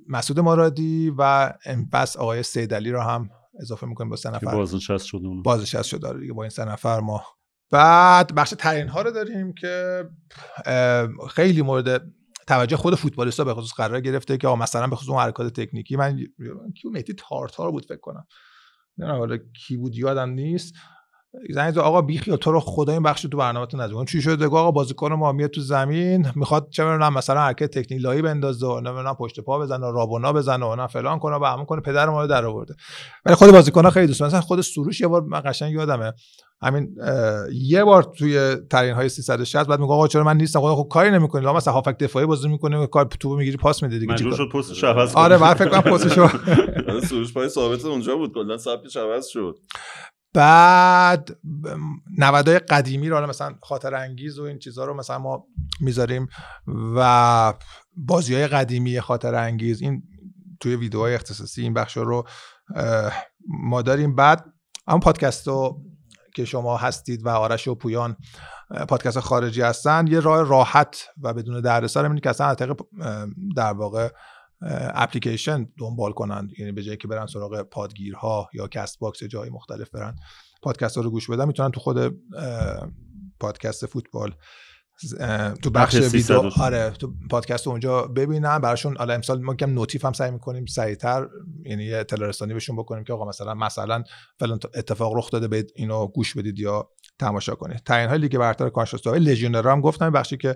مسعود 0.08 0.39
مرادی 0.39 1.13
و 1.17 1.53
پس 1.91 2.17
آقای 2.17 2.43
سیدلی 2.43 2.91
رو 2.91 3.01
هم 3.01 3.29
اضافه 3.60 3.88
می‌کنیم 3.88 4.10
با 4.10 4.15
سه 4.15 4.29
نفر. 4.29 4.55
بازنشست 4.55 5.05
شد 5.05 5.21
بازنشست 5.43 5.89
شد 5.89 6.19
دیگه 6.19 6.34
با 6.34 6.43
این 6.43 6.49
سه 6.49 6.65
نفر 6.65 6.99
ما 6.99 7.23
بعد 7.71 8.36
بخش 8.36 8.53
ترین 8.58 8.88
ها 8.88 9.01
رو 9.01 9.12
داریم 9.12 9.53
که 9.53 10.03
خیلی 11.29 11.62
مورد 11.62 12.01
توجه 12.47 12.77
خود 12.77 12.95
فوتبالیستا 12.95 13.43
به 13.43 13.53
خصوص 13.53 13.73
قرار 13.73 14.01
گرفته 14.01 14.38
که 14.38 14.47
مثلا 14.47 14.88
به 14.88 14.95
خصوص 14.95 15.10
اون 15.10 15.19
حرکات 15.19 15.60
تکنیکی. 15.60 15.95
من 15.95 16.17
کیو 16.82 16.91
مهدی 16.91 17.13
تارتار 17.13 17.71
بود 17.71 17.86
فکر 17.86 17.99
کنم. 17.99 18.27
نه 18.97 19.17
حالا 19.17 19.38
کی 19.67 19.77
بود 19.77 19.95
یادم 19.95 20.29
نیست. 20.29 20.73
زنگ 21.50 21.78
آقا 21.78 22.02
بیخی 22.02 22.38
تو 22.38 22.52
رو 22.52 22.60
خدا 22.60 22.94
این 22.94 23.04
بخش 23.04 23.22
تو 23.22 23.38
برنامه‌تون 23.38 23.82
نذارم 23.82 24.06
چی 24.06 24.22
شده؟ 24.22 24.46
آقا 24.46 24.72
بازیکن 24.72 25.13
ما 25.13 25.32
میاد 25.32 25.50
تو 25.50 25.62
زمین 25.62 26.28
می‌خواد 26.36 26.70
چه 26.70 26.84
می‌دونم 26.84 27.13
مثلا 27.13 27.42
حرکت 27.42 27.80
تکنیک 27.80 28.04
لایی 28.04 28.22
بندازه 28.22 28.68
و 28.68 28.80
نمی‌دونم 28.80 29.15
پشت 29.15 29.39
پا 29.39 29.60
بزنه 29.60 29.92
رابونا 29.92 30.34
بزنه 30.34 30.65
و 30.65 30.76
نه 30.76 30.88
فلان 30.88 31.20
کنه 31.20 31.36
و 31.36 31.46
همون 31.46 31.65
کنه 31.65 31.82
پدر 31.82 32.10
ما 32.10 32.22
رو 32.22 32.28
در 32.28 32.46
آورده. 32.46 32.76
ولی 33.26 33.36
خود 33.36 33.52
بازیکن 33.52 33.89
خیلی 33.89 34.08
دوست 34.08 34.22
مثلا 34.22 34.42
خود 34.42 34.62
سروش 34.62 35.02
یه 35.02 35.08
بار 35.08 35.22
من 35.22 35.42
قشنگ 35.46 35.74
یادمه 35.74 36.13
همین 36.62 36.96
یه 37.54 37.84
بار 37.84 38.04
توی 38.04 38.56
ترین 38.56 38.94
های 38.94 39.10
360 39.10 39.68
بعد 39.68 39.80
میگه 39.80 39.94
آقا 39.94 40.08
چرا 40.08 40.24
من 40.24 40.38
نیستم؟ 40.38 40.60
خدا 40.60 40.76
خب 40.76 40.88
کاری 40.92 41.12
نمی‌کنی 41.12 41.46
لا 41.46 41.54
مثلا 41.54 41.74
هافک 41.74 41.98
دفاعی 41.98 42.26
بازی 42.26 42.48
می‌کنه 42.48 42.88
کار 42.88 43.06
توپ 43.06 43.38
می‌گیری 43.38 43.58
پاس 43.58 43.84
میده 43.84 44.00
دیگه. 44.00 44.13
مجبور 44.13 44.36
شد 44.36 44.50
پستش 44.54 44.84
عوض 44.84 45.15
آره 45.15 45.38
بعد 45.38 45.58
فکر 45.58 45.70
کنم 45.70 45.82
پستش 45.82 46.20
سروش 47.10 47.34
پای 47.34 47.50
ثابت 47.50 47.86
اونجا 47.86 48.15
بود 48.15 48.34
کلا 48.34 48.58
سبکش 48.58 48.98
عوض 48.98 49.28
شد. 49.28 49.56
بعد 50.34 51.30
نودای 52.18 52.60
قدیمی 52.60 53.10
رو 53.10 53.28
مثلا 53.28 53.56
خاطر 53.62 53.96
انگیز 53.96 54.39
و 54.39 54.44
این 54.44 54.60
چیزها 54.60 54.86
رو 54.86 54.94
مثلا 54.94 55.20
ما 55.20 55.48
می‌ذاریم 55.80 56.28
و 56.95 57.53
بازی 57.95 58.36
های 58.36 58.47
قدیمی 58.47 58.99
خاطر 58.99 59.36
انگیز 59.36 59.82
این 59.82 60.03
توی 60.60 60.76
ویدیوهای 60.76 61.16
اختصاصی 61.16 61.62
این 61.62 61.74
بخش 61.74 61.97
رو 61.97 62.28
ما 63.47 63.82
داریم. 63.82 64.16
بعد 64.16 64.45
اما 64.88 64.99
پادکست 64.99 65.47
رو 65.47 65.82
که 66.36 66.45
شما 66.45 66.78
هستید 66.78 67.26
و 67.26 67.30
آرش 67.30 67.68
و 67.68 67.76
پویان 67.76 68.18
پادکست 68.88 69.20
خارجی 69.20 69.62
هستن 69.62 70.08
یه 70.08 70.20
راه 70.20 70.49
راحت 70.49 71.06
و 71.24 71.34
بدون 71.34 71.62
دردسر 71.62 72.06
اینه 72.06 72.20
که 72.20 72.30
اصلا 72.30 72.47
از 72.47 72.58
در 73.56 73.74
واقع 73.74 74.10
اپلیکیشن 74.62 75.68
دنبال 75.80 76.12
کنند 76.12 76.51
یعنی 76.57 76.72
به 76.72 76.84
جایی 76.84 76.97
که 76.97 77.07
برن 77.07 77.26
سراغ 77.26 77.62
پادگیرها 77.62 78.49
یا 78.53 78.68
Castbox 78.68 79.24
جای 79.24 79.49
مختلف 79.49 79.89
برن 79.89 80.16
پادکست 80.64 80.97
ها 80.97 81.03
رو 81.03 81.12
گوش 81.12 81.30
بدن. 81.30 81.45
می‌تونن 81.45 81.72
تو 81.72 81.80
خود 81.80 82.16
پادکست 83.39 83.86
فوتبال 83.86 84.36
تو 85.62 85.70
بخش 85.70 85.95
ویدیو 85.95 86.10
360. 86.10 86.62
آره 86.62 86.89
تو 86.89 87.14
پادکست 87.30 87.68
اونجا 87.68 88.01
ببینن. 88.01 88.60
براشون 88.60 88.97
حالا 88.97 89.14
امسال 89.14 89.41
ما 89.41 89.55
هم 89.55 89.70
notif 89.70 90.05
هم 90.05 90.14
سعی 90.14 90.32
می‌کنیم 90.32 90.66
سریعتر 90.66 91.28
یعنی 91.66 91.84
یه 91.84 91.97
اطلاع 91.97 92.30
رسانی 92.30 92.53
بهشون 92.53 92.76
بکنیم 92.76 93.03
که 93.03 93.14
آقا 93.14 93.26
مثلا 93.26 93.53
مثلا 93.53 94.03
فلان 94.39 94.60
اتفاق 94.76 95.14
رخ 95.16 95.32
داده 95.32 95.47
برید 95.47 95.72
اینو 95.76 96.07
گوش 96.07 96.38
بدید 96.38 96.60
یا 96.60 96.89
تماشا 97.20 97.55
کنید 97.55 97.78
تعیین 97.78 98.09
های 98.09 98.17
لیگ 98.20 98.38
برتر 98.38 98.70
کانشاستو 98.70 99.15
لژیونر 99.15 99.67
هم 99.67 99.82
گفتم 99.82 100.09
بخشی 100.09 100.38
که 100.38 100.55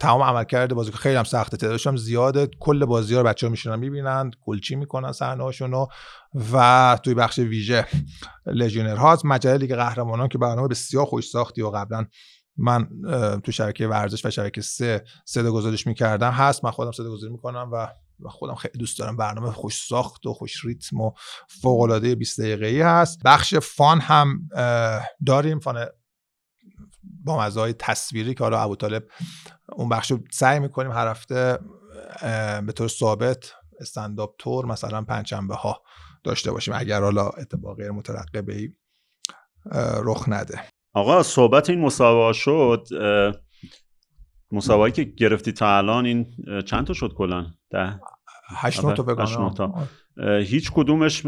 تمام 0.00 0.22
عملکرد 0.22 0.74
بازی 0.74 0.92
خیلی 0.92 1.16
هم 1.16 1.24
سخته 1.24 1.56
تعدادش 1.56 1.86
هم 1.86 1.96
زیاده. 1.96 2.48
کل 2.60 2.84
بازی 2.84 3.14
ها 3.14 3.20
رو 3.20 3.26
بچه‌ها 3.26 3.50
میشونن 3.50 3.78
می‌بینن 3.78 4.30
گلچی 4.46 4.76
می‌کنن 4.76 5.12
صحنه‌هاشون 5.12 5.86
و 6.52 6.98
توی 7.02 7.14
بخش 7.14 7.38
ویژه 7.38 7.86
لژیونر 8.46 8.96
ها 8.96 9.18
مجله 9.24 9.56
لیگ 9.56 9.74
قهرمانان 9.74 10.28
که 10.28 10.38
برنامه 10.38 10.68
بسیار 10.68 11.04
خوش 11.04 11.28
ساختی 11.28 11.62
و 11.62 11.70
قبلا 11.70 12.06
من 12.56 12.88
تو 13.44 13.52
شبکه 13.52 13.86
ورزش 13.86 14.26
و 14.26 14.30
شبکه 14.30 14.60
سه 14.60 15.04
صدا 15.24 15.52
گزارش 15.52 15.86
می‌کردم 15.86 16.30
هست. 16.30 16.64
من 16.64 16.70
خودم 16.70 16.92
صدا 16.92 17.10
گذاری 17.10 17.32
می‌کنم 17.32 17.70
و 17.72 17.88
و 18.20 18.28
خودم 18.28 18.54
خیلی 18.54 18.78
دوست 18.78 18.98
دارم 18.98 19.16
برنامه 19.16 19.50
خوش 19.50 19.82
ساخت 19.82 20.26
و 20.26 20.32
خوش 20.32 20.64
ریتم 20.64 21.00
و 21.00 21.12
فوق 21.48 21.80
العاده 21.80 22.14
20 22.14 22.40
دقیقه‌ای 22.40 22.80
هست. 22.80 23.22
بخش 23.24 23.54
فان 23.54 24.00
هم 24.00 24.48
داریم. 25.26 25.58
فان 25.58 25.86
با 27.24 27.40
مزای 27.40 27.72
تصویری 27.72 28.34
که 28.34 28.44
حالا 28.44 28.60
ابوطالب 28.60 29.04
اون 29.72 29.88
بخش 29.88 30.10
رو 30.10 30.18
سعی 30.32 30.58
می‌کنیم 30.58 30.92
هر 30.92 31.08
هفته 31.08 31.58
به 32.66 32.72
طور 32.72 32.88
ثابت 32.88 33.52
استنداپ 33.80 34.34
تور 34.38 34.66
مثلا 34.66 35.02
پنجشنبه 35.02 35.54
ها 35.54 35.82
داشته 36.24 36.52
باشیم 36.52 36.74
اگر 36.76 37.00
حالا 37.00 37.28
اتفاق 37.28 37.76
غیر 37.76 37.90
مترقبه 37.90 38.54
ای 38.54 38.68
رخ 40.04 40.28
نده. 40.28 40.60
آقا 40.92 41.22
صحبت 41.22 41.70
این 41.70 41.80
مسابقه 41.80 42.32
شد 42.32 42.88
مسابقه 44.52 44.90
که 44.90 45.04
گرفتی 45.04 45.52
تا 45.52 45.76
الان 45.76 46.06
این 46.06 46.26
چند 46.66 46.86
تا 46.86 46.92
شد 46.92 47.14
کلا 47.14 47.46
ده. 47.70 48.00
هشت 48.48 48.84
آره، 48.84 48.96
تا 48.96 49.02
بگم 49.02 49.86
هیچ 50.40 50.70
کدومش 50.74 51.22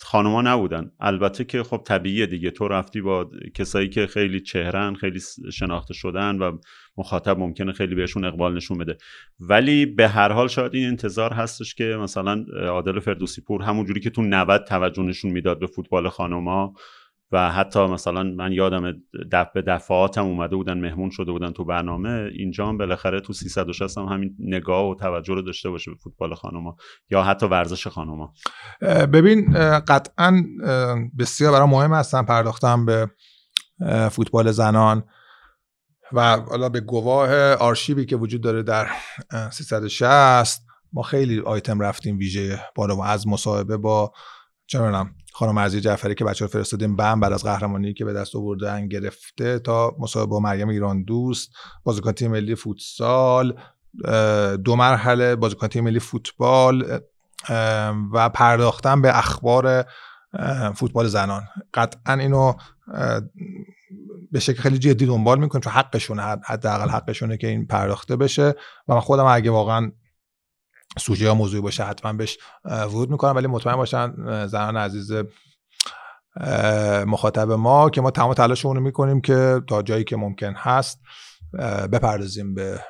خانوما 0.00 0.42
نبودن. 0.42 0.90
البته 1.00 1.44
که 1.44 1.62
خب 1.62 1.82
طبیعیه 1.84 2.26
دیگه. 2.26 2.50
تو 2.50 2.68
رفتی 2.68 3.00
با 3.00 3.30
کسایی 3.54 3.88
که 3.88 4.06
خیلی 4.06 4.40
چهرن 4.40 4.94
خیلی 4.94 5.20
شناخته 5.52 5.94
شدن 5.94 6.38
و 6.38 6.58
مخاطب 6.96 7.38
ممکنه 7.38 7.72
خیلی 7.72 7.94
بهشون 7.94 8.24
اقبال 8.24 8.56
نشون 8.56 8.78
بده. 8.78 8.96
ولی 9.40 9.86
به 9.86 10.08
هر 10.08 10.32
حال 10.32 10.48
شاید 10.48 10.74
این 10.74 10.86
انتظار 10.86 11.32
هستش 11.32 11.74
که 11.74 11.84
مثلا 11.84 12.44
عادل 12.68 13.00
فردوسی 13.00 13.40
پور 13.40 13.62
همونجوری 13.62 14.00
که 14.00 14.10
تو 14.10 14.22
90 14.22 14.64
توجه 14.64 15.02
نشون 15.02 15.30
می‌داد 15.30 15.58
به 15.58 15.66
فوتبال 15.66 16.08
خانوما 16.08 16.72
و 17.32 17.50
حتی 17.50 17.86
مثلا 17.86 18.22
من 18.22 18.52
یادم 18.52 18.92
دف 19.32 19.48
به 19.54 19.62
دفعاتم 19.62 20.24
اومده 20.24 20.56
بودن 20.56 20.80
مهمون 20.80 21.10
شده 21.10 21.32
بودن 21.32 21.52
تو 21.52 21.64
برنامه 21.64 22.30
اینجا 22.32 22.66
هم 22.66 22.78
بالاخره 22.78 23.20
تو 23.20 23.32
360 23.32 23.98
هم 23.98 24.04
همین 24.04 24.36
نگاه 24.38 24.90
و 24.90 24.94
توجه 24.94 25.34
رو 25.34 25.42
داشته 25.42 25.70
باشه 25.70 25.90
به 25.90 25.96
فوتبال 25.96 26.34
خانوما 26.34 26.76
یا 27.10 27.22
حتی 27.22 27.46
ورزش 27.46 27.86
خانوما. 27.86 28.32
ببین 29.12 29.52
قطعا 29.78 30.42
بسیار 31.18 31.52
برای 31.52 31.68
مهم 31.68 31.92
هستم 31.92 32.24
پرداختم 32.24 32.86
به 32.86 33.10
فوتبال 34.10 34.52
زنان 34.52 35.04
و 36.12 36.36
حالا 36.36 36.68
به 36.68 36.80
گواه 36.80 37.52
آرشیوی 37.54 38.06
که 38.06 38.16
وجود 38.16 38.40
داره 38.40 38.62
در 38.62 38.88
اه، 39.30 39.50
360 39.50 40.62
ما 40.92 41.02
خیلی 41.02 41.40
آیتم 41.40 41.80
رفتیم 41.80 42.18
ویژه 42.18 42.60
بالا 42.74 43.04
از 43.04 43.28
مصاحبه 43.28 43.76
با 43.76 44.12
چه 44.66 44.78
خانم 45.38 45.54
مرزی 45.54 45.80
جعفری 45.80 46.14
که 46.14 46.24
بچه 46.24 46.44
رو 46.44 46.50
فرستادیم 46.50 46.96
بم 46.96 47.20
بعد 47.20 47.32
از 47.32 47.44
قهرمانی 47.44 47.94
که 47.94 48.04
به 48.04 48.12
دست 48.12 48.36
آوردن 48.36 48.88
گرفته 48.88 49.58
تا 49.58 49.96
مصاحبه 49.98 50.30
با 50.30 50.40
مریم 50.40 50.68
ایران 50.68 51.02
دوست 51.02 51.50
بازیکن 51.84 52.12
تیم 52.12 52.30
ملی 52.30 52.54
فوتسال 52.54 53.60
دو 54.64 54.76
مرحله 54.76 55.36
بازیکن 55.36 55.66
تیم 55.66 55.84
ملی 55.84 55.98
فوتبال 55.98 57.00
و 58.12 58.28
پرداختن 58.28 59.02
به 59.02 59.18
اخبار 59.18 59.84
فوتبال 60.74 61.06
زنان. 61.06 61.42
قطعا 61.74 62.14
اینو 62.14 62.52
به 64.32 64.40
شکل 64.40 64.60
خیلی 64.62 64.78
جدی 64.78 65.06
دنبال 65.06 65.38
می‌کنیم 65.38 65.62
چون 65.62 65.72
حقشونه 65.72 66.22
حد- 66.22 66.44
حداقل 66.46 66.88
حقشونه 66.88 67.36
که 67.36 67.46
این 67.46 67.66
پرداخته 67.66 68.16
بشه. 68.16 68.54
و 68.88 68.94
من 68.94 69.00
خودم 69.00 69.24
اگه 69.24 69.50
واقعا 69.50 69.92
سوژه 70.98 71.24
یا 71.24 71.34
موضوعی 71.34 71.62
باشه 71.62 71.84
حتما 71.84 72.12
بهش 72.12 72.38
ورود 72.64 73.10
می‌کنم. 73.10 73.36
ولی 73.36 73.46
مطمئن 73.46 73.76
باشن 73.76 74.12
زنان 74.46 74.76
عزیز 74.76 75.12
مخاطب 77.06 77.52
ما 77.52 77.90
که 77.90 78.00
ما 78.00 78.10
تمام 78.10 78.34
تلاشمون 78.34 78.76
رو 78.76 78.82
می‌کنیم 78.82 79.20
که 79.20 79.60
تا 79.68 79.82
جایی 79.82 80.04
که 80.04 80.16
ممکن 80.16 80.54
هست 80.56 81.00
بپردازیم 81.92 82.54
به 82.54 82.80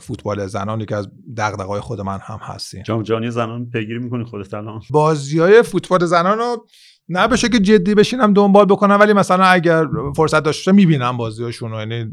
فوتبال 0.00 0.46
زنان 0.46 0.80
یکی 0.80 0.94
از 0.94 1.08
دغدغه‌های 1.36 1.80
خود 1.80 2.00
من 2.00 2.18
هم 2.22 2.38
هستیم. 2.42 2.82
جام 2.82 3.02
جهانی 3.02 3.30
زنان 3.30 3.70
پیگیری 3.70 3.98
می‌کنی 3.98 4.24
خودت 4.24 4.54
الان 4.54 4.80
بازی 4.90 5.38
های 5.38 5.62
فوتبال 5.62 6.04
زنان 6.04 6.38
رو 6.38 6.66
نه 7.08 7.28
به 7.28 7.36
شکل 7.36 7.58
جدی 7.58 7.94
بشینم 7.94 8.32
دنبال 8.32 8.64
بکنم 8.64 9.00
ولی 9.00 9.12
مثلا 9.12 9.44
اگر 9.44 9.86
فرصت 10.16 10.42
داشته 10.42 10.72
می‌بینم 10.72 11.16
بازی 11.16 11.44
هاشون 11.44 11.70
رو. 11.70 11.78
یعنی 11.78 12.10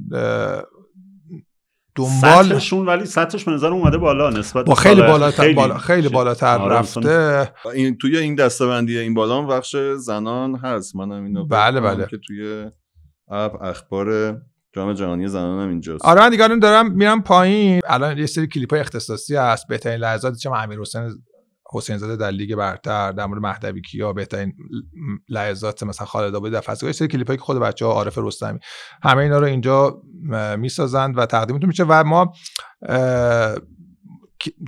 دنبال 1.96 2.46
سطحشون 2.46 2.86
ولی 2.86 3.06
سطحش 3.06 3.44
به 3.44 3.52
نظر 3.52 3.68
اومده 3.68 3.98
بالا 3.98 4.30
نسبت 4.30 4.66
با 4.66 4.76
خیلی 4.76 5.02
بالاتر 5.02 5.54
بالا 5.54 5.78
خیلی 5.78 6.10
بالاتر 6.10 6.58
آره، 6.58 6.76
رفته. 6.76 7.52
این 7.74 7.98
توی 7.98 8.18
این 8.18 8.36
دستبندی 8.36 8.98
این 8.98 9.14
بالا 9.14 9.38
هم 9.38 9.48
بخش 9.48 9.76
زنان 9.98 10.56
هست. 10.56 10.96
منم 10.96 11.24
اینو 11.24 11.46
بله، 11.46 11.82
بله. 11.82 12.06
که 12.06 12.18
توی 12.28 12.66
app 13.32 13.62
اخبار 13.62 14.38
جام 14.76 14.94
جهانی 14.94 15.28
زنان 15.28 15.64
هم 15.64 15.70
اینجاست. 15.70 16.06
آره 16.06 16.22
من 16.22 16.30
دیگه 16.30 16.44
الان 16.44 16.60
دارم 16.60 16.92
میرم 16.92 17.22
پایین. 17.22 17.82
الان 17.88 18.18
یه 18.18 18.26
سری 18.26 18.48
کلیپ 18.48 18.72
های 18.72 18.80
اختصاصی 18.80 19.36
هست. 19.36 19.68
بهترین 19.68 20.00
لحظات 20.00 20.38
چه؟ 20.38 20.52
امیر 20.52 20.80
حسین 20.80 21.12
حسین 21.74 21.98
زاده 21.98 22.16
در 22.16 22.32
لیگ 22.32 22.56
برتر 22.56 23.12
در 23.12 23.26
مورد 23.26 23.42
مهدوی 23.42 23.82
کیا 23.82 24.14
بهترین 24.14 24.54
لحظات 25.30 25.84
مثلا 25.84 26.08
خالد 26.08 26.36
آبادی 26.36 26.54
در 26.54 26.62
فصل 26.62 26.92
سری 26.92 27.08
کلیپ 27.08 27.28
هایی 27.28 27.38
که 27.38 27.44
خود 27.44 27.60
بچه 27.60 27.86
ها 27.86 27.92
عارف 27.92 28.18
رستمی. 28.18 28.60
همه 29.04 29.24
اینا 29.24 29.40
رو 29.40 29.46
اینجا 29.46 30.02
می‌سازند 30.58 31.18
و 31.18 31.26
تقدیمتون 31.26 31.68
میشه 31.68 31.86
و 31.88 32.04
ما 32.04 32.34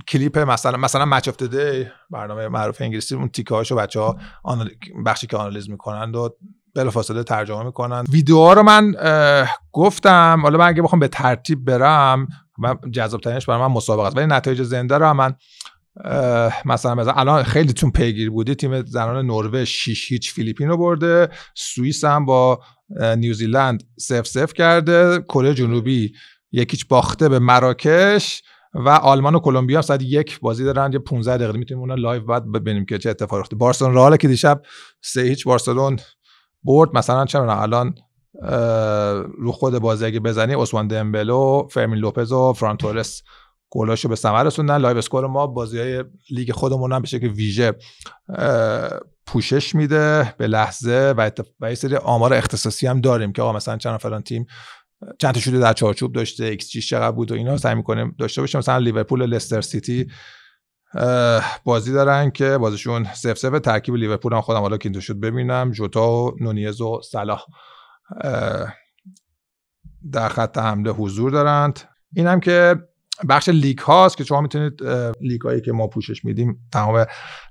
کلیپ 0.08 0.38
مثلا 0.38 0.76
مثلا 0.76 1.04
Match 1.04 1.28
of 1.28 1.42
the 1.42 1.64
Day 1.64 1.86
برنامه 2.10 2.48
معروف 2.48 2.80
انگلیسی 2.80 3.14
اون 3.14 3.28
تیکه 3.28 3.54
هاشو 3.54 3.76
بچه 3.76 4.00
ها 4.00 4.16
بخشی 5.06 5.26
که 5.26 5.36
آنالیز 5.36 5.70
می‌کنند 5.70 6.16
و 6.16 6.36
بلافاصله 6.74 7.22
ترجمه 7.22 7.62
می‌کنن 7.62 8.04
ویدیوها 8.12 8.52
رو 8.52 8.62
من 8.62 8.94
گفتم 9.72 10.40
حالا 10.42 10.58
من 10.58 10.66
اگه 10.66 10.82
بخوام 10.82 11.00
به 11.00 11.08
ترتیب 11.08 11.64
برم 11.64 12.28
من 12.58 12.78
جذاب 12.92 13.20
ترینش 13.20 13.46
برای 13.46 13.60
من 13.60 13.74
مسابقه 13.74 14.06
است. 14.06 14.16
ولی 14.16 14.26
نتایج 14.26 14.62
زنده 14.62 14.98
رو 14.98 15.14
من 15.14 15.34
مثلا 16.64 16.94
مثلا 16.94 17.12
الان 17.12 17.42
خیلی 17.42 17.72
تون 17.72 17.90
پیگیر 17.90 18.30
بودی 18.30 18.54
تیم 18.54 18.82
زنان 18.82 19.26
نروژ 19.26 19.68
6 19.68 20.12
هیچ 20.12 20.32
فیلیپین 20.32 20.68
رو 20.68 20.76
برده 20.76 21.28
سوئیس 21.54 22.04
هم 22.04 22.24
با 22.24 22.60
نیوزیلند 23.16 23.82
0 23.98 24.22
0 24.22 24.46
کرده 24.46 25.18
کره 25.28 25.54
جنوبی 25.54 26.12
یک 26.52 26.67
هیچ 26.67 26.88
باخته 26.88 27.28
به 27.28 27.38
مراکش 27.38 28.42
و 28.74 28.88
آلمان 28.88 29.34
و 29.34 29.38
کلمبیا 29.38 29.78
هم 29.78 29.82
ساعت 29.82 30.02
یک 30.02 30.40
بازی 30.40 30.64
دارن 30.64 30.92
یه 30.92 30.98
15 30.98 31.36
دقیقه 31.36 31.58
می‌تونیم 31.58 31.80
اون 31.80 31.98
live 31.98 32.24
بعد 32.24 32.52
ببینیم 32.52 32.84
که 32.84 32.98
چه 32.98 33.10
اتفاقی 33.10 33.40
افتاد. 33.40 33.58
بارسلون 33.58 33.94
رئال 33.94 34.16
که 34.16 34.28
دیشب 34.28 34.62
سه 35.02 35.20
هیچ 35.20 35.44
بارسلون 35.44 35.96
برد 36.64 36.96
مثلا 36.96 37.24
چه 37.24 37.40
می‌دونم 37.40 37.58
الان 37.58 37.94
رو 39.38 39.52
خود 39.52 39.78
بازی 39.78 40.04
اگه 40.04 40.20
بزنی 40.20 40.54
عثمان 40.54 40.88
دمبلو 40.88 41.68
فرمین 41.70 41.98
لوپز 41.98 42.32
و 42.32 42.52
فران 42.52 42.76
تورس 42.76 43.22
گلاشو 43.76 44.08
به 44.08 44.16
ثمر 44.16 44.44
رسوندن. 44.44 44.76
live 44.76 44.98
score 44.98 45.26
ما 45.26 45.46
بازی 45.46 45.78
های 45.78 46.04
لیگ 46.30 46.52
خودمون 46.52 46.92
هم 46.92 47.00
به 47.00 47.06
شکل 47.06 47.26
ویژه 47.26 47.72
پوشش 49.26 49.74
میده 49.74 50.34
به 50.38 50.46
لحظه 50.46 51.14
و, 51.16 51.20
اتف... 51.20 51.46
و 51.60 51.68
یه 51.68 51.74
سری 51.74 51.96
آمار 51.96 52.34
اختصاصی 52.34 52.86
هم 52.86 53.00
داریم 53.00 53.32
که 53.32 53.42
آقا 53.42 53.52
مثلا 53.52 53.76
چند 53.76 54.00
فلان 54.00 54.22
تیم 54.22 54.46
چند 55.18 55.34
تا 55.34 55.40
شوت 55.40 55.54
در 55.54 55.72
چارچوب 55.72 56.12
داشته 56.12 56.44
ایکس 56.44 56.68
جی 56.68 56.80
چقدر 56.80 57.10
بود 57.10 57.32
و 57.32 57.34
اینا 57.34 57.56
سعی 57.56 57.74
می‌کنیم 57.74 58.14
داشته 58.18 58.40
باشیم. 58.40 58.58
مثلا 58.58 58.78
لیورپول 58.78 59.22
و 59.22 59.26
لستر 59.26 59.60
سیتی 59.60 60.06
بازی 61.64 61.92
دارن 61.92 62.30
که 62.30 62.58
بازیشون 62.58 63.04
صفر 63.04 63.38
صفر 63.38 63.58
ترکیب 63.58 63.94
لیورپول 63.94 64.32
هم 64.32 64.40
خودم 64.40 64.60
حالا 64.60 64.76
که 64.76 65.00
شد 65.00 65.20
ببینم. 65.20 65.70
جوتا 65.70 66.10
و 66.10 66.36
نونیز 66.40 66.80
و 66.80 67.00
صلاح 67.10 67.44
در 70.12 70.28
خط 70.28 70.58
حمله 70.58 70.90
حضور 70.90 71.30
دارند. 71.30 71.80
این 72.14 72.26
هم 72.26 72.40
که 72.40 72.76
بخش 73.28 73.48
لیگ 73.48 73.78
هاست 73.78 74.16
که 74.16 74.24
شما 74.24 74.40
می‌تونید 74.40 74.72
لیگ 75.20 75.42
هایی 75.42 75.60
که 75.60 75.72
ما 75.72 75.86
پوشش 75.86 76.24
میدیم 76.24 76.68
تمام 76.72 77.04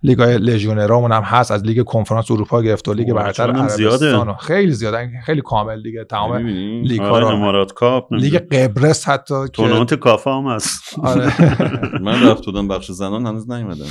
لیگ 0.03 0.19
های 0.19 0.37
لژیونرامون 0.37 1.11
هم 1.11 1.23
هست. 1.23 1.51
از 1.51 1.63
لیگ 1.63 1.83
کنفرانس 1.83 2.31
اروپا 2.31 2.61
گرفته 2.61 2.87
تا 2.87 2.93
لیگ 2.93 3.13
برتر. 3.13 3.51
عربستان 3.51 4.35
خیلی 4.35 4.71
زیاده. 4.71 5.11
خیلی 5.25 5.41
کامل 5.41 5.83
دیگه. 5.83 6.03
تمام؟ 6.03 6.47
لیگ 6.83 7.01
ها 7.01 7.09
آره 7.09 7.25
رو 7.25 7.31
امارات 7.31 7.71
کاپ 7.71 8.13
لیگ 8.13 8.35
قبرس 8.35 9.09
حتی 9.09 9.43
که 9.45 9.49
تورنمنت 9.53 9.93
کافا 9.93 10.29
هم 10.29 10.47
هست. 10.47 10.99
آره. 11.03 11.33
من 12.05 12.29
رفت 12.29 12.45
بودم 12.45 12.67
بخش 12.67 12.91
زنان 12.91 13.25
هنوز 13.25 13.51
نیومدم. 13.51 13.85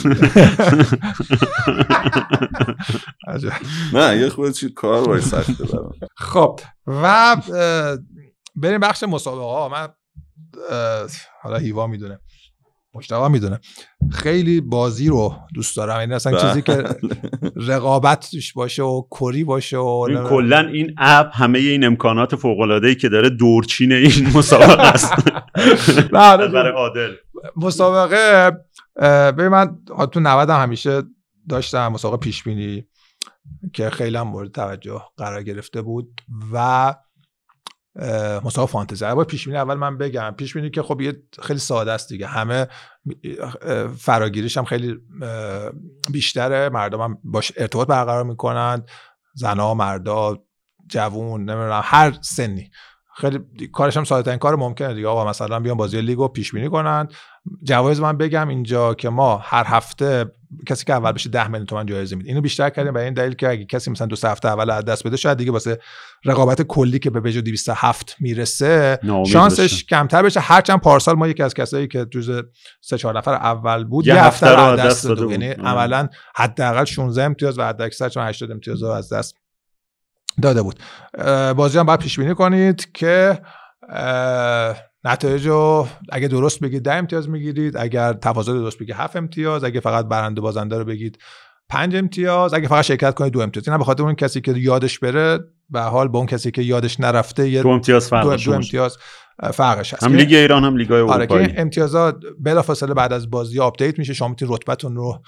نه 3.94 4.16
یه 4.16 4.28
خود 4.28 4.52
چی 4.52 4.70
کار 4.72 5.08
وای 5.08 5.20
سخته 5.20 5.64
برام. 5.64 5.92
خب 6.16 6.60
و 6.86 7.36
بریم 8.56 8.80
بخش 8.80 9.02
مسابقه. 9.02 9.44
ها 9.44 9.68
من 9.68 9.88
حالا 11.42 11.56
هیوا 11.56 11.86
می‌دونه. 11.86 12.18
مشتاق 12.94 13.30
می‌دونه. 13.30 13.60
خیلی 14.12 14.60
بازی 14.60 15.08
رو 15.08 15.34
دوست 15.54 15.76
دارم. 15.76 16.00
یعنی 16.00 16.14
اصلا 16.14 16.38
چیزی 16.40 16.62
که 16.62 16.72
بله. 16.72 16.96
رقابت 17.56 18.30
توش 18.30 18.52
باشه 18.52 18.82
و 18.82 19.02
کری 19.10 19.44
باشه 19.44 19.76
و 19.76 20.06
این 20.08 20.22
کلا 20.22 20.58
این 20.58 20.94
اپ 20.98 21.30
همه 21.32 21.58
این 21.58 21.84
امکانات 21.84 22.36
فوق 22.36 22.60
العاده 22.60 22.88
ای 22.88 22.94
که 22.94 23.08
داره 23.08 23.30
دورچین 23.30 23.92
این 23.92 24.28
مسابقه 24.38 24.82
است. 24.82 25.12
بله. 26.12 26.48
برای 26.48 26.72
عادل. 26.72 27.14
مسابقه 27.56 28.50
ببین 29.32 29.48
من 29.48 29.78
تو 30.12 30.20
90 30.20 30.50
هم 30.50 30.62
همیشه 30.62 31.02
داشتم 31.48 31.88
مسابقه 31.88 32.16
پیش 32.16 32.42
بینی 32.42 32.84
که 33.72 33.90
خیلی 33.90 34.16
هم 34.16 34.28
مورد 34.28 34.50
توجه 34.50 35.02
قرار 35.16 35.42
گرفته 35.42 35.82
بود 35.82 36.20
و 36.52 36.94
مسابقه 38.44 38.72
فانتزی. 38.72 39.14
با 39.14 39.24
پیش 39.24 39.44
بینی 39.44 39.58
اول 39.58 39.74
من 39.74 39.98
بگم 39.98 40.34
پیش 40.36 40.54
بینی 40.54 40.70
که 40.70 40.82
خب 40.82 41.00
یه 41.00 41.22
خیلی 41.42 41.58
ساده 41.58 41.92
است 41.92 42.08
دیگه. 42.08 42.26
همه 42.26 42.68
فراگیریش 43.98 44.56
هم 44.56 44.64
خیلی 44.64 44.96
بیشتره. 46.12 46.68
مردم 46.68 47.00
هم 47.00 47.18
باش 47.24 47.52
ارتباط 47.56 47.88
برقرار 47.88 48.24
می‌کنند 48.24 48.88
زنها 49.34 49.74
مردا 49.74 50.38
جوون 50.86 51.40
نمی‌دونم 51.40 51.82
هر 51.84 52.18
سنی. 52.22 52.70
خیلی 53.16 53.38
کارش 53.72 53.96
هم 53.96 54.04
ساده 54.04 54.36
کار 54.36 54.56
ممکنه 54.56 54.94
دیگه. 54.94 55.08
آقا 55.08 55.30
مثلا 55.30 55.60
بیان 55.60 55.76
بازی 55.76 56.00
لیگو 56.00 56.28
پیش 56.28 56.52
بینی 56.52 56.70
کنن. 56.70 57.08
جوایز 57.62 58.00
من 58.00 58.16
بگم 58.16 58.48
اینجا 58.48 58.94
که 58.94 59.08
ما 59.08 59.36
هر 59.36 59.64
هفته 59.66 60.24
کسی 60.66 60.84
که 60.84 60.92
اول 60.92 61.12
بشه 61.12 61.28
10 61.28 61.48
میلیون 61.48 61.66
تومن 61.66 61.86
جایزه 61.86 62.16
میده 62.16 62.28
اینو 62.28 62.40
بیشتر 62.40 62.70
کردیم 62.70 62.92
برای 62.92 63.04
این 63.04 63.14
دلیل 63.14 63.34
که 63.34 63.48
اگه 63.48 63.64
کسی 63.64 63.90
مثلا 63.90 64.06
دو 64.06 64.16
هفته 64.28 64.48
اول 64.48 64.70
از 64.70 64.84
دست 64.84 65.06
بده 65.06 65.16
شاید 65.16 65.38
دیگه 65.38 65.52
واسه 65.52 65.78
رقابت 66.24 66.62
کلی 66.62 66.98
که 66.98 67.10
به 67.10 67.20
بجو 67.20 67.40
207 67.40 68.16
می‌رسه 68.20 68.98
شانسش. 69.26 69.84
کمتر 69.84 70.22
بشه 70.22 70.40
هرچند 70.40 70.80
پارسال 70.80 71.16
ما 71.16 71.28
یکی 71.28 71.42
از 71.42 71.54
کسایی 71.54 71.88
که 71.88 72.06
جز 72.10 72.42
سه 72.80 72.98
چهار 72.98 73.18
نفر 73.18 73.34
اول 73.34 73.84
بود 73.84 74.06
یه 74.06 74.24
هفته 74.24 74.48
رو 74.48 74.60
از 74.60 74.80
دست 74.80 75.08
بود. 75.08 75.30
یعنی. 75.30 75.48
عملا 75.50 76.08
حداقل 76.36 76.84
16 76.84 77.22
امتیاز 77.22 77.58
و 77.58 77.62
حداکثر 77.62 78.08
چون 78.08 78.22
80 78.28 78.50
امتیاز 78.50 78.82
رو 78.82 78.88
از 78.88 79.12
دست 79.12 79.36
داده 80.42 80.62
بود 80.62 80.78
بازی 81.56 81.78
هم 81.78 81.86
باید 81.86 82.00
پیش 82.00 82.18
بینی 82.18 82.34
کنید 82.34 82.92
که 82.92 83.40
نتایج 85.04 85.46
رو 85.46 85.88
اگه 86.12 86.28
درست 86.28 86.60
بگید 86.60 86.82
10 86.82 86.92
امتیاز 86.92 87.28
می‌گیرید 87.28 87.76
اگر 87.76 88.12
تفاضل 88.12 88.52
درست 88.52 88.78
بگید 88.78 88.94
7 88.94 89.16
امتیاز 89.16 89.64
اگه 89.64 89.80
فقط 89.80 90.06
برنده 90.06 90.40
بازنده 90.40 90.78
رو 90.78 90.84
بگید 90.84 91.18
5 91.68 91.96
امتیاز 91.96 92.54
اگه 92.54 92.68
فقط 92.68 92.84
شرکت 92.84 93.14
کنید 93.14 93.32
دو 93.32 93.40
امتیاز. 93.40 93.68
اینا 93.68 93.78
به 93.78 93.84
خاطر 93.84 94.02
اون 94.02 94.14
کسی 94.14 94.40
که 94.40 94.52
یادش 94.52 94.98
بره 94.98 95.38
به 95.70 95.80
حال 95.80 96.08
با 96.08 96.18
اون 96.18 96.26
کسی 96.28 96.50
که 96.50 96.62
یادش 96.62 97.00
نرفته 97.00 97.48
یه 97.48 97.62
دو 97.62 97.68
امتیاز 97.68 98.04
دو, 98.04 98.10
فرقش 98.10 98.24
دو 98.26 98.32
میشه. 98.34 98.52
امتیاز 98.52 98.96
فرقش 99.54 99.94
هست. 99.94 100.02
هم 100.02 100.10
که- 100.10 100.16
لیگ 100.16 100.32
ایران 100.34 100.64
هم 100.64 100.76
لیگای 100.76 101.00
آره 101.00 101.26
که 101.26 101.32
اروپایی 101.32 101.46
این 101.46 101.60
امتیازات 101.60 102.16
بلافاصله 102.40 102.94
بعد 102.94 103.12
از 103.12 103.30
بازی 103.30 103.60
update 103.60 103.98
میشه. 103.98 104.14
شما 104.14 104.28
می‌تونید 104.28 104.54
رتبتون 104.54 104.96
رو 104.96 105.22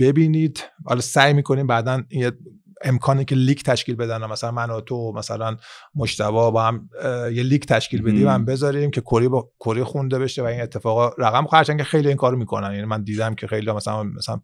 ببینید. 0.00 0.64
حالا 0.84 1.00
سعی 1.00 1.32
می‌کنیم 1.32 1.66
بعدا 1.66 2.02
یه 2.10 2.32
امکانی 2.84 3.24
که 3.24 3.34
لیگ 3.34 3.58
تشکیل 3.58 3.94
بدن 3.96 4.26
مثلا 4.26 4.50
من 4.50 4.70
و 4.70 4.80
تو 4.80 5.12
مثلا 5.16 5.56
مشتبا 5.94 6.50
با 6.50 6.62
هم 6.62 6.88
یه 7.32 7.42
لیگ 7.42 7.62
تشکیل 7.62 8.02
بدیم. 8.02 8.28
هم 8.28 8.44
بذاریم 8.44 8.90
که 8.90 9.00
کری 9.00 9.28
با 9.28 9.50
کری 9.60 9.84
خونده 9.84 10.18
بشه 10.18 10.42
و 10.42 10.44
این 10.44 10.60
اتفاقا 10.60 11.08
رقم 11.18 11.46
خرچن 11.46 11.76
که 11.76 11.84
خیلی 11.84 12.08
این 12.08 12.16
کارو 12.16 12.36
می‌کنن. 12.36 12.72
یعنی 12.72 12.84
من 12.84 13.02
دیدم 13.02 13.34
که 13.34 13.46
خیلی 13.46 13.72
مثلا 13.72 14.02
مثلا 14.02 14.40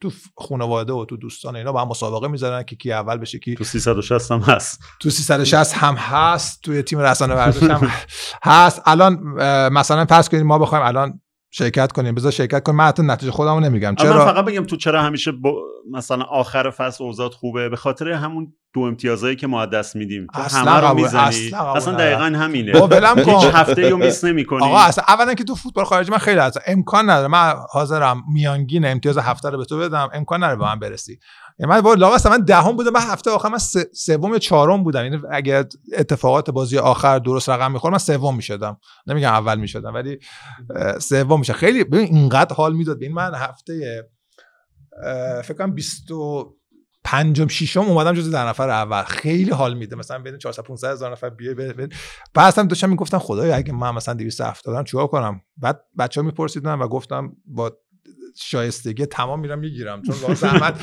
تو 0.00 0.10
خانواده 0.36 0.92
و 0.92 1.04
تو 1.04 1.16
دوستان 1.16 1.56
اینا 1.56 1.72
با 1.72 1.80
هم 1.80 1.88
مسابقه 1.88 2.28
می‌ذارن 2.28 2.62
که 2.62 2.76
کی 2.76 2.92
اول 2.92 3.18
بشه 3.18 3.38
کی 3.38 3.54
تو 3.54 3.64
360 3.64 4.30
هم 4.30 4.40
هست. 4.40 4.80
تو 5.00 5.10
360 5.10 5.74
هم 5.74 5.94
هست 5.94 6.60
توی 6.62 6.82
تیم 6.82 6.98
رسانه 6.98 7.34
ورزش 7.34 7.62
هم 7.62 7.90
هست. 8.42 8.82
الان 8.86 9.18
مثلا 9.72 10.04
فرض 10.04 10.28
کنید 10.28 10.42
ما 10.42 10.58
بخوایم 10.58 10.84
الان 10.84 11.20
شرکت 11.56 11.92
کنیم. 11.92 12.14
بذار 12.14 12.32
شرکت 12.32 12.62
کنیم. 12.62 12.78
من 12.78 12.84
حتی 12.84 13.02
نتیجه 13.02 13.32
خودمو 13.32 13.60
نمیگم. 13.60 13.88
اما 13.88 14.10
من 14.10 14.12
چرا؟ 14.12 14.26
فقط 14.26 14.44
بگم 14.44 14.64
تو 14.64 14.76
چرا 14.76 15.02
همیشه 15.02 15.32
با 15.32 15.54
مثلا 15.90 16.24
آخر 16.24 16.70
فصل 16.70 17.04
اوضاع 17.04 17.28
خوبه؟ 17.28 17.68
به 17.68 17.76
خاطر 17.76 18.08
همون 18.08 18.52
دو 18.74 18.80
امتیازایی 18.80 19.36
که 19.36 19.46
ما 19.46 19.62
از 19.62 19.70
دست 19.70 19.96
میدیم. 19.96 20.26
تو 20.34 20.40
اصلا 20.40 20.60
همه 20.60 20.88
رو 20.88 20.94
می‌زنی. 20.94 21.46
اصلا 21.46 21.72
اصلا. 21.72 21.94
دقیقا 21.94 22.24
همینه. 22.24 22.78
ولم 22.78 23.24
کن. 23.24 23.30
هیچ 23.30 23.54
هفته 23.54 23.88
رو 23.88 23.96
میس 23.96 24.24
نمی‌کنی. 24.24 24.64
آقا 24.64 24.78
اصلا 24.78 25.04
اولا 25.08 25.34
که 25.34 25.44
تو 25.44 25.54
فوتبال 25.54 25.84
خارجی 25.84 26.12
من 26.12 26.18
خیلی 26.18 26.40
هستم 26.40 26.60
امکان 26.66 27.10
نداره. 27.10 27.28
من 27.28 27.54
حاضرم 27.70 28.22
میانگین 28.32 28.86
امتیاز 28.86 29.18
هفته 29.18 29.50
رو 29.50 29.58
به 29.58 29.64
تو 29.64 29.78
بدم. 29.78 30.08
امکان 30.14 30.44
نداره 30.44 30.58
به 30.58 30.64
من 30.64 30.78
برسی. 30.78 31.18
من 31.58 31.80
با 31.80 31.94
لاغ 31.94 32.26
من 32.26 32.38
دهم 32.38 32.76
بودم 32.76 32.90
من 32.90 33.00
هفته 33.00 33.30
آخر 33.30 33.48
من 33.48 33.58
سوم 33.92 34.32
یا 34.32 34.38
چهارم 34.38 34.84
بودم. 34.84 35.04
یعنی 35.04 35.22
اگر 35.30 35.64
اتفاقات 35.92 36.50
بازی 36.50 36.78
آخر 36.78 37.18
درست 37.18 37.48
رقم 37.48 37.72
می‌خورد 37.72 37.92
من 37.92 37.98
سوم 37.98 38.36
می‌شدم. 38.36 38.78
نمیگم 39.06 39.32
اول 39.32 39.58
می‌شدم 39.58 39.94
ولی 39.94 40.18
سوم 41.00 41.38
میشه 41.38 41.52
خیلی 41.52 41.84
ببین 41.84 42.16
اینقدر 42.16 42.54
حال 42.54 42.72
می‌داد. 42.72 42.96
ببین 42.96 43.12
من 43.12 43.34
هفته 43.34 44.04
فکر 45.44 45.54
کنم 45.58 45.74
20 45.74 46.10
و 46.10 46.54
پنجم 47.04 47.48
ششم 47.48 47.80
اومدم 47.80 48.12
جز 48.12 48.30
در 48.30 48.48
نفر 48.48 48.70
اول. 48.70 49.02
خیلی 49.02 49.50
حال 49.50 49.74
میده. 49.74 49.96
مثلا 49.96 50.18
بین 50.18 50.38
400 50.38 50.62
500 50.62 50.92
هزار 50.92 51.12
نفر 51.12 51.30
بره. 51.30 51.88
بعد 52.34 52.58
هم 52.58 52.66
داشتم 52.68 52.90
می‌گفتم 52.90 53.18
خدایا 53.18 53.56
اگه 53.56 53.72
من 53.72 53.90
مثلا 53.90 54.14
270 54.14 54.74
دارم 54.74 54.84
چیکار 54.84 55.06
کنم؟ 55.06 55.40
بعد 55.56 55.80
بچه 55.98 56.20
ها 56.20 56.26
میپرسیدن 56.26 56.74
و 56.74 56.88
گفتم 56.88 57.32
با 57.46 57.72
شایستگی 58.36 59.06
تمام 59.06 59.40
میرم 59.40 59.58
می‌گیرم 59.58 60.02
چون 60.02 60.14
واقعا 60.14 60.34
زحمت 60.50 60.80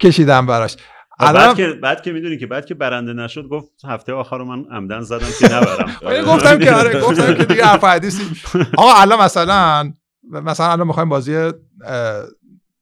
کشیدم 0.00 0.46
براش. 0.46 0.76
بعد 1.20 1.56
که 1.56 1.66
بعد 1.82 2.02
که 2.02 2.12
می‌دونی 2.12 2.38
که 2.38 2.46
بعد 2.46 2.66
که 2.66 2.74
برنده 2.74 3.12
نشد 3.12 3.48
گفت 3.48 3.84
هفته 3.84 4.12
آخر 4.12 4.38
رو 4.38 4.44
من 4.44 4.64
عمدن 4.76 5.00
زدم 5.00 5.26
که 5.40 5.46
نبرم. 5.54 5.96
ولی 6.02 6.22
گفتم 6.34 6.58
که 6.58 6.72
آره 6.74 7.00
گفتم 7.00 7.34
که 7.34 7.44
دیگه 7.44 7.64
حرف 7.64 7.84
حدیثی. 7.84 8.22
آقا 8.78 8.92
الان 8.96 9.20
مثلا 9.20 9.92
مثلا 10.30 10.72
الان 10.72 10.86
می‌خوایم 10.86 11.08
بازی 11.08 11.50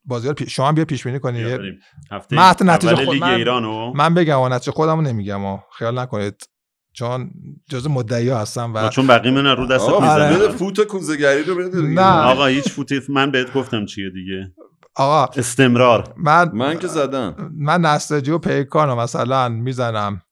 بازی 0.05 0.29
شما 0.49 0.69
هم 0.69 0.75
بیا 0.75 0.85
پیش 0.85 1.05
بینی 1.07 1.19
کنید. 1.21 1.61
هفته 2.11 2.65
نتیجه 2.65 3.05
خود- 3.05 3.17
من- 3.19 3.29
ایرانو. 3.35 3.93
من 3.95 4.15
بگم 4.15 4.41
و 4.41 4.49
نتیجه 4.49 4.73
خودمو 4.73 5.03
نمیگم. 5.03 5.45
و 5.45 5.59
خیال 5.79 5.99
نکنید. 5.99 6.49
چون 6.99 7.31
جز 7.71 7.87
مدعی 7.87 8.31
هستم 8.31 8.75
و 8.75 8.89
چون 8.89 9.07
بقیه 9.07 9.31
من 9.31 9.47
رو 9.47 9.67
دست 9.67 9.89
آره. 9.89 10.25
بده 10.25 10.39
می‌زنه 10.39 10.57
فوت 10.57 10.81
کوزگری 10.81 11.43
رو 11.43 11.55
بده. 11.55 11.81
نه. 11.81 12.01
آقا 12.03 12.47
هیچ 12.47 12.69
فوتی 12.69 13.01
من 13.09 13.31
بهت 13.31 13.53
گفتم 13.53 13.87
چیه 13.87 14.11
دیگه. 14.11 14.53
آقا 14.95 15.33
استمرار. 15.41 16.15
من 16.17 16.51
من 16.55 16.79
که 16.79 16.87
زدم. 16.87 17.53
من 17.59 17.81
نساجی 17.81 18.31
و 18.31 18.39
پیکانو 18.39 18.97
مثلا 18.97 19.49
می‌زنم. 19.49 20.23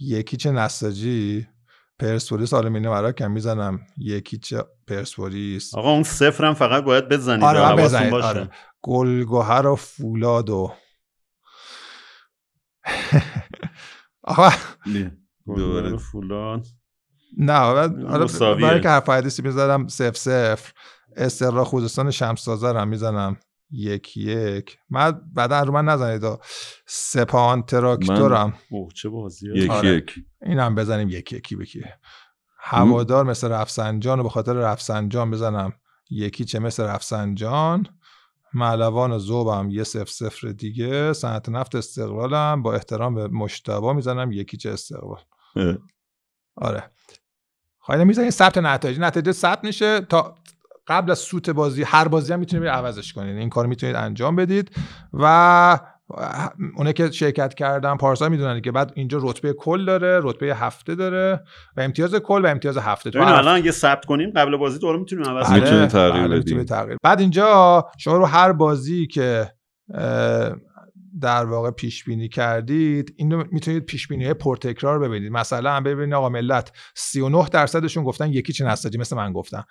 یک 0.00 0.36
هیچ 0.36 0.50
نساجی 0.50 1.46
پرسپولیس 1.98 2.54
آلومینیوم 2.54 2.94
اراکم 2.94 3.30
می‌زنم. 3.30 3.80
یک 3.98 4.38
هیچ 4.38 4.64
پرسپولیس؟ 4.88 5.74
آقا 5.74 5.90
اون 5.90 6.02
صفرم 6.02 6.54
فقط 6.54 6.84
باید 6.84 7.08
بزنید. 7.08 7.44
آره 7.44 7.82
بزنید. 7.84 8.10
باشه. 8.10 8.26
آره. 8.26 8.50
گلگوهر 8.82 9.66
و 9.66 9.76
فولاد 9.76 10.50
و 10.50 10.72
آقا 14.24 14.50
دوباره. 15.46 15.96
فولاد 15.96 16.66
نه 17.38 17.74
بعد- 17.74 18.02
حالا. 18.02 18.26
برای 18.54 18.80
که 18.80 18.88
حرف 18.88 19.08
حدیثی 19.08 19.42
می‌زنم 19.42 19.88
صفر 19.88 20.12
صفر. 20.12 20.72
استقلال 21.16 21.64
خوزستان 21.64 22.10
شمس 22.10 22.40
آذر 22.40 22.76
هم 22.76 22.88
می‌زنم. 22.88 23.36
یک 23.70 24.16
یک. 24.16 24.78
من 24.90 25.20
بعدا 25.34 25.62
رو 25.62 25.72
من 25.72 25.84
نزنید. 25.84 26.24
آ. 26.24 26.36
سپاهان 26.86 27.62
تراکتورم 27.62 28.54
اوه 28.70 28.92
چه 28.94 29.08
بازی 29.08 29.52
یک 29.54 29.70
آره. 29.70 29.88
یک. 29.88 30.14
این 30.42 30.58
هم 30.58 30.74
بزنیم 30.74 31.08
یکی 31.08 31.36
یکی 31.36 31.56
بکی 31.56 31.82
هوادار 32.58 33.24
مثل 33.24 33.48
رفسنجان 33.48 34.20
و 34.20 34.22
به 34.22 34.28
خاطر 34.28 34.52
رفسنجان 34.52 35.30
بزنم. 35.30 35.72
یکی 36.10 36.44
چه 36.44 36.58
مثل 36.58 36.82
رفسنجان. 36.82 37.86
معلوان 38.54 39.12
و 39.12 39.18
زوبم 39.18 39.70
یه 39.70 39.84
صفر 39.84 40.04
صفر 40.10 40.48
دیگه. 40.48 41.12
صنعت 41.12 41.48
نفت 41.48 41.74
استقلالم. 41.74 42.62
با 42.62 42.74
احترام 42.74 43.14
به 43.14 43.28
مشتبا 43.28 43.92
می‌زنم. 43.92 44.32
یکی 44.32 44.56
چه 44.56 44.70
استقلال. 44.70 45.20
آره. 46.56 46.90
خواهی 47.78 48.04
می‌زنیم 48.04 48.30
ثبت 48.30 48.58
نتایج. 48.58 49.00
نتایج 49.00 49.30
ثبت 49.30 49.64
میشه. 49.64 50.00
تا 50.00 50.34
قبل 50.86 51.10
از 51.10 51.18
سوت 51.18 51.50
بازی 51.50 51.82
هر 51.82 52.08
بازی 52.08 52.32
هم 52.32 52.38
می‌تونید 52.38 52.68
عوضش 52.68 53.12
کنید. 53.12 53.36
این 53.36 53.48
کار 53.48 53.66
می‌تونید 53.66 53.96
انجام 53.96 54.36
بدید. 54.36 54.70
و 55.12 55.78
اونه 56.76 56.92
که 56.92 57.10
شرکت 57.10 57.54
کردن 57.54 57.96
پارسال 57.96 58.28
می‌دونن 58.28 58.60
که 58.60 58.72
بعد 58.72 58.92
اینجا 58.94 59.18
رتبه 59.22 59.52
کل 59.52 59.84
داره 59.84 60.20
رتبه 60.22 60.54
هفته 60.54 60.94
داره 60.94 61.40
و 61.76 61.80
امتیاز 61.80 62.14
کل 62.14 62.44
و 62.44 62.46
امتیاز 62.48 62.78
هفته. 62.78 63.10
تو 63.10 63.18
الان 63.18 63.56
اگه 63.56 63.70
ثبت 63.70 64.04
کنیم 64.04 64.30
قبل 64.30 64.56
بازی 64.56 64.78
دوباره 64.78 64.98
می‌تونیم 64.98 65.24
عوض 65.24 65.50
بله، 65.50 65.60
کنیم 65.60 65.62
می‌تونید 65.62 65.88
تغییر 65.88 66.26
بله، 66.26 66.28
بدی. 66.28 66.36
می‌تونید 66.36 66.68
تغییر. 66.68 66.98
بعد 67.02 67.20
اینجا 67.20 67.84
شما 67.98 68.16
رو 68.16 68.24
هر 68.24 68.52
بازی 68.52 69.06
که 69.06 69.52
در 71.20 71.44
واقع 71.44 71.70
پیش 71.70 72.04
بینی 72.04 72.28
کردید 72.28 73.14
اینو 73.16 73.44
می‌تونید 73.50 73.84
پیش 73.84 74.08
بینی 74.08 74.34
پرتکرار 74.34 74.98
ببینید. 74.98 75.32
مثلا 75.32 75.80
ببینید 75.80 76.14
آقا 76.14 76.28
ملت 76.28 76.72
39 76.94 77.48
درصدشون 77.48 78.04
گفتن 78.04 78.32
یکی 78.32 78.52
چه 78.52 78.64
نساجی 78.64 78.98
مثل 78.98 79.16
من 79.16 79.32
گفتم 79.32 79.64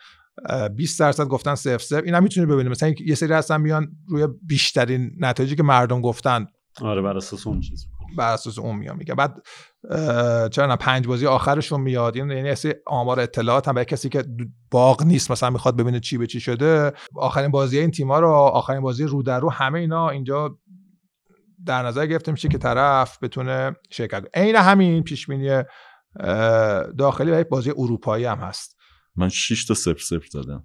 اه، 0.50 0.70
20 0.70 1.00
درصد 1.00 1.26
گفتن 1.26 1.56
صفر 1.56 1.78
صفر. 1.78 2.02
اینا 2.02 2.20
می‌تونید 2.20 2.50
ببینید. 2.50 2.72
مثلا 2.72 2.94
یه 3.06 3.16
سری 3.16 3.34
هستن 3.34 3.62
میان 3.62 3.92
روی 4.08 4.28
بیشترین 4.48 5.12
نتایجی 5.20 5.56
که 5.56 5.64
مردم 5.64 6.02
گفتن. 6.02 6.46
آره 6.82 7.02
بر 7.02 7.18
اساس 7.18 7.48
اون 7.48 7.60
چیز 7.60 7.88
بر 8.18 8.34
اساس 8.34 8.60
اون 8.60 8.76
میام 8.76 8.98
میگه 8.98 9.16
بعد 9.16 9.36
چرا 10.52 10.68
نه 10.68 10.76
پنج 10.76 11.08
بازی 11.08 11.28
آخرشون 11.28 11.82
میاد. 11.82 12.16
یعنی 12.16 12.36
یعنی 12.36 12.56
آمار 12.88 13.20
اطلاعات 13.20 13.68
هم 13.68 13.74
برای 13.74 13.86
کسی 13.86 14.10
که 14.10 14.24
باغ 14.72 15.04
نیست 15.04 15.32
مثلا 15.32 15.50
می‌خواد 15.50 15.78
ببینه 15.78 16.00
چی 16.00 16.18
به 16.18 16.28
چی 16.28 16.40
شده. 16.40 16.92
آخرین 17.16 17.52
بازی 17.52 17.80
این 17.80 17.92
تیما 17.92 18.20
رو 18.20 18.30
آخرین 18.30 18.82
بازی 18.82 19.04
رو 19.04 19.24
در 19.24 19.40
رو 19.40 19.52
همه 19.52 19.80
اینا 19.80 20.10
اینجا 20.10 20.58
در 21.66 21.84
نظر 21.84 22.06
گرفته 22.06 22.32
میشه 22.32 22.48
که 22.48 22.58
طرف 22.58 23.24
بتونه 23.24 23.76
شرکت 23.90 24.26
عین 24.34 24.56
همین 24.56 25.04
پیش 25.04 25.28
بینی 25.28 25.64
داخلی 26.98 27.32
و 27.32 27.44
بازی 27.44 27.72
اروپایی 27.72 28.26
هم 28.26 28.38
هست. 28.38 28.78
من 29.16 29.30
6 29.30 29.66
تا 29.66 29.74
0 29.74 29.98
0 30.00 30.22
زدم 30.32 30.64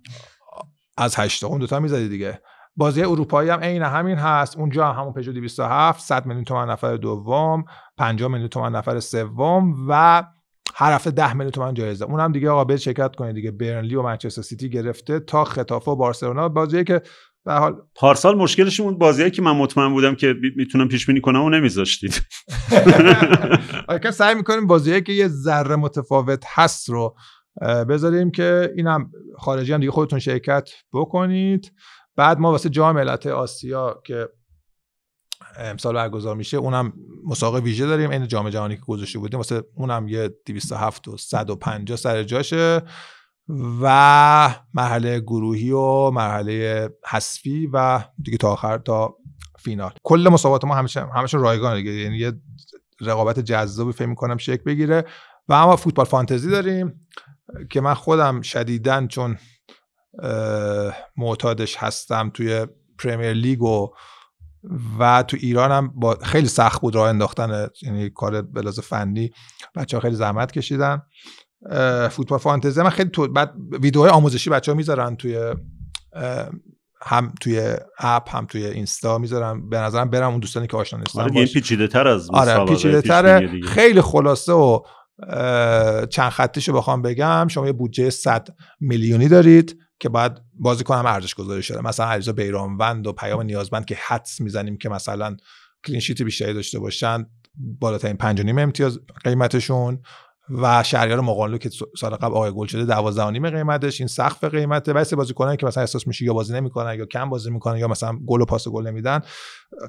از 0.97 1.17
8 1.19 1.41
تا. 1.41 1.47
اون 1.47 1.59
دوتا 1.59 1.81
می‌زدی 1.81 2.09
دیگه. 2.09 2.41
بازی 2.77 3.03
اروپایی 3.03 3.51
هم 3.51 3.61
عین 3.61 3.83
همین 3.83 4.19
هست. 4.19 4.57
اونجا 4.57 4.87
هم 4.87 5.01
همون 5.01 5.13
پژو 5.13 5.33
207 5.33 6.01
100 6.01 6.27
میلیون 6.27 6.45
تومان 6.45 6.71
نفر 6.71 6.97
دوم 6.97 7.65
50 7.97 8.31
میلیون 8.31 8.49
تومان 8.49 8.77
نفر 8.77 9.01
سوم 9.01 9.75
و 9.89 10.25
هر 10.75 10.93
هفته 10.93 11.11
10 11.11 11.33
میلیون 11.33 11.51
تومان 11.51 11.75
جایزه. 11.75 12.05
اون 12.05 12.21
هم 12.21 12.33
دیگه 12.33 12.51
آقا 12.51 12.77
شرکت 12.77 13.17
کنید 13.17 13.35
دیگه. 13.35 13.51
برنلی 13.51 13.95
و 13.95 14.03
منچستر 14.03 14.43
سیتی 14.43 14.71
گرفته 14.71 15.21
تا 15.21 15.45
خطافه 15.45 15.91
و 15.91 15.97
بارسلونا. 15.97 16.49
بازی 16.49 16.85
که 16.85 17.03
به 17.45 17.53
حال. 17.53 17.83
پارسال 17.95 18.37
مشکلش 18.37 18.81
اون 18.81 18.99
بازیایی 18.99 19.31
که 19.31 19.43
من 19.43 19.53
مطمئن 19.53 19.93
بودم 19.93 20.15
که 20.15 20.35
می‌تونم 20.57 20.89
پیش 20.89 21.07
بینی 21.07 21.21
کنم 21.21 21.43
و 21.43 21.51
نمیذاشتید. 21.51 22.23
آیا 23.89 24.11
سعی 24.11 24.35
می‌کنیم 24.35 24.67
بازیایی 24.67 25.03
که 25.03 25.13
یه 25.13 25.29
ذره 25.29 25.77
متفاوت 25.77 26.45
هست 26.47 26.89
رو 26.89 27.17
بذاریم 27.61 28.31
که 28.31 28.73
اینم 28.77 29.11
خارجی 29.39 29.73
هم 29.73 29.81
دیگه 29.81 29.93
خودتون 29.93 30.19
شرکت 30.19 30.69
بکنید. 30.93 31.73
بعد 32.17 32.39
ما 32.39 32.51
واسه 32.51 32.69
جام 32.69 32.97
ملت 32.97 33.27
آسیا 33.27 34.03
که 34.07 34.29
امسال 35.59 35.95
برگزار 35.95 36.37
میشه 36.37 36.57
اونم 36.57 36.93
مسابقه 37.27 37.65
ویژه 37.65 37.87
داریم 37.87 38.11
این 38.11 38.29
جام 38.29 38.51
جهانی 38.51 38.77
که 38.77 38.83
گذاشته 38.87 39.19
بودیم 39.19 39.39
واسه 39.39 39.63
اونم 39.75 40.09
یه 40.09 40.31
207 40.47 41.09
و 41.09 41.17
150 41.17 41.97
سر 41.97 42.23
جاشه. 42.23 42.83
و 43.81 44.55
مرحله 44.75 45.21
گروهی 45.21 45.71
و 45.71 46.11
مرحله 46.11 46.89
حذفی 47.07 47.67
و 47.73 48.05
دیگه 48.23 48.37
تا 48.37 48.53
آخر 48.53 48.79
تا 48.79 49.17
فینال. 49.59 49.93
کل 50.03 50.29
مسابقات 50.33 50.65
ما 50.65 50.75
همیشه 50.75 51.07
همیشه 51.15 51.39
رایگان 51.39 51.77
دیگه. 51.77 51.91
یعنی 51.91 52.19
یه 52.19 52.33
رقابت 53.01 53.39
جذابی 53.39 53.93
فکر 53.93 54.07
می‌کنم 54.07 54.37
شکل 54.37 54.63
بگیره. 54.63 55.05
و 55.49 55.53
اما 55.53 55.77
فوتبال 55.77 56.07
فانتزی 56.07 56.51
داریم 56.51 57.09
که 57.71 57.81
من 57.81 57.95
خودم 57.95 58.41
شدیدن 58.41 59.07
چون 59.07 59.39
معتادش 61.17 61.77
هستم 61.77 62.31
توی 62.35 62.67
پریمیر 62.99 63.33
لیگ 63.33 63.63
و 63.63 63.89
و 64.99 65.23
تو 65.23 65.37
ایران 65.41 65.73
هم 65.73 65.89
با 65.89 66.19
خیلی 66.23 66.49
سخت 66.49 66.81
بود 66.81 66.95
راه 66.95 67.09
انداختن 67.09 67.69
یعنی 67.83 68.11
کار 68.11 68.43
بلاز 68.43 68.81
فنی 68.81 69.31
بچه 69.75 69.97
ها 69.97 70.01
خیلی 70.01 70.17
زحمت 70.17 70.53
کشیدن. 70.53 71.03
فوتبال 72.11 72.39
فانتزی. 72.39 72.83
من 72.83 72.91
خیلی 72.91 73.11
تو 73.11 73.29
بعد 73.29 73.55
ویدیوهای 73.83 74.11
آموزشی 74.11 74.51
بچه 74.51 74.73
ها 74.73 74.77
می‌ذارن 74.77 75.17
توی 75.17 75.55
هم 77.03 77.33
توی 77.41 77.75
اپ 77.99 78.37
هم 78.37 78.47
توی 78.47 78.67
اینستا 78.67 79.19
می‌ذارم 79.19 79.69
به 79.69 79.79
نظرم 79.79 80.11
برم 80.11 80.31
اون 80.31 80.41
دوستانی 80.41 80.67
که 80.67 80.77
آشنا 80.77 80.99
نیستن 80.99 81.21
آره 81.21 81.47
پیچیده 81.47 81.89
تر 81.89 82.09
از 82.09 82.31
آره 82.31 82.65
پیچیده 82.65 83.03
تره 83.03 83.61
خیلی 83.63 84.01
خلاصه 84.01 84.53
و 84.53 84.81
چند 86.11 86.31
خطیشو 86.31 86.73
بخوام 86.73 87.03
بگم. 87.03 87.49
شما 87.49 87.67
یه 87.67 87.73
بودجه 87.73 88.11
100 88.11 88.49
میلیونی 88.81 89.29
دارید 89.29 89.79
که 90.01 90.09
بعد 90.09 90.41
بازیکن 90.55 90.97
هم 90.97 91.07
ارزش 91.07 91.35
گذاری 91.35 91.63
شده. 91.63 91.81
مثلا 91.81 92.07
علیرضا 92.07 92.33
بیرانوند 92.33 93.07
و 93.07 93.13
پیام 93.13 93.43
نیازمند 93.43 93.85
که 93.85 93.99
حدس 94.07 94.41
می‌زنیم 94.41 94.79
که 94.79 94.89
مثلا 94.89 95.37
کلینشیت 95.87 96.23
بیشتری 96.23 96.55
داشته 96.55 96.79
باشن 96.79 97.27
بالاترین 97.81 98.17
5 98.17 98.41
امتیاز 98.41 98.99
قیمتشون. 99.25 100.03
و 100.51 100.83
شهریار 100.83 101.21
مقانلو 101.21 101.59
که 101.59 101.71
سال 101.99 102.15
قبل 102.15 102.35
آقای 102.35 102.53
گل 102.53 102.67
شده 102.67 102.85
12 102.85 103.51
قیمتش 103.51 104.01
این 104.01 104.09
سقف 104.09 104.45
قیمته. 104.45 104.93
واسه 104.93 105.17
بازیکنایی 105.17 105.57
که 105.57 105.67
مثلا 105.67 105.81
احساس 105.81 106.07
میشه 106.07 106.25
یا 106.25 106.35
بازی 106.35 106.55
نمی‌کنن 106.55 106.99
یا 106.99 107.07
کم 107.07 107.31
بازی 107.31 107.51
می‌کنن 107.51 107.79
یا 107.79 107.89
مثلا 107.89 108.19
گل 108.27 108.41
و 108.41 108.45
پاس 108.45 108.69
گل 108.69 108.87
نمیدن 108.87 109.21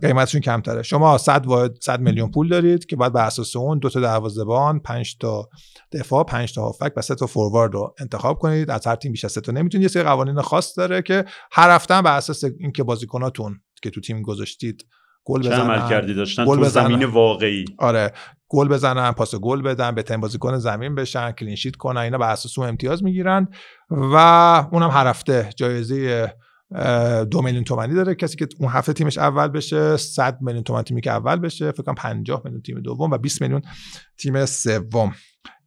قیمتشون 0.01 0.41
کمتره. 0.41 0.84
شما 0.84 1.18
100 1.18 1.45
واحد 1.45 1.76
100 1.82 1.99
میلیون 1.99 2.32
پول 2.32 2.49
دارید 2.49 2.86
که 2.86 2.95
بعد 2.95 3.14
بر 3.14 3.26
اساس 3.26 3.55
اون 3.55 3.80
دو 3.80 3.89
تا 3.89 3.99
دروازه‌بان 3.99 4.80
5 4.80 5.18
تا 5.18 5.49
دفاع 5.91 6.24
5 6.24 6.53
تا 6.53 6.62
هافک 6.62 6.93
و 6.97 7.01
3 7.01 7.16
تا 7.16 7.28
فوروارد 7.28 7.74
رو 7.74 7.95
انتخاب 7.99 8.39
کنید. 8.39 8.72
از 8.72 8.88
هر 8.88 8.95
تیم 8.95 9.12
بیش 9.12 9.26
از 9.26 9.32
3 9.32 9.41
تا 9.41 9.51
نمی‌تونید. 9.51 9.84
یه 9.84 9.88
سری 9.88 10.03
قوانین 10.03 10.41
خاص 10.41 10.78
داره 10.78 11.01
که 11.01 11.26
هر 11.51 11.76
هفته 11.76 12.01
بر 12.01 12.18
اساس 12.18 12.43
اینکه 12.43 12.84
بازیکناتون 12.84 13.60
که 13.82 13.89
تو 13.89 14.01
تیم 14.01 14.22
گذاشتید 14.22 14.86
گل 15.30 15.39
بزنن 15.39 15.59
عمل 15.59 15.89
کردی 15.89 16.13
داشتن؟ 16.13 16.45
گل 16.45 16.57
تو 16.57 16.63
زمین 16.63 17.03
واقعی. 17.03 17.65
آره. 17.77 18.13
گل 18.47 18.67
بزنن 18.67 19.11
پاس 19.11 19.36
گل 19.36 19.61
بدن 19.61 19.95
به 19.95 20.03
تیم 20.03 20.21
بازیکن 20.21 20.57
زمین 20.57 20.95
بشن 20.95 21.32
کلینشیت 21.32 21.75
کنن 21.75 22.01
اینا 22.01 22.17
به 22.17 22.25
اساس 22.25 22.59
اون 22.59 22.67
امتیاز 22.67 23.03
می‌گیرن 23.03 23.47
و 23.91 24.15
اونم 24.71 24.89
هر 24.89 25.07
هفته 25.07 25.49
جایزه 25.55 26.34
دو 27.32 27.41
میلیون 27.41 27.63
تومانی 27.63 27.93
داره. 27.93 28.15
کسی 28.15 28.38
که 28.38 28.47
اون 28.59 28.69
هفته 28.71 28.93
تیمش 28.93 29.17
اول 29.17 29.47
بشه 29.47 29.97
100 29.97 30.38
میلیون 30.41 30.63
تومانی 30.63 30.84
تیمی 30.84 31.01
که 31.01 31.11
اول 31.11 31.36
بشه 31.36 31.71
فکر 31.71 31.84
کنم 31.84 31.95
50 31.95 32.41
میلیون 32.45 32.61
تیم 32.61 32.80
دوم 32.80 33.11
و 33.11 33.17
20 33.17 33.41
میلیون 33.41 33.61
تیم 34.17 34.45
سوم. 34.45 35.13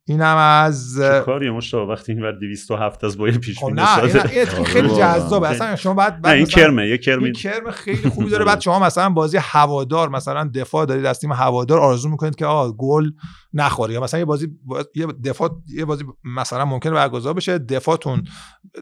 اینم 0.08 0.36
از 0.36 1.00
کاری 1.24 1.50
مشتا 1.50 1.86
وقتی 1.86 2.12
اینور 2.12 2.32
207 2.32 3.04
از 3.04 3.18
بای 3.18 3.38
پیش 3.38 3.64
بینی 3.64 3.72
نه 3.72 3.98
این 3.98 4.44
خیلی 4.44 4.88
جذابه. 4.88 5.48
اصلا 5.48 5.76
شما 5.76 5.94
بعد, 5.94 6.22
بعد 6.22 6.36
این 6.36 6.46
کرمه 6.46 6.88
یه 6.88 6.98
کرم 6.98 7.24
این 7.24 7.32
کرم 7.32 7.70
خیلی 7.70 8.10
خوبی 8.10 8.30
داره. 8.30 8.44
بعد 8.44 8.60
شما 8.60 8.78
مثلا 8.78 9.10
بازی 9.10 9.38
هوادار 9.40 10.08
مثلا 10.08 10.50
دفاع 10.54 10.86
دارید 10.86 11.06
از 11.06 11.20
تیم 11.20 11.32
هوادار 11.32 11.78
آرزو 11.78 12.08
می‌کنید 12.08 12.36
که 12.36 12.46
آ 12.46 12.72
گل 12.72 13.10
نخوره. 13.52 13.94
یا 13.94 14.00
مثلا 14.00 14.20
یه 14.20 14.26
بازی 14.26 14.48
یه 14.94 15.06
دفاع 15.06 15.50
یه 15.68 15.84
بازی 15.84 16.04
مثلا 16.24 16.64
ممکنه 16.64 16.92
برگزار 16.92 17.34
بشه 17.34 17.58
دفاعتون 17.58 18.24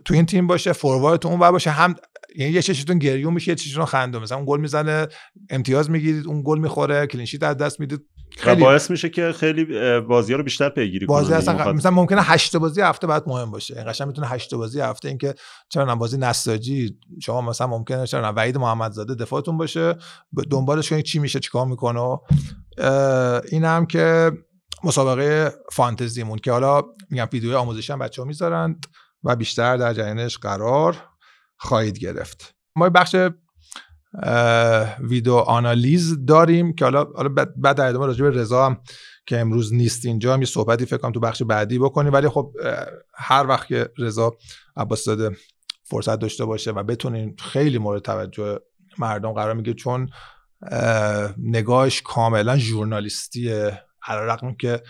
تو 0.05 0.14
این 0.14 0.27
تیم 0.27 0.47
باشه 0.47 0.73
فورواردتون 0.73 1.33
اون 1.33 1.51
باشه 1.51 1.71
هم 1.71 1.95
یعنی 2.37 2.53
یه 2.53 2.62
چشتون 2.62 2.99
گریون 2.99 3.35
میشه 3.35 3.51
یه 3.51 3.55
چشتون 3.55 3.85
خنده 3.85 4.18
مثلا 4.18 4.39
اون 4.39 4.47
گل 4.49 4.61
می‌زنه 4.61 5.07
امتیاز 5.51 5.91
می‌گیرید 5.91 6.27
اون 6.27 6.43
گل 6.45 6.59
می‌خوره 6.59 7.07
کلین 7.07 7.27
شیت 7.27 7.43
از 7.43 7.57
دست 7.57 7.81
می‌دید. 7.81 8.01
خیلی 8.39 8.61
باعث 8.61 8.91
میشه 8.91 9.09
که 9.09 9.33
خیلی 9.33 9.64
بازی 10.01 10.33
ها 10.33 10.39
رو 10.39 10.45
بیشتر 10.45 10.68
پیگیری 10.68 11.07
بازی 11.07 11.33
اصلا 11.33 11.72
مثلا 11.72 11.91
ممکنه 11.91 12.22
8 12.22 12.57
بازی 12.57 12.81
هفته 12.81 13.07
بعد 13.07 13.28
مهم 13.28 13.51
باشه. 13.51 13.76
این 13.76 13.89
قشنگ 13.89 14.07
می‌تونه 14.07 14.26
8 14.26 14.55
بازی 14.55 14.81
هفته 14.81 15.09
اینکه 15.09 15.35
چرا 15.68 15.97
بازی 15.97 16.18
نساجی 16.18 16.99
شما 17.22 17.41
مثلا 17.41 17.66
ممکنه 17.66 18.07
چرا 18.07 18.33
وحید 18.37 18.59
محمدزاده 18.59 19.14
دفاعتون 19.14 19.57
باشه 19.57 19.95
دنبالش 20.51 20.91
کنید 20.91 21.05
چی 21.05 21.18
میشه 21.18 21.41
چیکار 21.41 21.66
می‌کنه. 21.66 22.18
این 23.53 23.64
هم 23.64 23.87
که 23.87 24.33
مسابقه 24.85 25.53
فانتزیمون 25.72 26.39
که 26.39 26.53
حالا 26.53 26.83
میگم 27.11 27.28
ویدیو 27.33 27.57
آموزشی 27.57 27.93
هم 27.93 27.99
بچه‌ها 27.99 28.28
می‌ذارند 28.28 28.87
و 29.24 29.37
بیشتر 29.37 29.76
در 29.76 29.95
جریانش 29.95 30.39
قرار 30.39 30.97
خواهید 31.57 31.99
گرفت. 31.99 32.55
ما 32.76 32.89
بخش 32.89 33.16
ویدیو 35.01 35.35
آنالیز 35.35 36.25
داریم 36.27 36.73
که 36.73 36.85
حالا 36.85 37.05
حالا 37.05 37.29
بعد 37.57 37.77
در 37.77 37.89
ادامه 37.89 38.07
راجع 38.07 38.25
به 38.25 38.31
رضا 38.31 38.67
هم 38.67 38.81
که 39.27 39.39
امروز 39.39 39.75
نیست 39.75 40.07
اینجا 40.07 40.35
هم 40.35 40.41
یه 40.41 40.47
صحبتی 40.47 40.87
فکر 40.87 40.97
کنم 40.97 41.13
تو 41.13 41.21
بخش 41.21 41.43
بعدی 41.43 41.79
بکنیم. 41.79 42.13
ولی 42.13 42.29
خب 42.29 42.53
هر 43.15 43.47
وقت 43.47 43.67
که 43.67 43.89
رضا 43.99 44.37
عباس 44.77 45.05
داده 45.05 45.37
فرصت 45.85 46.19
داشته 46.19 46.45
باشه 46.45 46.71
و 46.71 46.83
بتونین 46.83 47.37
خیلی 47.39 47.79
مورد 47.79 48.03
توجه 48.03 48.59
مردم 48.99 49.33
قرار 49.33 49.55
میگه 49.55 49.75
چون 49.75 50.09
نگاهش 51.39 52.03
کاملا 52.03 52.59
ژورنالیستیه. 52.59 53.83
رقم 54.09 54.55
که 54.55 54.83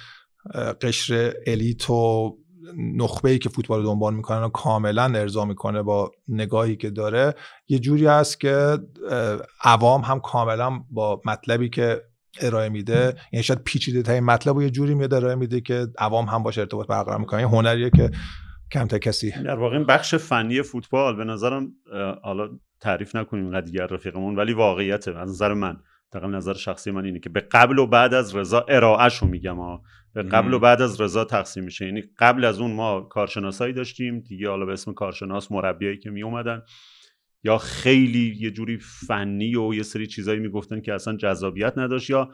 قشر 0.82 1.34
الیت 1.46 1.90
و 1.90 2.36
نخبه 2.76 3.30
ای 3.30 3.38
که 3.38 3.48
فوتبال 3.48 3.82
دنبال 3.82 4.14
می‌کنن 4.14 4.42
و 4.42 4.48
کاملا 4.48 5.04
ارضا 5.04 5.44
می‌کنه 5.44 5.82
با 5.82 6.12
نگاهی 6.28 6.76
که 6.76 6.90
داره 6.90 7.34
یه 7.68 7.78
جوری 7.78 8.06
هست 8.06 8.40
که 8.40 8.78
عوام 9.64 10.00
هم 10.00 10.20
کاملا 10.20 10.80
با 10.90 11.20
مطلبی 11.24 11.68
که 11.68 12.02
ارائه 12.40 12.68
میده 12.68 13.14
یعنی 13.32 13.42
شاید 13.42 13.64
پیچیده 13.64 14.02
ترین 14.02 14.24
مطلب 14.24 14.56
رو 14.56 14.62
یه 14.62 14.70
جوری 14.70 14.94
میاد 14.94 15.14
ارائه 15.14 15.34
میده 15.34 15.60
که 15.60 15.86
عوام 15.98 16.24
هم 16.24 16.42
باشه 16.42 16.60
ارتباط 16.60 16.86
برقرار 16.86 17.18
می‌کنه. 17.18 17.48
هنریه 17.48 17.90
که 17.90 18.10
کمتر 18.72 18.98
کسی. 18.98 19.30
در 19.30 19.58
واقع 19.58 19.76
این 19.76 19.86
بخش 19.86 20.14
فنی 20.14 20.62
فوتبال 20.62 21.16
به 21.16 21.24
نظرم 21.24 21.72
حالا 22.22 22.48
تعریف 22.80 23.16
نکنیم 23.16 23.44
اینقدر 23.44 23.66
دیگر 23.66 23.86
رفیقمون 23.86 24.36
ولی 24.36 24.52
واقعیته. 24.52 25.18
از 25.18 25.30
نظر 25.30 25.54
من 25.54 25.76
دقیقا 26.12 26.26
نظر 26.26 26.54
شخصی 26.54 26.90
من 26.90 27.04
اینه 27.04 27.20
که 27.20 27.28
به 27.28 27.40
قبل 27.40 27.78
و 27.78 27.86
بعد 27.86 28.14
از 28.14 28.36
رضا 28.36 28.66
ارائهشو 28.68 29.26
میگم 29.26 29.56
ها 29.56 29.82
به 30.14 30.22
قبل 30.22 30.54
و 30.54 30.58
بعد 30.58 30.82
از 30.82 31.00
رضا 31.00 31.24
تقسیم 31.24 31.64
میشه. 31.64 31.86
یعنی 31.86 32.02
قبل 32.18 32.44
از 32.44 32.60
اون 32.60 32.72
ما 32.72 33.00
کارشناسایی 33.00 33.72
داشتیم 33.72 34.20
دیگه 34.20 34.48
حالا 34.48 34.66
به 34.66 34.72
اسم 34.72 34.92
کارشناس 34.92 35.52
مربیایی 35.52 35.98
که 35.98 36.10
می 36.10 36.22
اومدن 36.22 36.62
یا 37.44 37.58
خیلی 37.58 38.36
یه 38.40 38.50
جوری 38.50 38.78
فنی 38.78 39.56
و 39.56 39.74
یه 39.74 39.82
سری 39.82 40.06
چیزایی 40.06 40.40
می‌گفتن 40.40 40.80
که 40.80 40.94
اصلا 40.94 41.16
جذابیت 41.16 41.78
نداشت 41.78 42.10
یا 42.10 42.30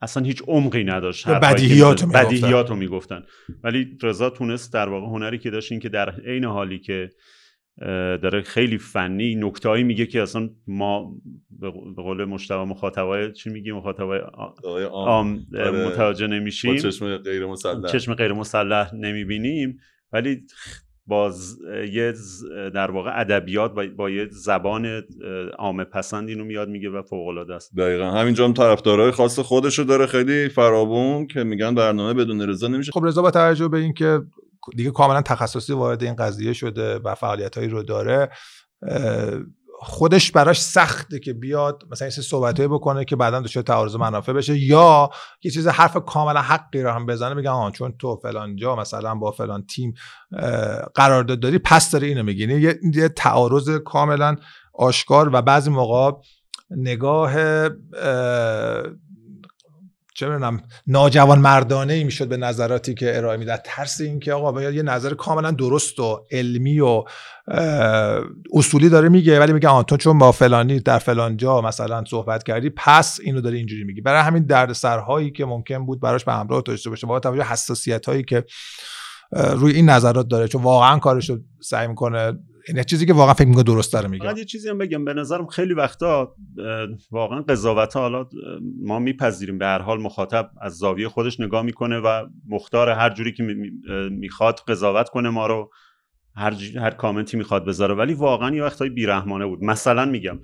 اصلا 0.00 0.22
هیچ 0.22 0.42
عمقی 0.46 0.84
نداشت. 0.84 1.28
بدیهیات 1.28 2.04
بدیهیات 2.04 2.70
رو 2.70 2.76
می‌گفتن. 2.76 3.22
ولی 3.64 3.98
رضا 4.02 4.30
تونست 4.30 4.72
در 4.72 4.88
واقع 4.88 5.06
هنری 5.06 5.38
که 5.38 5.50
داشت 5.50 5.72
این 5.72 5.80
که 5.80 5.88
در 5.88 6.10
عین 6.10 6.44
حالی 6.44 6.78
که 6.78 7.10
داره 8.22 8.42
خیلی 8.42 8.78
فنی 8.78 9.34
نکتهایی 9.34 9.84
میگه 9.84 10.06
که 10.06 10.22
اصلا 10.22 10.50
ما 10.66 11.14
به 11.96 12.02
قول 12.02 12.24
مشتبه 12.24 12.64
مخاطبای 12.64 13.32
چی 13.32 13.50
میگی؟ 13.50 13.72
مخاطبای 13.72 14.20
عام. 14.92 15.46
آره. 15.54 15.86
متوجه 15.88 16.26
نمیشیم. 16.26 16.76
چشم 16.76 17.16
غیر 17.16 17.46
مسلح. 17.46 17.86
چشم 17.86 18.14
غیر 18.14 18.32
مسلح 18.32 18.94
نمی‌بینیم. 18.94 19.78
ولی 20.12 20.42
باز 21.06 21.58
یه 21.92 22.14
در 22.74 22.90
واقع 22.90 23.20
ادبیات 23.20 23.74
با 23.96 24.10
یه 24.10 24.28
زبان 24.30 25.02
عامه 25.58 25.84
پسند 25.84 26.28
اینو 26.28 26.44
میاد 26.44 26.68
میگه 26.68 26.90
و 26.90 27.02
فوق 27.02 27.28
العاده 27.28 27.54
است. 27.54 27.76
دقیقا. 27.76 28.10
همینجا 28.10 28.44
هم 28.44 28.52
طرفدارای 28.52 29.10
خاص 29.10 29.38
خودشو 29.38 29.82
داره 29.82 30.06
خیلی 30.06 30.48
فراوون 30.48 31.26
که 31.26 31.44
میگن 31.44 31.74
برنامه 31.74 32.14
بدون 32.14 32.48
رضا 32.48 32.68
نمیشه. 32.68 32.92
خب 32.92 33.04
رضا 33.04 33.22
با 33.22 33.30
توجه 33.30 33.68
به 33.68 33.78
اینکه 33.78 34.20
دیگه 34.76 34.90
کاملا 34.90 35.22
تخصصی 35.22 35.72
وارد 35.72 36.02
این 36.02 36.16
قضیه 36.16 36.52
شده 36.52 36.98
و 36.98 37.14
فعالیت 37.14 37.58
هایی 37.58 37.68
رو 37.68 37.82
داره. 37.82 38.30
خودش 39.84 40.32
براش 40.32 40.60
سخته 40.60 41.18
که 41.18 41.32
بیاد 41.32 41.82
مثلا 41.90 42.08
این 42.08 42.22
صحبتایی 42.22 42.68
بکنه 42.68 43.04
که 43.04 43.16
بعدا 43.16 43.40
دچار 43.40 43.62
تعارض 43.62 43.96
منافع 43.96 44.32
بشه 44.32 44.58
یا 44.58 45.10
یه 45.42 45.50
چیز 45.50 45.66
حرف 45.66 45.96
کاملا 45.96 46.40
حقی 46.40 46.82
رو 46.82 46.90
هم 46.90 47.06
بزنه 47.06 47.34
بگه 47.34 47.50
آن 47.50 47.72
چون 47.72 47.94
تو 47.98 48.16
فلان 48.16 48.56
جا 48.56 48.76
مثلا 48.76 49.14
با 49.14 49.30
فلان 49.30 49.66
تیم 49.66 49.94
قرارداد 50.94 51.40
داری 51.40 51.58
پس 51.58 51.90
داره 51.90 52.06
اینو 52.06 52.22
میگی 52.22 52.60
یه, 52.60 52.78
یه 52.94 53.08
تعارض 53.08 53.70
کاملا 53.70 54.36
آشکار 54.74 55.30
و 55.32 55.42
بعضی 55.42 55.70
موقع 55.70 56.12
نگاه 56.70 57.34
چه 60.14 60.28
می‌دونم 60.28 60.62
ناجوان 60.86 61.38
مردانه 61.38 61.92
ای 61.92 62.04
می‌شد 62.04 62.28
به 62.28 62.36
نظراتی 62.36 62.94
که 62.94 63.16
ارائه 63.16 63.36
می‌داد. 63.36 63.60
ترس 63.64 64.00
این 64.00 64.20
که 64.20 64.32
آقا 64.32 64.52
باید 64.52 64.74
یه 64.74 64.82
نظر 64.82 65.14
کاملا 65.14 65.50
درست 65.50 66.00
و 66.00 66.26
علمی 66.30 66.80
و 66.80 67.04
اصولی 68.52 68.88
داره 68.88 69.08
میگه 69.08 69.40
ولی 69.40 69.52
میگه 69.52 69.68
آن 69.68 69.84
تو 69.84 69.96
چون 69.96 70.18
با 70.18 70.32
فلانی 70.32 70.80
در 70.80 70.98
فلان 70.98 71.36
جا 71.36 71.60
مثلا 71.60 72.04
صحبت 72.04 72.42
کردی 72.42 72.70
پس 72.70 73.18
اینو 73.22 73.40
داره 73.40 73.56
اینجوری 73.56 73.84
میگی. 73.84 74.00
برای 74.00 74.22
همین 74.22 74.46
دردسرهایی 74.46 75.30
که 75.30 75.44
ممکن 75.44 75.86
بود 75.86 76.00
براش 76.00 76.24
به 76.24 76.32
همراه 76.32 76.62
داشته 76.62 76.90
باشه 76.90 77.06
با 77.06 77.20
توجه 77.20 77.42
حساسیت 77.42 78.06
هایی 78.06 78.22
که 78.22 78.44
روی 79.32 79.72
این 79.72 79.90
نظرات 79.90 80.28
داره 80.28 80.48
چون 80.48 80.62
واقعا 80.62 80.98
کارش 80.98 81.30
رو 81.30 81.38
سعی 81.62 81.88
می‌کنه 81.88 82.32
این 82.68 82.82
چیزی 82.82 83.06
که 83.06 83.12
واقعا 83.12 83.34
فکر 83.34 83.48
می‌کنه 83.48 83.62
درست 83.62 83.92
داره 83.92 84.08
میگه. 84.08 84.38
یه 84.38 84.44
چیزی 84.44 84.68
هم 84.68 84.78
بگم 84.78 85.04
به 85.04 85.14
نظرم 85.14 85.46
خیلی 85.46 85.74
وقتا 85.74 86.34
واقعا 87.10 87.42
قضاوت 87.42 87.96
حالا 87.96 88.28
ما 88.82 88.98
میپذیریم. 88.98 89.58
به 89.58 89.66
هر 89.66 89.78
حال 89.78 90.00
مخاطب 90.00 90.50
از 90.60 90.72
زاویه 90.72 91.08
خودش 91.08 91.40
نگاه 91.40 91.62
می‌کنه 91.62 91.98
و 91.98 92.26
مختار 92.48 92.90
هر 92.90 93.10
جوری 93.10 93.32
که 93.32 93.42
می‌خواد 94.10 94.60
قضاوت 94.68 95.08
کنه 95.08 95.30
ما 95.30 95.46
رو 95.46 95.70
هر, 96.36 96.54
هر 96.76 96.90
کامنتی 96.90 97.36
می‌خواد 97.36 97.64
بذاره. 97.64 97.94
ولی 97.94 98.14
واقعا 98.14 98.56
یه 98.56 98.62
وقتایی 98.62 98.90
بیرحمانه 98.90 99.46
بود. 99.46 99.64
مثلا 99.64 100.04
میگم 100.04 100.40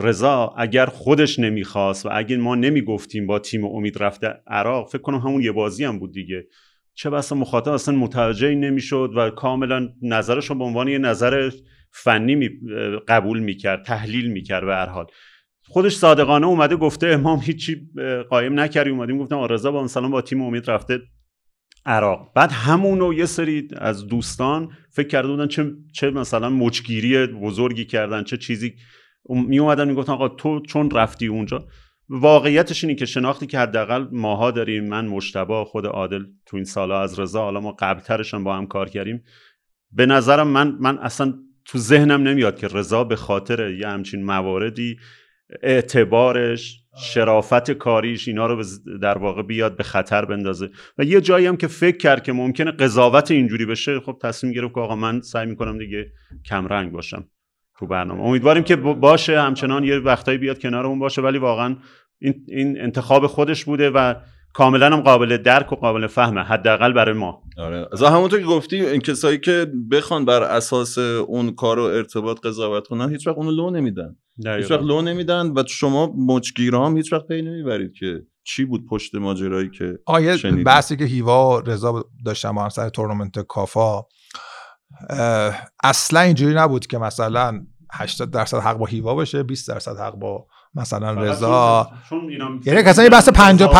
رضا 0.00 0.54
اگر 0.58 0.86
خودش 0.86 1.38
نمی‌خواست 1.38 2.06
و 2.06 2.08
اگر 2.12 2.36
ما 2.36 2.54
نمی‌گفتیم 2.54 3.26
با 3.26 3.38
تیم 3.38 3.64
امید 3.64 4.02
رفته 4.02 4.34
عراق 4.46 4.88
فکر 4.88 5.02
کنم 5.02 5.18
همون 5.18 5.42
یه 5.42 5.52
بازی 5.52 5.84
هم 5.84 5.98
بود 5.98 6.12
دیگه. 6.12 6.46
چه 6.94 7.10
بسا 7.10 7.36
مخاطب 7.36 7.72
اصلا 7.72 7.94
متوجه 7.94 8.54
نمی‌شد 8.54 9.12
و 9.16 9.30
کاملا 9.30 9.88
نظرش 10.02 10.46
رو 10.46 10.54
به 10.56 10.64
عنوان 10.64 10.88
یه 10.88 10.98
نظر 10.98 11.50
فنی 11.92 12.34
می 12.34 12.50
قبول 13.08 13.38
می‌کرد 13.38 13.84
تحلیل 13.84 14.32
می‌کرد 14.32 14.64
به 14.64 14.74
هر 14.74 14.86
حال. 14.86 15.06
خودش 15.62 15.94
صادقانه 15.94 16.46
اومده 16.46 16.76
گفته 16.76 17.06
امام 17.06 17.40
هیچی 17.40 17.80
قایم 18.30 18.60
نکردی. 18.60 18.90
اومدیم 18.90 19.18
گفتم 19.18 19.38
آرزا 19.38 19.70
با 19.72 19.82
مثلا 19.84 20.08
با 20.08 20.22
تیم 20.22 20.42
امید 20.42 20.70
رفته 20.70 21.00
عراق. 21.86 22.32
بعد 22.34 22.52
همونو 22.52 23.14
یه 23.14 23.26
سری 23.26 23.68
از 23.76 24.06
دوستان 24.06 24.68
فکر 24.90 25.08
کرده 25.08 25.28
بودن 25.28 25.46
چه, 25.46 25.72
چه 25.92 26.10
مثلا 26.10 26.50
مچگیری 26.50 27.26
بزرگی 27.26 27.84
کردن 27.84 28.24
چه 28.24 28.36
چیزی. 28.36 28.74
می 29.28 29.58
اومدن 29.58 29.88
می‌گفتن 29.88 30.12
آقا 30.12 30.28
تو 30.28 30.60
چون 30.60 30.90
رفتی 30.90 31.26
اونجا 31.26 31.64
واقعیتش 32.12 32.84
اینه 32.84 32.94
که 32.94 33.06
شناختی 33.06 33.46
که 33.46 33.58
حداقل 33.58 34.06
ماها 34.12 34.50
داریم 34.50 34.84
من 34.84 35.06
مشتبه 35.06 35.64
خود 35.64 35.86
عادل 35.86 36.24
تو 36.46 36.56
این 36.56 36.64
سالا 36.64 37.00
از 37.00 37.18
رضا 37.18 37.42
حالا 37.42 37.60
ما 37.60 37.72
قبلترش 37.72 38.34
با 38.34 38.56
هم 38.56 38.66
کار 38.66 38.88
کردیم. 38.88 39.22
به 39.92 40.06
نظرم 40.06 40.48
من 40.48 40.76
من 40.80 40.98
اصلا 40.98 41.34
تو 41.64 41.78
ذهنم 41.78 42.22
نمیاد 42.22 42.58
که 42.58 42.68
رضا 42.68 43.04
به 43.04 43.16
خاطر 43.16 43.70
یه 43.70 43.88
همچین 43.88 44.24
مواردی 44.24 44.96
اعتبارش 45.62 46.80
شرافت 46.96 47.70
کاریش 47.70 48.28
اینا 48.28 48.46
رو 48.46 48.64
در 49.02 49.18
واقع 49.18 49.42
بیاد 49.42 49.76
به 49.76 49.82
خطر 49.82 50.24
بندازه. 50.24 50.70
و 50.98 51.04
یه 51.04 51.20
جایی 51.20 51.46
هم 51.46 51.56
که 51.56 51.66
فکر 51.66 51.96
کرد 51.96 52.22
که 52.22 52.32
ممکنه 52.32 52.70
قضاوت 52.70 53.30
اینجوری 53.30 53.66
بشه 53.66 54.00
خب 54.00 54.18
تصمیم 54.22 54.52
گرفت 54.52 54.74
که 54.74 54.80
آقا 54.80 54.96
من 54.96 55.20
سعی 55.20 55.46
می‌کنم 55.46 55.78
دیگه 55.78 56.12
کمرنگ 56.46 56.92
باشم 56.92 57.24
تو 57.78 57.86
برنامه. 57.86 58.22
امیدواریم 58.22 58.62
که 58.62 58.76
باشه 58.76 59.40
همچنان 59.40 59.84
یه 59.84 59.98
وقتایی 59.98 60.38
بیاد 60.38 60.58
کنارمون 60.58 60.98
باشه 60.98 61.22
ولی 61.22 61.38
واقعا 61.38 61.76
این, 62.20 62.44
این 62.48 62.80
انتخاب 62.80 63.26
خودش 63.26 63.64
بوده 63.64 63.90
و 63.90 64.14
کاملا 64.52 64.86
هم 64.86 65.00
قابل 65.00 65.36
درک 65.36 65.72
و 65.72 65.76
قابل 65.76 66.06
فهمه 66.06 66.40
حداقل 66.40 66.92
برای 66.92 67.14
ما. 67.14 67.42
آره. 67.58 67.88
از 67.92 68.02
همونطور 68.02 68.40
که 68.40 68.46
گفتی 68.46 68.86
این 68.86 69.00
کسایی 69.00 69.38
که 69.38 69.72
بخوان 69.90 70.24
بر 70.24 70.42
اساس 70.42 70.98
اون 70.98 71.54
کار 71.54 71.78
و 71.78 71.82
ارتباط 71.82 72.40
قضاوت 72.40 72.86
کنن 72.86 73.10
هیچ 73.10 73.26
وقت 73.26 73.36
اونو 73.36 73.50
لو 73.50 73.70
نمیدن. 73.70 74.16
هیچ 74.46 74.70
وقت 74.70 74.82
لو 74.82 75.02
نمیدن 75.02 75.52
و 75.56 75.64
شما 75.68 76.14
مچگیرام 76.16 76.96
هیچ 76.96 77.12
وقت 77.12 77.26
پی 77.26 77.42
نمی‌برید 77.42 77.92
که 77.92 78.22
چی 78.44 78.64
بود 78.64 78.86
پشت 78.86 79.14
ماجرایی 79.14 79.70
که 79.70 79.98
آیه 80.06 80.36
بحثی 80.66 80.96
که 80.96 81.04
هیوا 81.04 81.58
و 81.58 81.60
رضا 81.60 82.04
داشتن 82.24 82.52
با 82.52 82.62
هم 82.62 82.68
سر 82.68 82.88
تورنمنت 82.88 83.38
کافا 83.38 84.02
اصلا 85.84 86.20
اینجوری 86.20 86.54
نبود 86.54 86.86
که 86.86 86.98
مثلا 86.98 87.66
80 87.92 88.30
درصد 88.30 88.58
حق 88.58 88.76
با 88.76 88.86
هیوا 88.86 89.14
باشه 89.14 89.42
20 89.42 89.68
درصد 89.68 89.96
حق 89.96 90.14
با 90.14 90.46
مثلا 90.74 91.12
رضا. 91.12 91.90
یعنی 92.66 92.82
مثلا 92.82 93.04
یه 93.04 93.10
بحث 93.10 93.28
50 93.28 93.76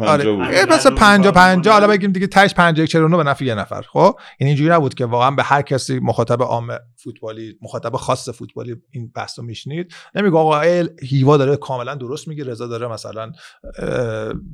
آره. 0.00 0.26
یه 0.54 0.66
بحث 0.66 0.86
50 0.86 1.32
50 1.32 1.74
حالا 1.74 1.86
بگیم 1.86 2.12
دیگه 2.12 2.26
تاش 2.26 2.54
51 2.54 2.90
49 2.90 3.16
به 3.16 3.22
نفع 3.22 3.44
یه 3.44 3.54
نفر. 3.54 3.82
خب؟ 3.82 4.18
یعنی 4.40 4.50
اینجوری 4.50 4.70
نبود 4.70 4.94
که 4.94 5.06
واقعا 5.06 5.30
به 5.30 5.42
هر 5.42 5.62
کسی 5.62 5.98
مخاطب 5.98 6.42
عام 6.42 6.78
فوتبالی 6.96 7.58
مخاطب 7.62 7.96
خاص 7.96 8.28
فوتبالی 8.28 8.76
این 8.90 9.12
بحث 9.14 9.38
رو 9.38 9.44
میشنید. 9.44 9.94
نمیگه 10.14 10.36
آقا 10.36 10.60
هیوا 11.02 11.36
داره 11.36 11.56
کاملا 11.56 11.94
درست 11.94 12.28
میگه 12.28 12.44
رضا 12.44 12.66
داره 12.66 12.88
مثلا 12.88 13.32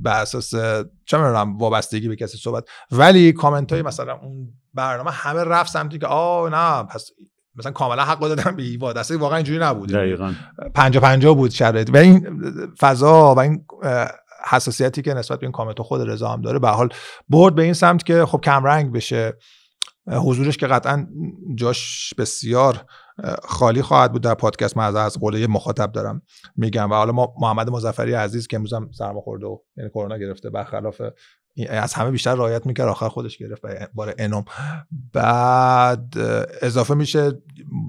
به 0.01 0.11
اساس 0.11 0.49
چه 1.05 1.17
می‌دونم 1.17 1.57
وابستگی 1.57 2.07
به 2.07 2.15
کسی 2.15 2.37
صحبت. 2.37 2.63
ولی 2.91 3.33
کامنت 3.33 3.73
های 3.73 3.81
مثلا 3.81 4.13
اون 4.13 4.53
برنامه 4.73 5.11
همه 5.11 5.43
رفت 5.43 5.71
سمتی 5.71 5.99
که 5.99 6.07
آ 6.07 6.49
نه 6.49 6.83
پس 6.83 7.11
مثلا 7.57 7.71
کاملا 7.71 8.03
حق 8.03 8.19
دادن 8.19 8.55
به 8.55 8.63
ایوا 8.63 8.93
دسته 8.93 9.17
واقعا 9.17 9.37
اینجوری 9.37 9.59
نبود 9.59 9.89
دقیقاً. 9.89 10.33
50 10.73 11.01
50 11.01 11.35
بود 11.35 11.51
شرایط. 11.51 11.89
و 11.93 11.97
این 11.97 12.41
فضا 12.79 13.35
و 13.35 13.39
این 13.39 13.65
حساسیتی 14.49 15.01
که 15.01 15.13
نسبت 15.13 15.39
به 15.39 15.45
این 15.45 15.51
کامنت 15.51 15.81
خود 15.81 16.09
رضا 16.09 16.29
هم 16.29 16.41
داره 16.41 16.59
به 16.59 16.69
حال 16.69 16.89
برد 17.29 17.55
به 17.55 17.63
این 17.63 17.73
سمت 17.73 18.03
که 18.05 18.25
خب 18.25 18.41
کم 18.41 18.63
رنگ 18.63 18.93
بشه 18.93 19.33
حضورش 20.07 20.57
که 20.57 20.67
قطعا 20.67 21.07
جاش 21.55 22.13
بسیار 22.17 22.85
خالی 23.43 23.81
خواهد 23.81 24.11
بود. 24.11 24.21
در 24.23 24.33
پادکست 24.33 24.77
من 24.77 24.95
از 24.95 25.19
قول 25.19 25.33
یه 25.33 25.47
مخاطب 25.47 25.91
دارم 25.91 26.21
میگم. 26.55 26.91
و 26.91 26.93
حالا 26.93 27.11
ما 27.11 27.33
محمد 27.41 27.69
مظفری 27.69 28.13
عزیز 28.13 28.47
که 28.47 28.55
امروز 28.55 28.73
هم 28.73 28.89
سرما 28.91 29.21
خورده 29.21 29.45
و 29.45 29.57
یعنی 29.77 29.89
کرونا 29.89 30.17
گرفته 30.17 30.49
برخلاف 30.49 31.01
از 31.69 31.93
همه 31.93 32.11
بیشتر 32.11 32.35
رعایت 32.35 32.65
می‌کرد 32.65 32.87
آخر 32.87 33.09
خودش 33.09 33.37
گرفت 33.37 33.61
بار 33.93 34.13
انوم 34.17 34.45
بعد 35.13 36.13
اضافه 36.61 36.93
میشه 36.93 37.31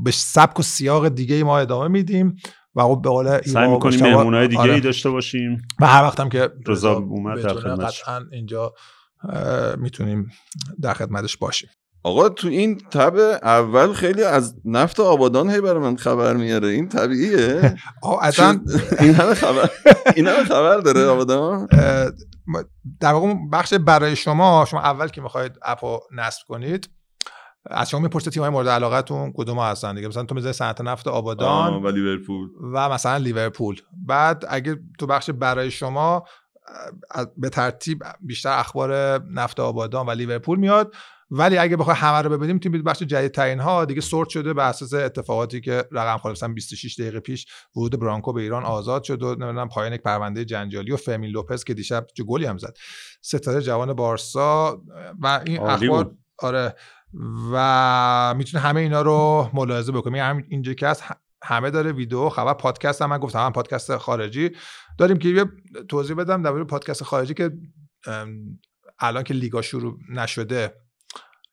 به 0.04 0.10
سبک 0.10 0.60
و 0.60 0.62
سیاق 0.62 1.08
دیگه 1.08 1.34
ای 1.34 1.42
ما 1.42 1.58
ادامه 1.58 1.88
میدیم 1.88 2.36
و 2.74 2.82
خب 2.82 3.00
به 3.02 3.08
قول 3.08 3.40
سعی 3.42 3.68
می‌کنیم 3.68 4.00
مهمونای 4.00 4.48
دیگه 4.48 4.62
ای 4.62 4.70
آره. 4.70 4.80
داشته 4.80 5.10
باشیم. 5.10 5.62
و 5.80 5.86
هر 5.86 6.02
وقت 6.02 6.20
هم 6.20 6.28
که 6.28 6.50
رضا 6.66 6.92
اومد 6.92 7.42
در 7.42 7.52
قطعا 7.52 8.20
اینجا 8.32 8.74
می‌تونیم 9.78 10.30
در 10.82 10.94
خدمتش 10.94 11.36
باشیم. 11.36 11.68
آقا 12.02 12.28
تو 12.28 12.48
این 12.48 12.78
تب 12.90 13.16
اول 13.42 13.92
خیلی 13.92 14.22
از 14.22 14.54
نفت 14.64 15.00
آبادان 15.00 15.50
هی 15.50 15.60
برای 15.60 15.78
من 15.78 15.96
خبر 15.96 16.36
میاره. 16.36 16.68
این 16.68 16.88
طبیعیه. 16.88 17.76
اصلا 18.22 18.60
این 19.00 19.14
همه 19.14 19.34
خبر 19.34 19.70
این 20.16 20.26
همه 20.26 20.44
خبر 20.44 20.78
داره 20.78 21.06
آبادان؟ 21.06 21.68
در 23.00 23.12
واقع 23.12 23.34
بخش 23.52 23.74
برای 23.74 24.16
شما 24.16 24.64
شما 24.68 24.80
اول 24.80 25.08
که 25.08 25.20
می‌خواید 25.20 25.58
اپو 25.62 26.00
نصب 26.12 26.42
کنید 26.48 26.90
از 27.70 27.90
شما 27.90 28.00
می‌پرسه 28.00 28.30
تیم‌های 28.30 28.50
مورد 28.50 28.68
علاقتون 28.68 29.32
کدوم 29.36 29.58
هستن 29.58 29.94
دیگه. 29.94 30.08
مثلا 30.08 30.24
تو 30.24 30.34
می‌ذاری 30.34 30.52
صنعت 30.52 30.80
نفت 30.80 31.08
آبادان 31.08 31.82
و 31.82 31.90
لیورپول. 31.90 32.48
و 32.72 32.88
مثلا 32.88 33.16
لیورپول. 33.16 33.80
بعد 34.06 34.44
اگه 34.48 34.76
تو 34.98 35.06
بخش 35.06 35.30
برای 35.30 35.70
شما 35.70 36.24
به 37.36 37.48
ترتیب 37.48 38.04
بیشتر 38.20 38.58
اخبار 38.58 39.22
نفت 39.32 39.60
آبادان 39.60 40.06
و 40.06 40.10
لیورپول 40.10 40.58
میاد 40.58 40.94
ولی 41.30 41.58
اگه 41.58 41.76
بخوای 41.76 41.96
همه 41.96 42.22
رو 42.22 42.30
ببینیم 42.30 42.58
تیم 42.58 42.72
بخش 42.72 43.02
جدید 43.02 43.32
ترین 43.32 43.60
ها 43.60 43.84
دیگه 43.84 44.00
سورت 44.00 44.28
شده 44.28 44.54
به 44.54 44.62
اساس 44.62 44.94
اتفاقاتی 44.94 45.60
که 45.60 45.84
رقم 45.92 46.16
خورد. 46.16 46.32
مثلا 46.32 46.52
26 46.52 47.00
دقیقه 47.00 47.20
پیش 47.20 47.46
ورود 47.76 48.00
برانکو 48.00 48.32
به 48.32 48.40
ایران 48.40 48.64
آزاد 48.64 49.02
شد 49.02 49.22
و 49.22 49.26
نمی‌دونم 49.34 49.68
پایان 49.68 49.92
یک 49.92 50.02
پرونده 50.02 50.44
جنجالی 50.44 50.92
و 50.92 50.96
فمین 50.96 51.30
لوپز 51.30 51.64
که 51.64 51.74
دیشب 51.74 52.06
چه 52.14 52.24
گلی 52.24 52.46
هم 52.46 52.58
زد. 52.58 52.76
ستاره 53.20 53.60
جوان 53.60 53.92
بارسا 53.92 54.82
و 55.20 55.40
این 55.46 55.60
اخبار 55.60 56.14
آره. 56.38 56.74
و 57.52 58.34
می‌تونه 58.36 58.62
همه 58.62 58.80
اینا 58.80 59.02
رو 59.02 59.50
ملاحظه 59.54 59.92
بکنیم 59.92 60.14
یعنی 60.14 60.44
اینجا 60.48 60.74
که 60.74 60.88
هست 60.88 61.04
همه 61.42 61.70
داره 61.70 61.92
ویدیو 61.92 62.28
خبر 62.28 62.54
پادکست 62.54 63.02
هم 63.02 63.10
من 63.10 63.18
گفتم. 63.18 63.38
هم 63.38 63.52
پادکست 63.52 63.96
خارجی. 63.96 64.50
داریم 64.98 65.16
که 65.18 65.28
یه 65.28 65.44
توضیح 65.88 66.16
بدم 66.16 66.42
در 66.42 66.64
پادکست 66.64 67.04
خارجی 67.04 67.34
که 67.34 67.50
الان 68.98 69.22
که 69.22 69.34
لیگا 69.34 69.62
شروع 69.62 69.98
نشده 70.10 70.85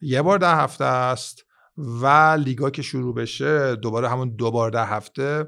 یه 0.03 0.21
بار 0.21 0.37
در 0.37 0.63
هفته 0.63 0.85
است 0.85 1.45
و 1.77 2.07
لیگا 2.39 2.69
که 2.69 2.81
شروع 2.81 3.15
بشه 3.15 3.75
دوباره 3.75 4.09
همون 4.09 4.35
دو 4.35 4.51
بار 4.51 4.71
در 4.71 4.85
هفته 4.85 5.45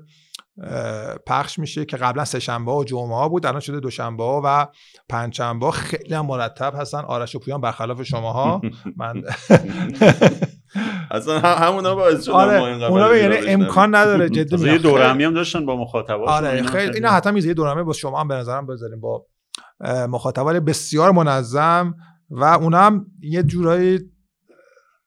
پخش 1.27 1.59
میشه 1.59 1.85
که 1.85 1.97
قبلا 1.97 2.25
سه 2.25 2.39
شنبه 2.39 2.71
و 2.71 2.83
جمعه 2.83 3.15
ها 3.15 3.29
بود 3.29 3.45
الان 3.45 3.59
شده 3.59 3.79
دوشنبه 3.79 4.23
ها 4.23 4.41
و 4.45 4.67
پنجشنبه 5.09 5.71
خیلی 5.71 6.13
هم 6.13 6.25
مرتب 6.25 6.73
هستن. 6.75 6.99
آرش 6.99 7.35
و 7.35 7.39
پویان 7.39 7.61
برخلاف 7.61 8.03
شماها. 8.03 8.61
من 8.97 9.23
اصلا 11.11 11.39
همونا 11.39 11.95
باعث 11.95 12.25
شدن 12.25 12.33
آره 12.33 12.83
اونا 12.83 13.15
یعنی 13.15 13.35
امکان 13.47 13.95
نداره 13.95 14.29
جدی 14.29 14.71
یه 14.71 14.77
دورمی 14.77 15.23
هم 15.23 15.33
داشتن 15.33 15.65
با 15.65 15.75
مخاطبا 15.75 16.31
آره 16.31 16.63
خیلی 16.63 16.93
اینا 16.93 17.09
حتی 17.09 17.31
میزه 17.31 17.53
دورمی 17.53 17.83
با 17.83 17.93
شما 17.93 18.19
هم 18.19 18.27
به 18.27 18.35
نظرم 18.35 18.67
بذاریم 18.67 18.99
با 18.99 19.25
مخاطبای 20.09 20.59
بسیار 20.59 21.11
منظم 21.11 21.95
و 22.29 22.43
اونا 22.43 22.79
هم 22.81 23.05
یه 23.21 23.43
جورایی 23.43 23.99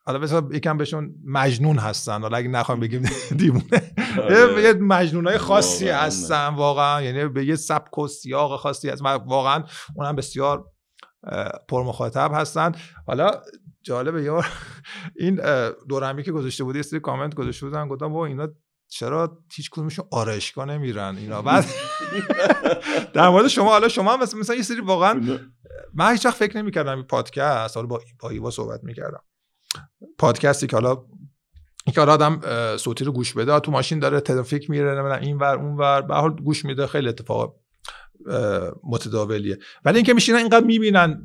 حالا 0.09 0.18
بسا 0.18 0.48
یکم 0.52 0.76
بهشون 0.76 1.14
مجنون 1.24 1.78
هستن. 1.78 2.22
حالا 2.22 2.36
اگه 2.36 2.48
نخوایم 2.48 2.80
بگیم 2.80 3.02
دیوونه. 3.36 3.92
آره. 4.22 4.62
یه 4.62 4.72
مجنون 4.72 5.36
خاصی 5.36 5.88
هستن 5.88 6.54
واقعا. 6.54 7.02
یعنی 7.02 7.28
به 7.28 7.44
یه 7.44 7.56
سبک 7.56 7.98
و 7.98 8.09
سیاق 8.09 8.61
خاصی 8.61 8.88
هست. 8.88 9.02
واقعا 9.02 9.64
اونم 9.96 10.16
بسیار 10.16 10.64
پر 11.68 11.82
مخاطب 11.82 12.30
هستن. 12.34 12.72
حالا 13.06 13.30
جالبه 13.82 14.22
یار 14.22 14.46
این 15.20 15.40
دورمی 15.88 16.22
که 16.22 16.32
گذاشته 16.32 16.64
بودی 16.64 16.82
سری 16.82 17.00
کامنت 17.00 17.34
گذاشته 17.34 17.66
بودن. 17.66 17.88
گفتم 17.88 18.12
با 18.12 18.26
اینا 18.26 18.48
چرا 18.90 19.38
هیچ 19.54 19.70
کدومشون 19.70 20.04
آرایشگاه 20.11 20.64
نمیرن؟ 20.64 21.16
اینا 21.16 21.42
بعد 21.42 21.64
در 23.14 23.28
مورد 23.28 23.48
شما 23.48 23.70
حالا 23.70 23.88
شما 23.88 24.16
مثلا 24.16 24.40
مثلا 24.40 24.56
یه 24.56 24.62
سری 24.62 24.80
واقعا 24.80 25.38
من 25.94 26.12
هیچ 26.12 26.26
وقت 26.26 26.36
فکر 26.36 26.56
نمی‌کردم 26.56 26.96
این 26.96 27.06
پادکست 27.06 27.76
حالا 27.76 27.86
با 27.86 28.00
با 28.20 28.30
ایوا 28.30 28.50
صحبت 28.50 28.80
می‌کردم. 28.84 29.22
پادکستی 30.18 30.66
که 30.66 30.76
حالا 30.76 30.97
که 31.95 32.01
حالا 32.01 32.12
آدم 32.12 32.41
صوتی 32.76 33.05
رو 33.05 33.12
گوش 33.12 33.33
بده 33.33 33.61
تو 33.61 33.70
ماشین 33.70 33.99
داره 33.99 34.20
ترافیک 34.20 34.70
میره 34.70 34.95
نمی‌دونم 34.95 35.20
این 35.20 35.39
ور 35.39 35.57
اون 35.57 35.76
ور 35.76 36.03
به 36.03 36.14
حال 36.14 36.31
گوش 36.31 36.64
میده 36.64 36.87
خیلی 36.87 37.09
اتفاق 37.09 37.57
متداولیه. 38.85 39.59
ولی 39.85 39.97
اینکه 39.97 40.14
میشینن 40.14 40.39
اینقدر 40.39 40.66
می‌بینن 40.66 41.22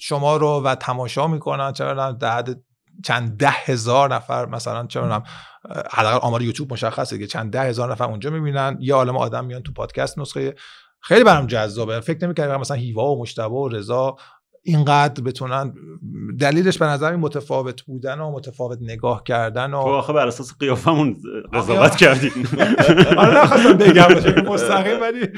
شما 0.00 0.36
رو 0.36 0.62
و 0.64 0.74
تماشا 0.74 1.26
می‌کنن 1.26 1.72
چرا 1.72 2.12
در 2.12 2.44
چند 3.04 3.36
ده 3.36 3.50
هزار 3.50 4.14
نفر 4.14 4.46
مثلا 4.46 4.86
چرا 4.86 5.22
حداقل 5.90 6.18
آمار 6.26 6.42
یوتیوب 6.42 6.72
مشخصه 6.72 7.18
که 7.18 7.26
چند 7.26 7.52
ده 7.52 7.62
هزار 7.62 7.92
نفر 7.92 8.04
اونجا 8.04 8.30
می‌بینن 8.30 8.76
یه 8.80 8.94
عالم 8.94 9.16
آدم 9.16 9.44
میان 9.44 9.62
تو 9.62 9.72
پادکست 9.72 10.18
نسخه 10.18 10.54
خیلی 11.00 11.24
برام 11.24 11.46
جذابه. 11.46 12.00
فکر 12.00 12.24
نمی‌کردم 12.24 12.60
مثلا 12.60 12.76
هیوا 12.76 13.14
و 13.14 13.20
مشتبه 13.20 13.54
و 13.54 13.68
رضا 13.68 14.16
اینقدر 14.66 15.22
بتونن 15.22 15.74
دلیلش 16.40 16.78
به 16.78 16.86
نظر 16.86 17.16
متفاوت 17.16 17.82
بودن 17.82 18.20
و 18.20 18.32
متفاوت 18.32 18.78
نگاه 18.80 19.24
کردن 19.24 19.74
و 19.74 19.82
تو 19.82 19.88
آخه 19.88 20.12
بر 20.12 20.26
اساس 20.26 20.58
قیافمون 20.58 21.16
قضاوت 21.52 21.96
کردیم. 21.96 22.32
آره 23.18 23.42
نخواستم 23.42 23.72
بگم 23.72 24.08
مستقیم 24.44 25.00
ولی 25.00 25.26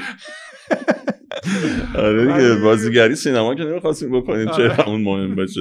آره 2.05 2.27
دیگه 2.27 2.55
بازیگری 2.55 3.15
سینما 3.15 3.55
که 3.55 3.65
نمی‌خواستیم 3.65 4.21
بکنیم 4.21 4.47
چه 4.47 4.53
آره. 4.53 4.75
همون 4.75 5.03
مهم 5.03 5.37
باشه. 5.37 5.61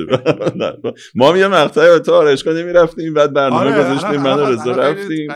ما 1.16 1.30
هم 1.30 1.36
یه 1.36 1.48
مقطعی 1.48 2.00
تو 2.00 2.14
آرشگاه 2.14 2.54
نمی‌رفتیم 2.54 3.14
بعد 3.14 3.34
برنامه 3.34 3.62
آره، 3.62 3.72
گذاشتیم 3.72 4.22
من 4.22 4.40
رضا 4.40 4.72
رفتیم. 4.72 5.28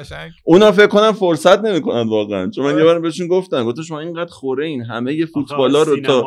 اونا 0.43 0.71
فکر 0.71 0.87
کنم 0.87 1.11
فرصت 1.11 1.59
نمی‌کنن 1.59 2.09
واقعا. 2.09 2.49
چون 2.49 2.65
من 2.65 2.77
یه 2.77 2.83
بار 2.83 2.99
بهشون 2.99 3.27
گفتم 3.27 3.63
گفتم 3.63 3.81
شما 3.81 3.99
اینقدر 3.99 4.31
خوره 4.31 4.65
این 4.65 4.81
همه 4.81 5.13
یه 5.13 5.25
فوتبالا 5.25 5.83
رو 5.83 6.01
تا 6.01 6.23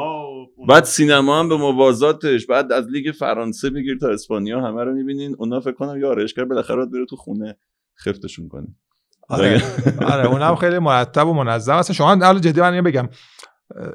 بعد 0.69 0.85
سینما 0.85 1.41
هم 1.41 1.49
به 1.49 1.57
موازاتش 1.57 2.47
بعد 2.47 2.73
از 2.73 2.89
لیگ 2.89 3.15
فرانسه 3.15 3.71
بگیر 3.71 3.99
تا 3.99 4.09
اسپانیا 4.09 4.61
همه 4.61 4.85
رو 4.85 4.95
می‌بینین. 4.95 5.37
اونا 5.39 5.61
فکر 5.61 5.73
کنم 5.73 6.01
یه 6.01 6.07
آرشگر 6.07 6.45
بالاخره 6.45 6.87
بره 6.87 7.07
تو 7.11 7.17
خونه 7.17 7.57
خفتشون 8.05 8.49
کنه. 8.49 8.67
آره 9.29 9.63
آره 10.07 10.27
اونم 10.27 10.57
خیلی 10.57 10.79
مرتب 10.79 11.27
و 11.29 11.33
منظم 11.33 11.75
اصلا 11.75 11.95
شما 11.95 12.17
حالا 12.17 12.39
جدی 12.39 12.61
من 12.61 12.81
بگم. 12.81 13.09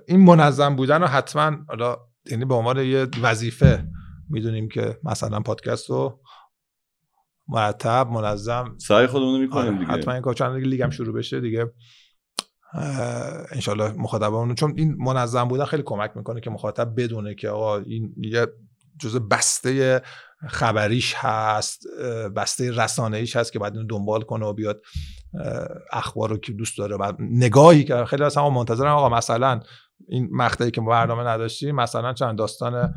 این 0.07 0.19
منظم 0.19 0.75
بودن 0.75 1.01
رو 1.01 1.07
حتما 1.07 1.57
حالا 1.67 1.97
یعنی 2.31 2.45
به 2.45 2.53
عنوان 2.53 2.77
یه 2.77 3.07
وظیفه 3.21 3.87
می‌دونیم 4.29 4.69
که 4.69 4.97
مثلا 5.03 5.39
پادکست 5.39 5.89
رو 5.89 6.19
مرتب 7.47 8.07
منظم 8.11 8.75
سعی 8.77 9.07
خودمون 9.07 9.41
می‌کنیم 9.41 9.73
آره، 9.73 9.79
دیگه. 9.79 9.91
حتما 9.91 10.13
این 10.13 10.23
کار 10.23 10.33
چند 10.33 10.55
لیگم 10.55 10.89
شروع 10.89 11.15
بشه 11.15 11.39
دیگه. 11.39 11.73
انشالله 13.51 13.93
مخاطبمون 13.97 14.55
چون 14.55 14.73
این 14.77 14.95
منظم 14.99 15.47
بودن 15.47 15.65
خیلی 15.65 15.83
کمک 15.83 16.11
می‌کنه 16.15 16.41
که 16.41 16.49
مخاطب 16.49 16.93
بدونه 16.97 17.35
که 17.35 17.49
آقا 17.49 17.77
این 17.77 18.13
یه 18.17 18.47
جزء 18.99 19.19
بسته 19.19 20.01
خبریش 20.47 21.13
هست 21.17 21.83
بسته 22.35 22.71
رسانه‌ایش 22.71 23.35
هست 23.35 23.53
که 23.53 23.59
باید 23.59 23.73
اینو 23.73 23.87
دنبال 23.87 24.21
کنه 24.21 24.45
و 24.45 24.53
بیاد 24.53 24.81
اخبار 25.91 26.29
رو 26.29 26.37
که 26.37 26.53
دوست 26.53 26.77
داره 26.77 26.95
و 26.95 27.13
نگاهی 27.19 27.83
که 27.83 28.05
خیلی 28.05 28.23
از 28.23 28.37
منتظرم 28.37 28.95
آقا 28.95 29.09
مثلا 29.09 29.59
این 30.07 30.29
مقطعی 30.31 30.71
که 30.71 30.81
برنامه 30.81 31.23
نداشتیم 31.23 31.75
مثلا 31.75 32.13
چند 32.13 32.37
داستان 32.37 32.93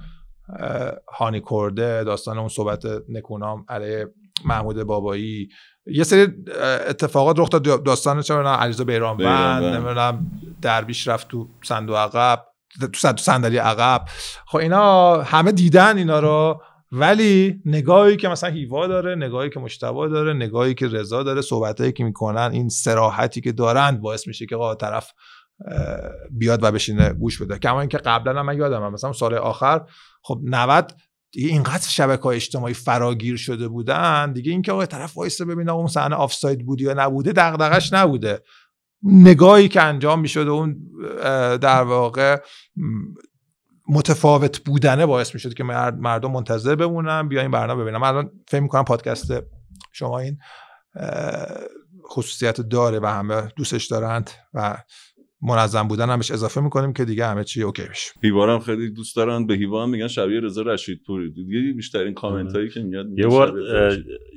هانی 1.19 1.43
کرده 1.51 2.05
داستان 2.05 2.39
اون 2.39 2.49
صحبت 2.49 2.83
نکونام 3.09 3.65
علیه 3.69 4.09
محمود 4.45 4.83
بابایی. 4.83 5.49
یه 5.87 6.05
سری 6.05 6.27
اتفاقات 6.89 7.39
رخ 7.39 7.49
داد. 7.49 7.85
داستان 7.85 8.23
چه 8.23 8.35
علیرضا 8.35 8.85
بیرانوند 8.85 9.65
نمی‌دونم 9.65 10.31
درویش 10.63 11.09
رفت 11.09 11.29
تو 11.29 11.49
صندوق 11.63 11.97
عقب 11.97 12.45
تو 12.93 13.17
صندلی 13.17 13.57
عقب. 13.57 14.05
خب 14.47 14.59
اینا 14.59 15.23
همه 15.23 15.53
دیدن 15.53 15.99
اینا 15.99 16.21
رو 16.21 16.63
ولی 16.93 17.61
نگاهی 17.65 18.17
که 18.17 18.29
مثلا 18.29 18.51
هیوا 18.51 18.87
داره 18.87 19.15
نگاهی 19.15 19.51
که 19.51 19.61
مشتبا 19.61 20.09
داره 20.09 20.33
نگاهی 20.33 20.75
که 20.75 20.89
رضا 20.89 21.23
داره 21.23 21.41
صحبتایی 21.41 21.93
که 21.93 22.05
می‌کنن 22.05 22.51
این 22.53 22.69
سراحتی 22.69 23.41
که 23.41 23.53
دارند 23.53 24.01
باعث 24.01 24.27
میشه 24.27 24.47
که 24.47 24.57
طرف 24.81 25.13
بیاد 26.31 26.63
و 26.63 26.73
بشینه 26.73 27.13
گوش 27.13 27.43
بده. 27.43 27.59
کما 27.59 27.81
اینکه 27.81 27.99
قبلا 27.99 28.41
هم 28.41 28.47
من 28.47 28.57
یادم 28.57 28.83
هم 28.83 28.93
مثلا 28.93 29.13
سال 29.13 29.35
آخر 29.35 29.81
خب 30.23 30.41
90 30.45 30.93
دیگه 31.33 31.49
اینقدر 31.49 31.89
شبکه 31.89 32.23
های 32.23 32.37
اجتماعی 32.37 32.75
فراگیر 32.75 33.37
شده 33.37 33.69
بودن. 33.69 34.33
دیگه 34.33 34.53
اینکه 34.53 34.73
آقا 34.73 34.87
طرف 34.87 35.17
وایسه 35.17 35.45
ببینه 35.45 35.73
اون 35.73 35.87
صحنه 35.87 36.17
آفساید 36.17 36.67
بودی 36.67 36.85
یا 36.85 36.95
نبوده 36.97 37.33
دغدغش 37.33 37.93
نبوده. 37.93 38.43
نگاهی 39.03 39.69
که 39.69 39.83
انجام 39.83 40.21
می‌شد 40.21 40.49
اون 40.49 40.77
در 41.59 41.83
واقع 41.83 42.41
متفاوت 43.89 44.59
بودنه 44.59 45.07
باعث 45.07 45.35
می‌شد 45.35 45.55
که 45.55 45.65
مردم 45.65 46.31
منتظر 46.31 46.75
بمونن 46.75 47.29
بیاین 47.29 47.51
برنامه 47.51 47.83
ببینم 47.83 48.03
الان 48.03 48.31
فکر 48.49 48.61
می‌کنم 48.61 48.85
پادکست 48.85 49.33
شما 49.93 50.19
این 50.19 50.39
خصوصیت 52.11 52.61
داره 52.61 53.01
و 53.01 53.07
همه 53.07 53.49
دوستش 53.57 53.87
دارند 53.87 54.31
و 54.55 54.79
منظم 55.43 55.89
بودن 55.89 56.11
همش 56.11 56.31
اضافه 56.31 56.61
می‌کنیم 56.61 56.93
که 56.93 57.05
دیگه 57.05 57.27
همه 57.27 57.45
چی 57.45 57.63
اوکی 57.63 57.83
بشه. 57.83 58.13
هیوارم 58.23 58.59
خیلی 58.59 58.91
دوست 58.91 59.17
دارن 59.17 59.47
به 59.47 59.55
هیوا 59.55 59.87
میگن 59.87 60.09
شبیه 60.09 60.41
رضا 60.41 60.63
رشید 60.63 61.01
پوری. 61.07 61.33
دیگه 61.33 61.73
بیشترین 61.77 62.15
کامنت 62.15 62.53
هایی 62.53 62.69
که 62.69 62.81
میاد 62.81 63.07
یه 63.19 63.27
بار 63.27 63.55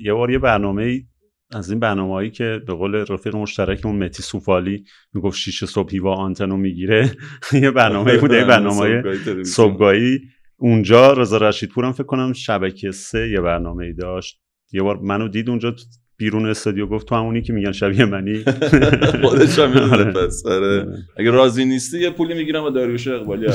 یه 0.03 0.13
بار 0.13 0.31
یه 0.31 0.39
برنامه 0.39 1.03
از 1.51 1.69
این 1.69 1.79
برنامه‌ای 1.79 2.29
که 2.31 2.61
به 2.67 2.73
قول 2.73 2.95
رفیق 2.95 3.35
مشترکمون 3.35 4.03
متی 4.03 4.23
سوفالی 4.23 4.83
می‌گفت 5.13 5.37
شیش 5.37 5.65
صبح 5.65 5.91
هیوا 5.91 6.15
آنتنو 6.15 6.57
می‌گیره. 6.57 7.11
یه 7.63 7.71
برنامه 7.71 8.17
بود 8.17 8.31
یه 8.31 8.45
برنامه 8.55 9.03
صبحگاهی 9.43 10.19
اونجا 10.57 11.13
رضا 11.13 11.37
رشید 11.37 11.69
پورم 11.69 11.91
فکر 11.91 12.03
کنم 12.03 12.33
شبکه 12.33 12.91
سه 12.91 13.29
یه 13.29 13.41
برنامه 13.41 13.85
ای 13.85 13.93
داشت. 13.93 14.41
یه 14.71 14.81
بار 14.81 14.99
منو 14.99 15.27
دید 15.27 15.49
اونجا 15.49 15.75
بیرون 16.17 16.49
استودیو 16.49 16.87
گفت 16.87 17.07
تو 17.07 17.15
همونی 17.15 17.41
که 17.41 17.53
میگن 17.53 17.71
شبیه 17.71 18.05
منی 18.05 18.43
خودش 19.23 19.59
هم 19.59 19.77
آره. 19.77 20.11
پس 20.11 20.45
آره. 20.45 20.81
آره. 20.81 20.97
اگه 21.17 21.31
راضی 21.31 21.65
نیستی 21.65 21.99
یه 21.99 22.09
پولی 22.09 22.33
می‌گیرم 22.33 22.63
و 22.63 22.69
داریوش 22.69 23.07
اقبالی 23.07 23.47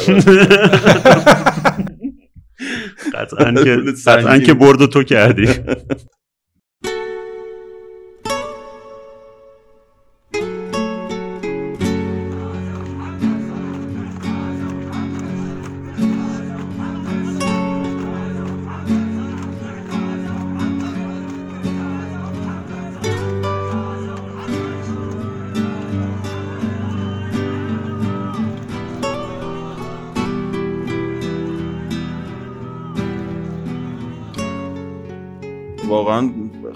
قطعا 3.15 3.53
که 3.65 3.77
قطعا 4.07 4.39
که 4.39 4.55
برد 4.55 4.87
تو 4.87 5.03
کردی 5.03 5.49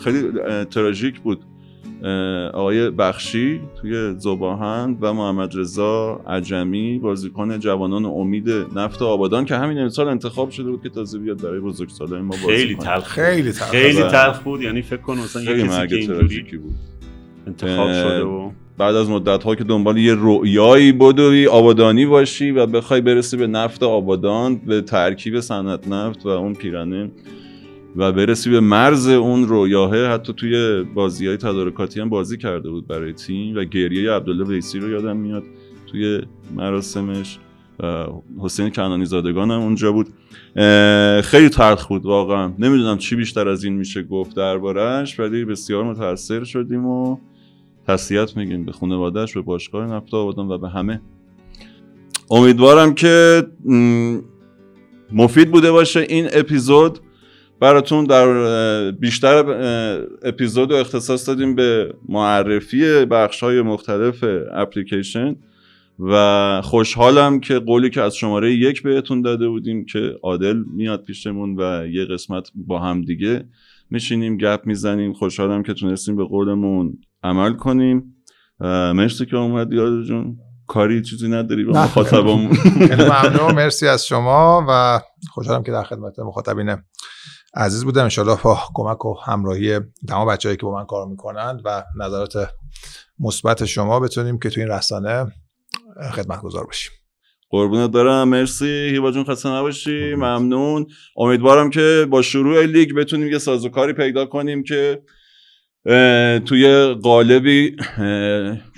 خیلی 0.05 0.31
تراژیک 0.65 1.21
بود. 1.21 1.41
آقای 2.55 2.91
بخشی 2.91 3.61
توی 3.81 4.15
زباهن 4.19 4.97
و 5.01 5.13
محمد 5.13 5.57
رضا 5.57 6.21
عجمی 6.27 6.99
بازیکن 6.99 7.59
جوانان 7.59 8.05
امید 8.05 8.51
نفت 8.51 9.03
آبادان 9.03 9.45
که 9.45 9.57
همین 9.57 9.79
امسال 9.79 10.09
انتخاب 10.09 10.51
شده 10.51 10.71
بود 10.71 10.83
که 10.83 10.89
تازه 10.89 11.19
بیاد 11.19 11.43
برای 11.43 11.61
بزرگسالای 11.61 12.21
ما 12.21 12.35
بازی 12.45 12.57
خیلی 12.57 12.75
تلخ 12.75 13.09
خیلی 13.09 13.53
تلخ. 13.53 13.71
خیلی 13.71 14.03
آره. 14.03 14.11
تلخ 14.11 14.39
بود. 14.39 14.63
یعنی 14.63 14.83
فکر 14.83 15.01
کن 15.01 15.19
مثلا 15.19 15.43
خیلی 15.43 15.61
یه 15.61 15.67
کسی 15.67 15.79
مرگ 15.79 15.89
که 15.89 15.97
اینجوری 15.97 16.59
بود. 16.59 16.75
انتخاب 17.47 17.93
شده 17.93 18.23
و 18.23 18.51
بعد 18.79 18.95
از 18.95 19.11
مدت 19.11 19.43
ها 19.43 19.55
که 19.55 19.65
دنبال 19.65 19.99
یه 19.99 20.15
رؤیایی 20.19 20.93
بدوی 20.93 21.47
آبادانی 21.47 22.07
باشی 22.07 22.51
و 22.51 22.67
بخوای 22.67 23.01
برسی 23.01 23.37
به 23.37 23.47
نفت 23.47 23.83
آبادان 23.83 24.57
به 24.57 24.81
ترکیب 24.81 25.41
صنعت 25.41 25.89
نفت 25.89 26.27
و 26.27 26.29
اون 26.29 26.55
پیرانه. 26.55 27.11
و 27.97 28.13
برسی 28.13 28.51
به 28.51 28.61
مرز 28.61 29.09
اون 29.09 29.49
رویاه 29.49 29.97
حتی 29.97 30.33
توی 30.33 30.83
بازی 30.95 31.27
های 31.27 31.37
تدارکاتی 31.37 32.01
هم 32.01 32.09
بازی 32.09 32.39
کرده 32.39 32.71
بود 32.71 32.87
برای 32.87 33.13
تیم 33.13 33.57
و 33.57 33.65
گریه 33.65 34.11
عبدالله 34.13 34.45
ویسی 34.45 34.79
رو 34.79 34.91
یادم 34.91 35.17
میاد 35.17 35.43
توی 35.87 36.23
مراسمش. 36.55 37.39
حسین 38.39 38.71
کنانی 38.71 39.05
زادگان 39.05 39.51
هم 39.51 39.61
اونجا 39.61 39.93
بود. 39.93 40.09
خیلی 41.25 41.49
تلخ 41.49 41.87
بود 41.87 42.07
واقعا. 42.07 42.53
نمی‌دونم 42.59 42.99
چی 42.99 43.17
بیشتر 43.17 43.49
از 43.49 43.65
این 43.65 43.73
میشه 43.73 44.03
گفت 44.03 44.37
دربارهش 44.37 45.21
ولی 45.21 45.45
بسیار 45.45 45.85
متاثر 45.85 46.45
شدیم 46.45 46.87
و 46.87 47.19
تسلیت 47.89 48.37
میگیم. 48.37 48.65
به 48.65 48.73
خانوادهش 48.73 49.35
به 49.35 49.41
باشگاه 49.41 49.87
نفت 49.87 50.15
آبادان 50.15 50.51
و 50.51 50.59
به 50.59 50.69
همه. 50.69 51.01
امیدوارم 52.31 52.95
که 52.95 53.47
مفید 55.13 55.51
بوده 55.51 55.73
باشه 55.73 56.01
این 56.09 56.29
اپیزود. 56.33 56.99
براتون 57.65 58.05
در 58.05 58.91
بیشتر 58.91 59.45
اپیزود 60.23 60.71
رو 60.71 60.77
اختصاص 60.77 61.29
دادیم 61.29 61.55
به 61.55 61.95
معرفی 62.09 63.05
بخش 63.05 63.43
های 63.43 63.63
مختلف 63.63 64.25
اپلیکیشن 64.53 65.37
و 65.99 66.61
خوشحالم 66.65 67.41
که 67.41 67.59
قولی 67.59 67.91
که 67.91 68.03
از 68.03 68.17
شماره 68.17 68.53
یک 68.53 68.83
بهتون 68.83 69.23
داده 69.23 69.49
بودیم 69.49 69.85
که 69.85 70.13
عادل 70.23 70.57
میاد 70.57 71.05
پیشمون 71.05 71.57
و 71.61 71.87
یه 71.87 72.05
قسمت 72.05 72.51
با 72.55 72.79
هم 72.79 73.03
دیگه 73.03 73.45
میشینیم 73.91 74.37
گپ 74.37 74.61
می‌زنیم. 74.65 75.13
خوشحالم 75.13 75.63
که 75.63 75.75
تونستیم 75.75 76.17
به 76.17 76.25
قولمون 76.25 76.99
عمل 77.23 77.53
کنیم. 77.53 78.17
مرسی 78.95 79.27
که 79.27 79.37
اومدی 79.37 79.77
یاد 79.77 80.03
جون. 80.03 80.37
کاری 80.67 81.03
چیزی 81.03 81.29
نداری 81.29 81.65
با. 81.65 81.73
مخاطبمون؟ 81.73 82.53
خیلی 82.55 83.05
ممنون. 83.05 83.55
مرسی 83.55 83.87
از 83.87 84.07
شما 84.07 84.67
و 84.69 85.01
خوشحالم 85.31 85.63
که 85.63 85.73
در 85.73 85.83
خدمت 85.83 86.19
مخاطبین 86.19 86.77
عزیز 87.57 87.85
بودم. 87.85 88.03
انشالله 88.03 88.39
با 88.43 88.59
کمک 88.75 89.05
و 89.05 89.15
همراهی 89.27 89.81
تمام 90.09 90.29
بچه‌ای 90.29 90.57
که 90.57 90.63
با 90.63 90.75
من 90.75 90.85
کار 90.85 91.07
می‌کنند 91.07 91.61
و 91.65 91.85
نظرات 91.97 92.49
مثبت 93.19 93.65
شما 93.65 94.01
بتونیم 94.01 94.39
که 94.39 94.51
تو 94.51 94.61
این 94.61 94.71
رسانه 94.71 95.33
خدمت 96.13 96.41
گذار 96.41 96.65
باشیم. 96.65 96.93
قربونت 97.51 97.91
دارم 97.91 98.29
مرسی. 98.29 98.65
هیوا 98.67 99.11
جون 99.11 99.25
خسته 99.25 99.49
نباشی. 99.49 100.15
ممنون. 100.15 100.87
امیدوارم 101.17 101.71
که 101.71 102.07
با 102.11 102.23
شروع 102.23 102.63
لیگ 102.63 102.95
بتونیم 102.95 103.29
یه 103.29 103.39
سازوکاری 103.39 103.93
پیدا 103.93 104.27
کنیم 104.27 104.63
که 104.63 105.03
توی 106.47 106.95
قالبی 107.03 107.77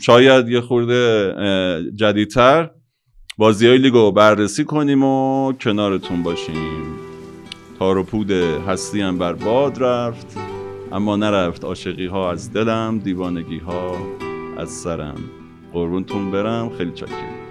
شاید 0.05 0.49
یه 0.49 0.61
خورده 0.61 1.33
جدیدتر 1.95 2.71
بازی 3.39 3.67
های 3.67 3.79
لیگ 3.79 3.93
رو 3.93 4.13
بررسی 4.13 4.65
کنیم 4.65 5.05
و 5.05 5.53
کنارتون 5.53 6.23
باشیم. 6.23 7.06
تار 7.79 7.99
و 7.99 8.03
پود 8.03 8.31
هستی 8.31 9.01
هم 9.01 9.19
بر 9.19 9.33
باد 9.33 9.83
رفت 9.83 10.39
اما 10.93 11.17
نرفت 11.17 11.65
عاشقی 11.65 12.07
ها 12.07 12.31
از 12.31 12.53
دلم 12.53 12.99
دیوانگی 12.99 13.59
ها 13.59 13.97
از 14.59 14.71
سرم. 14.71 15.21
قربونتون 15.73 16.31
برم 16.31 16.71
خیلی 16.79 16.93
چاکریم 16.93 17.46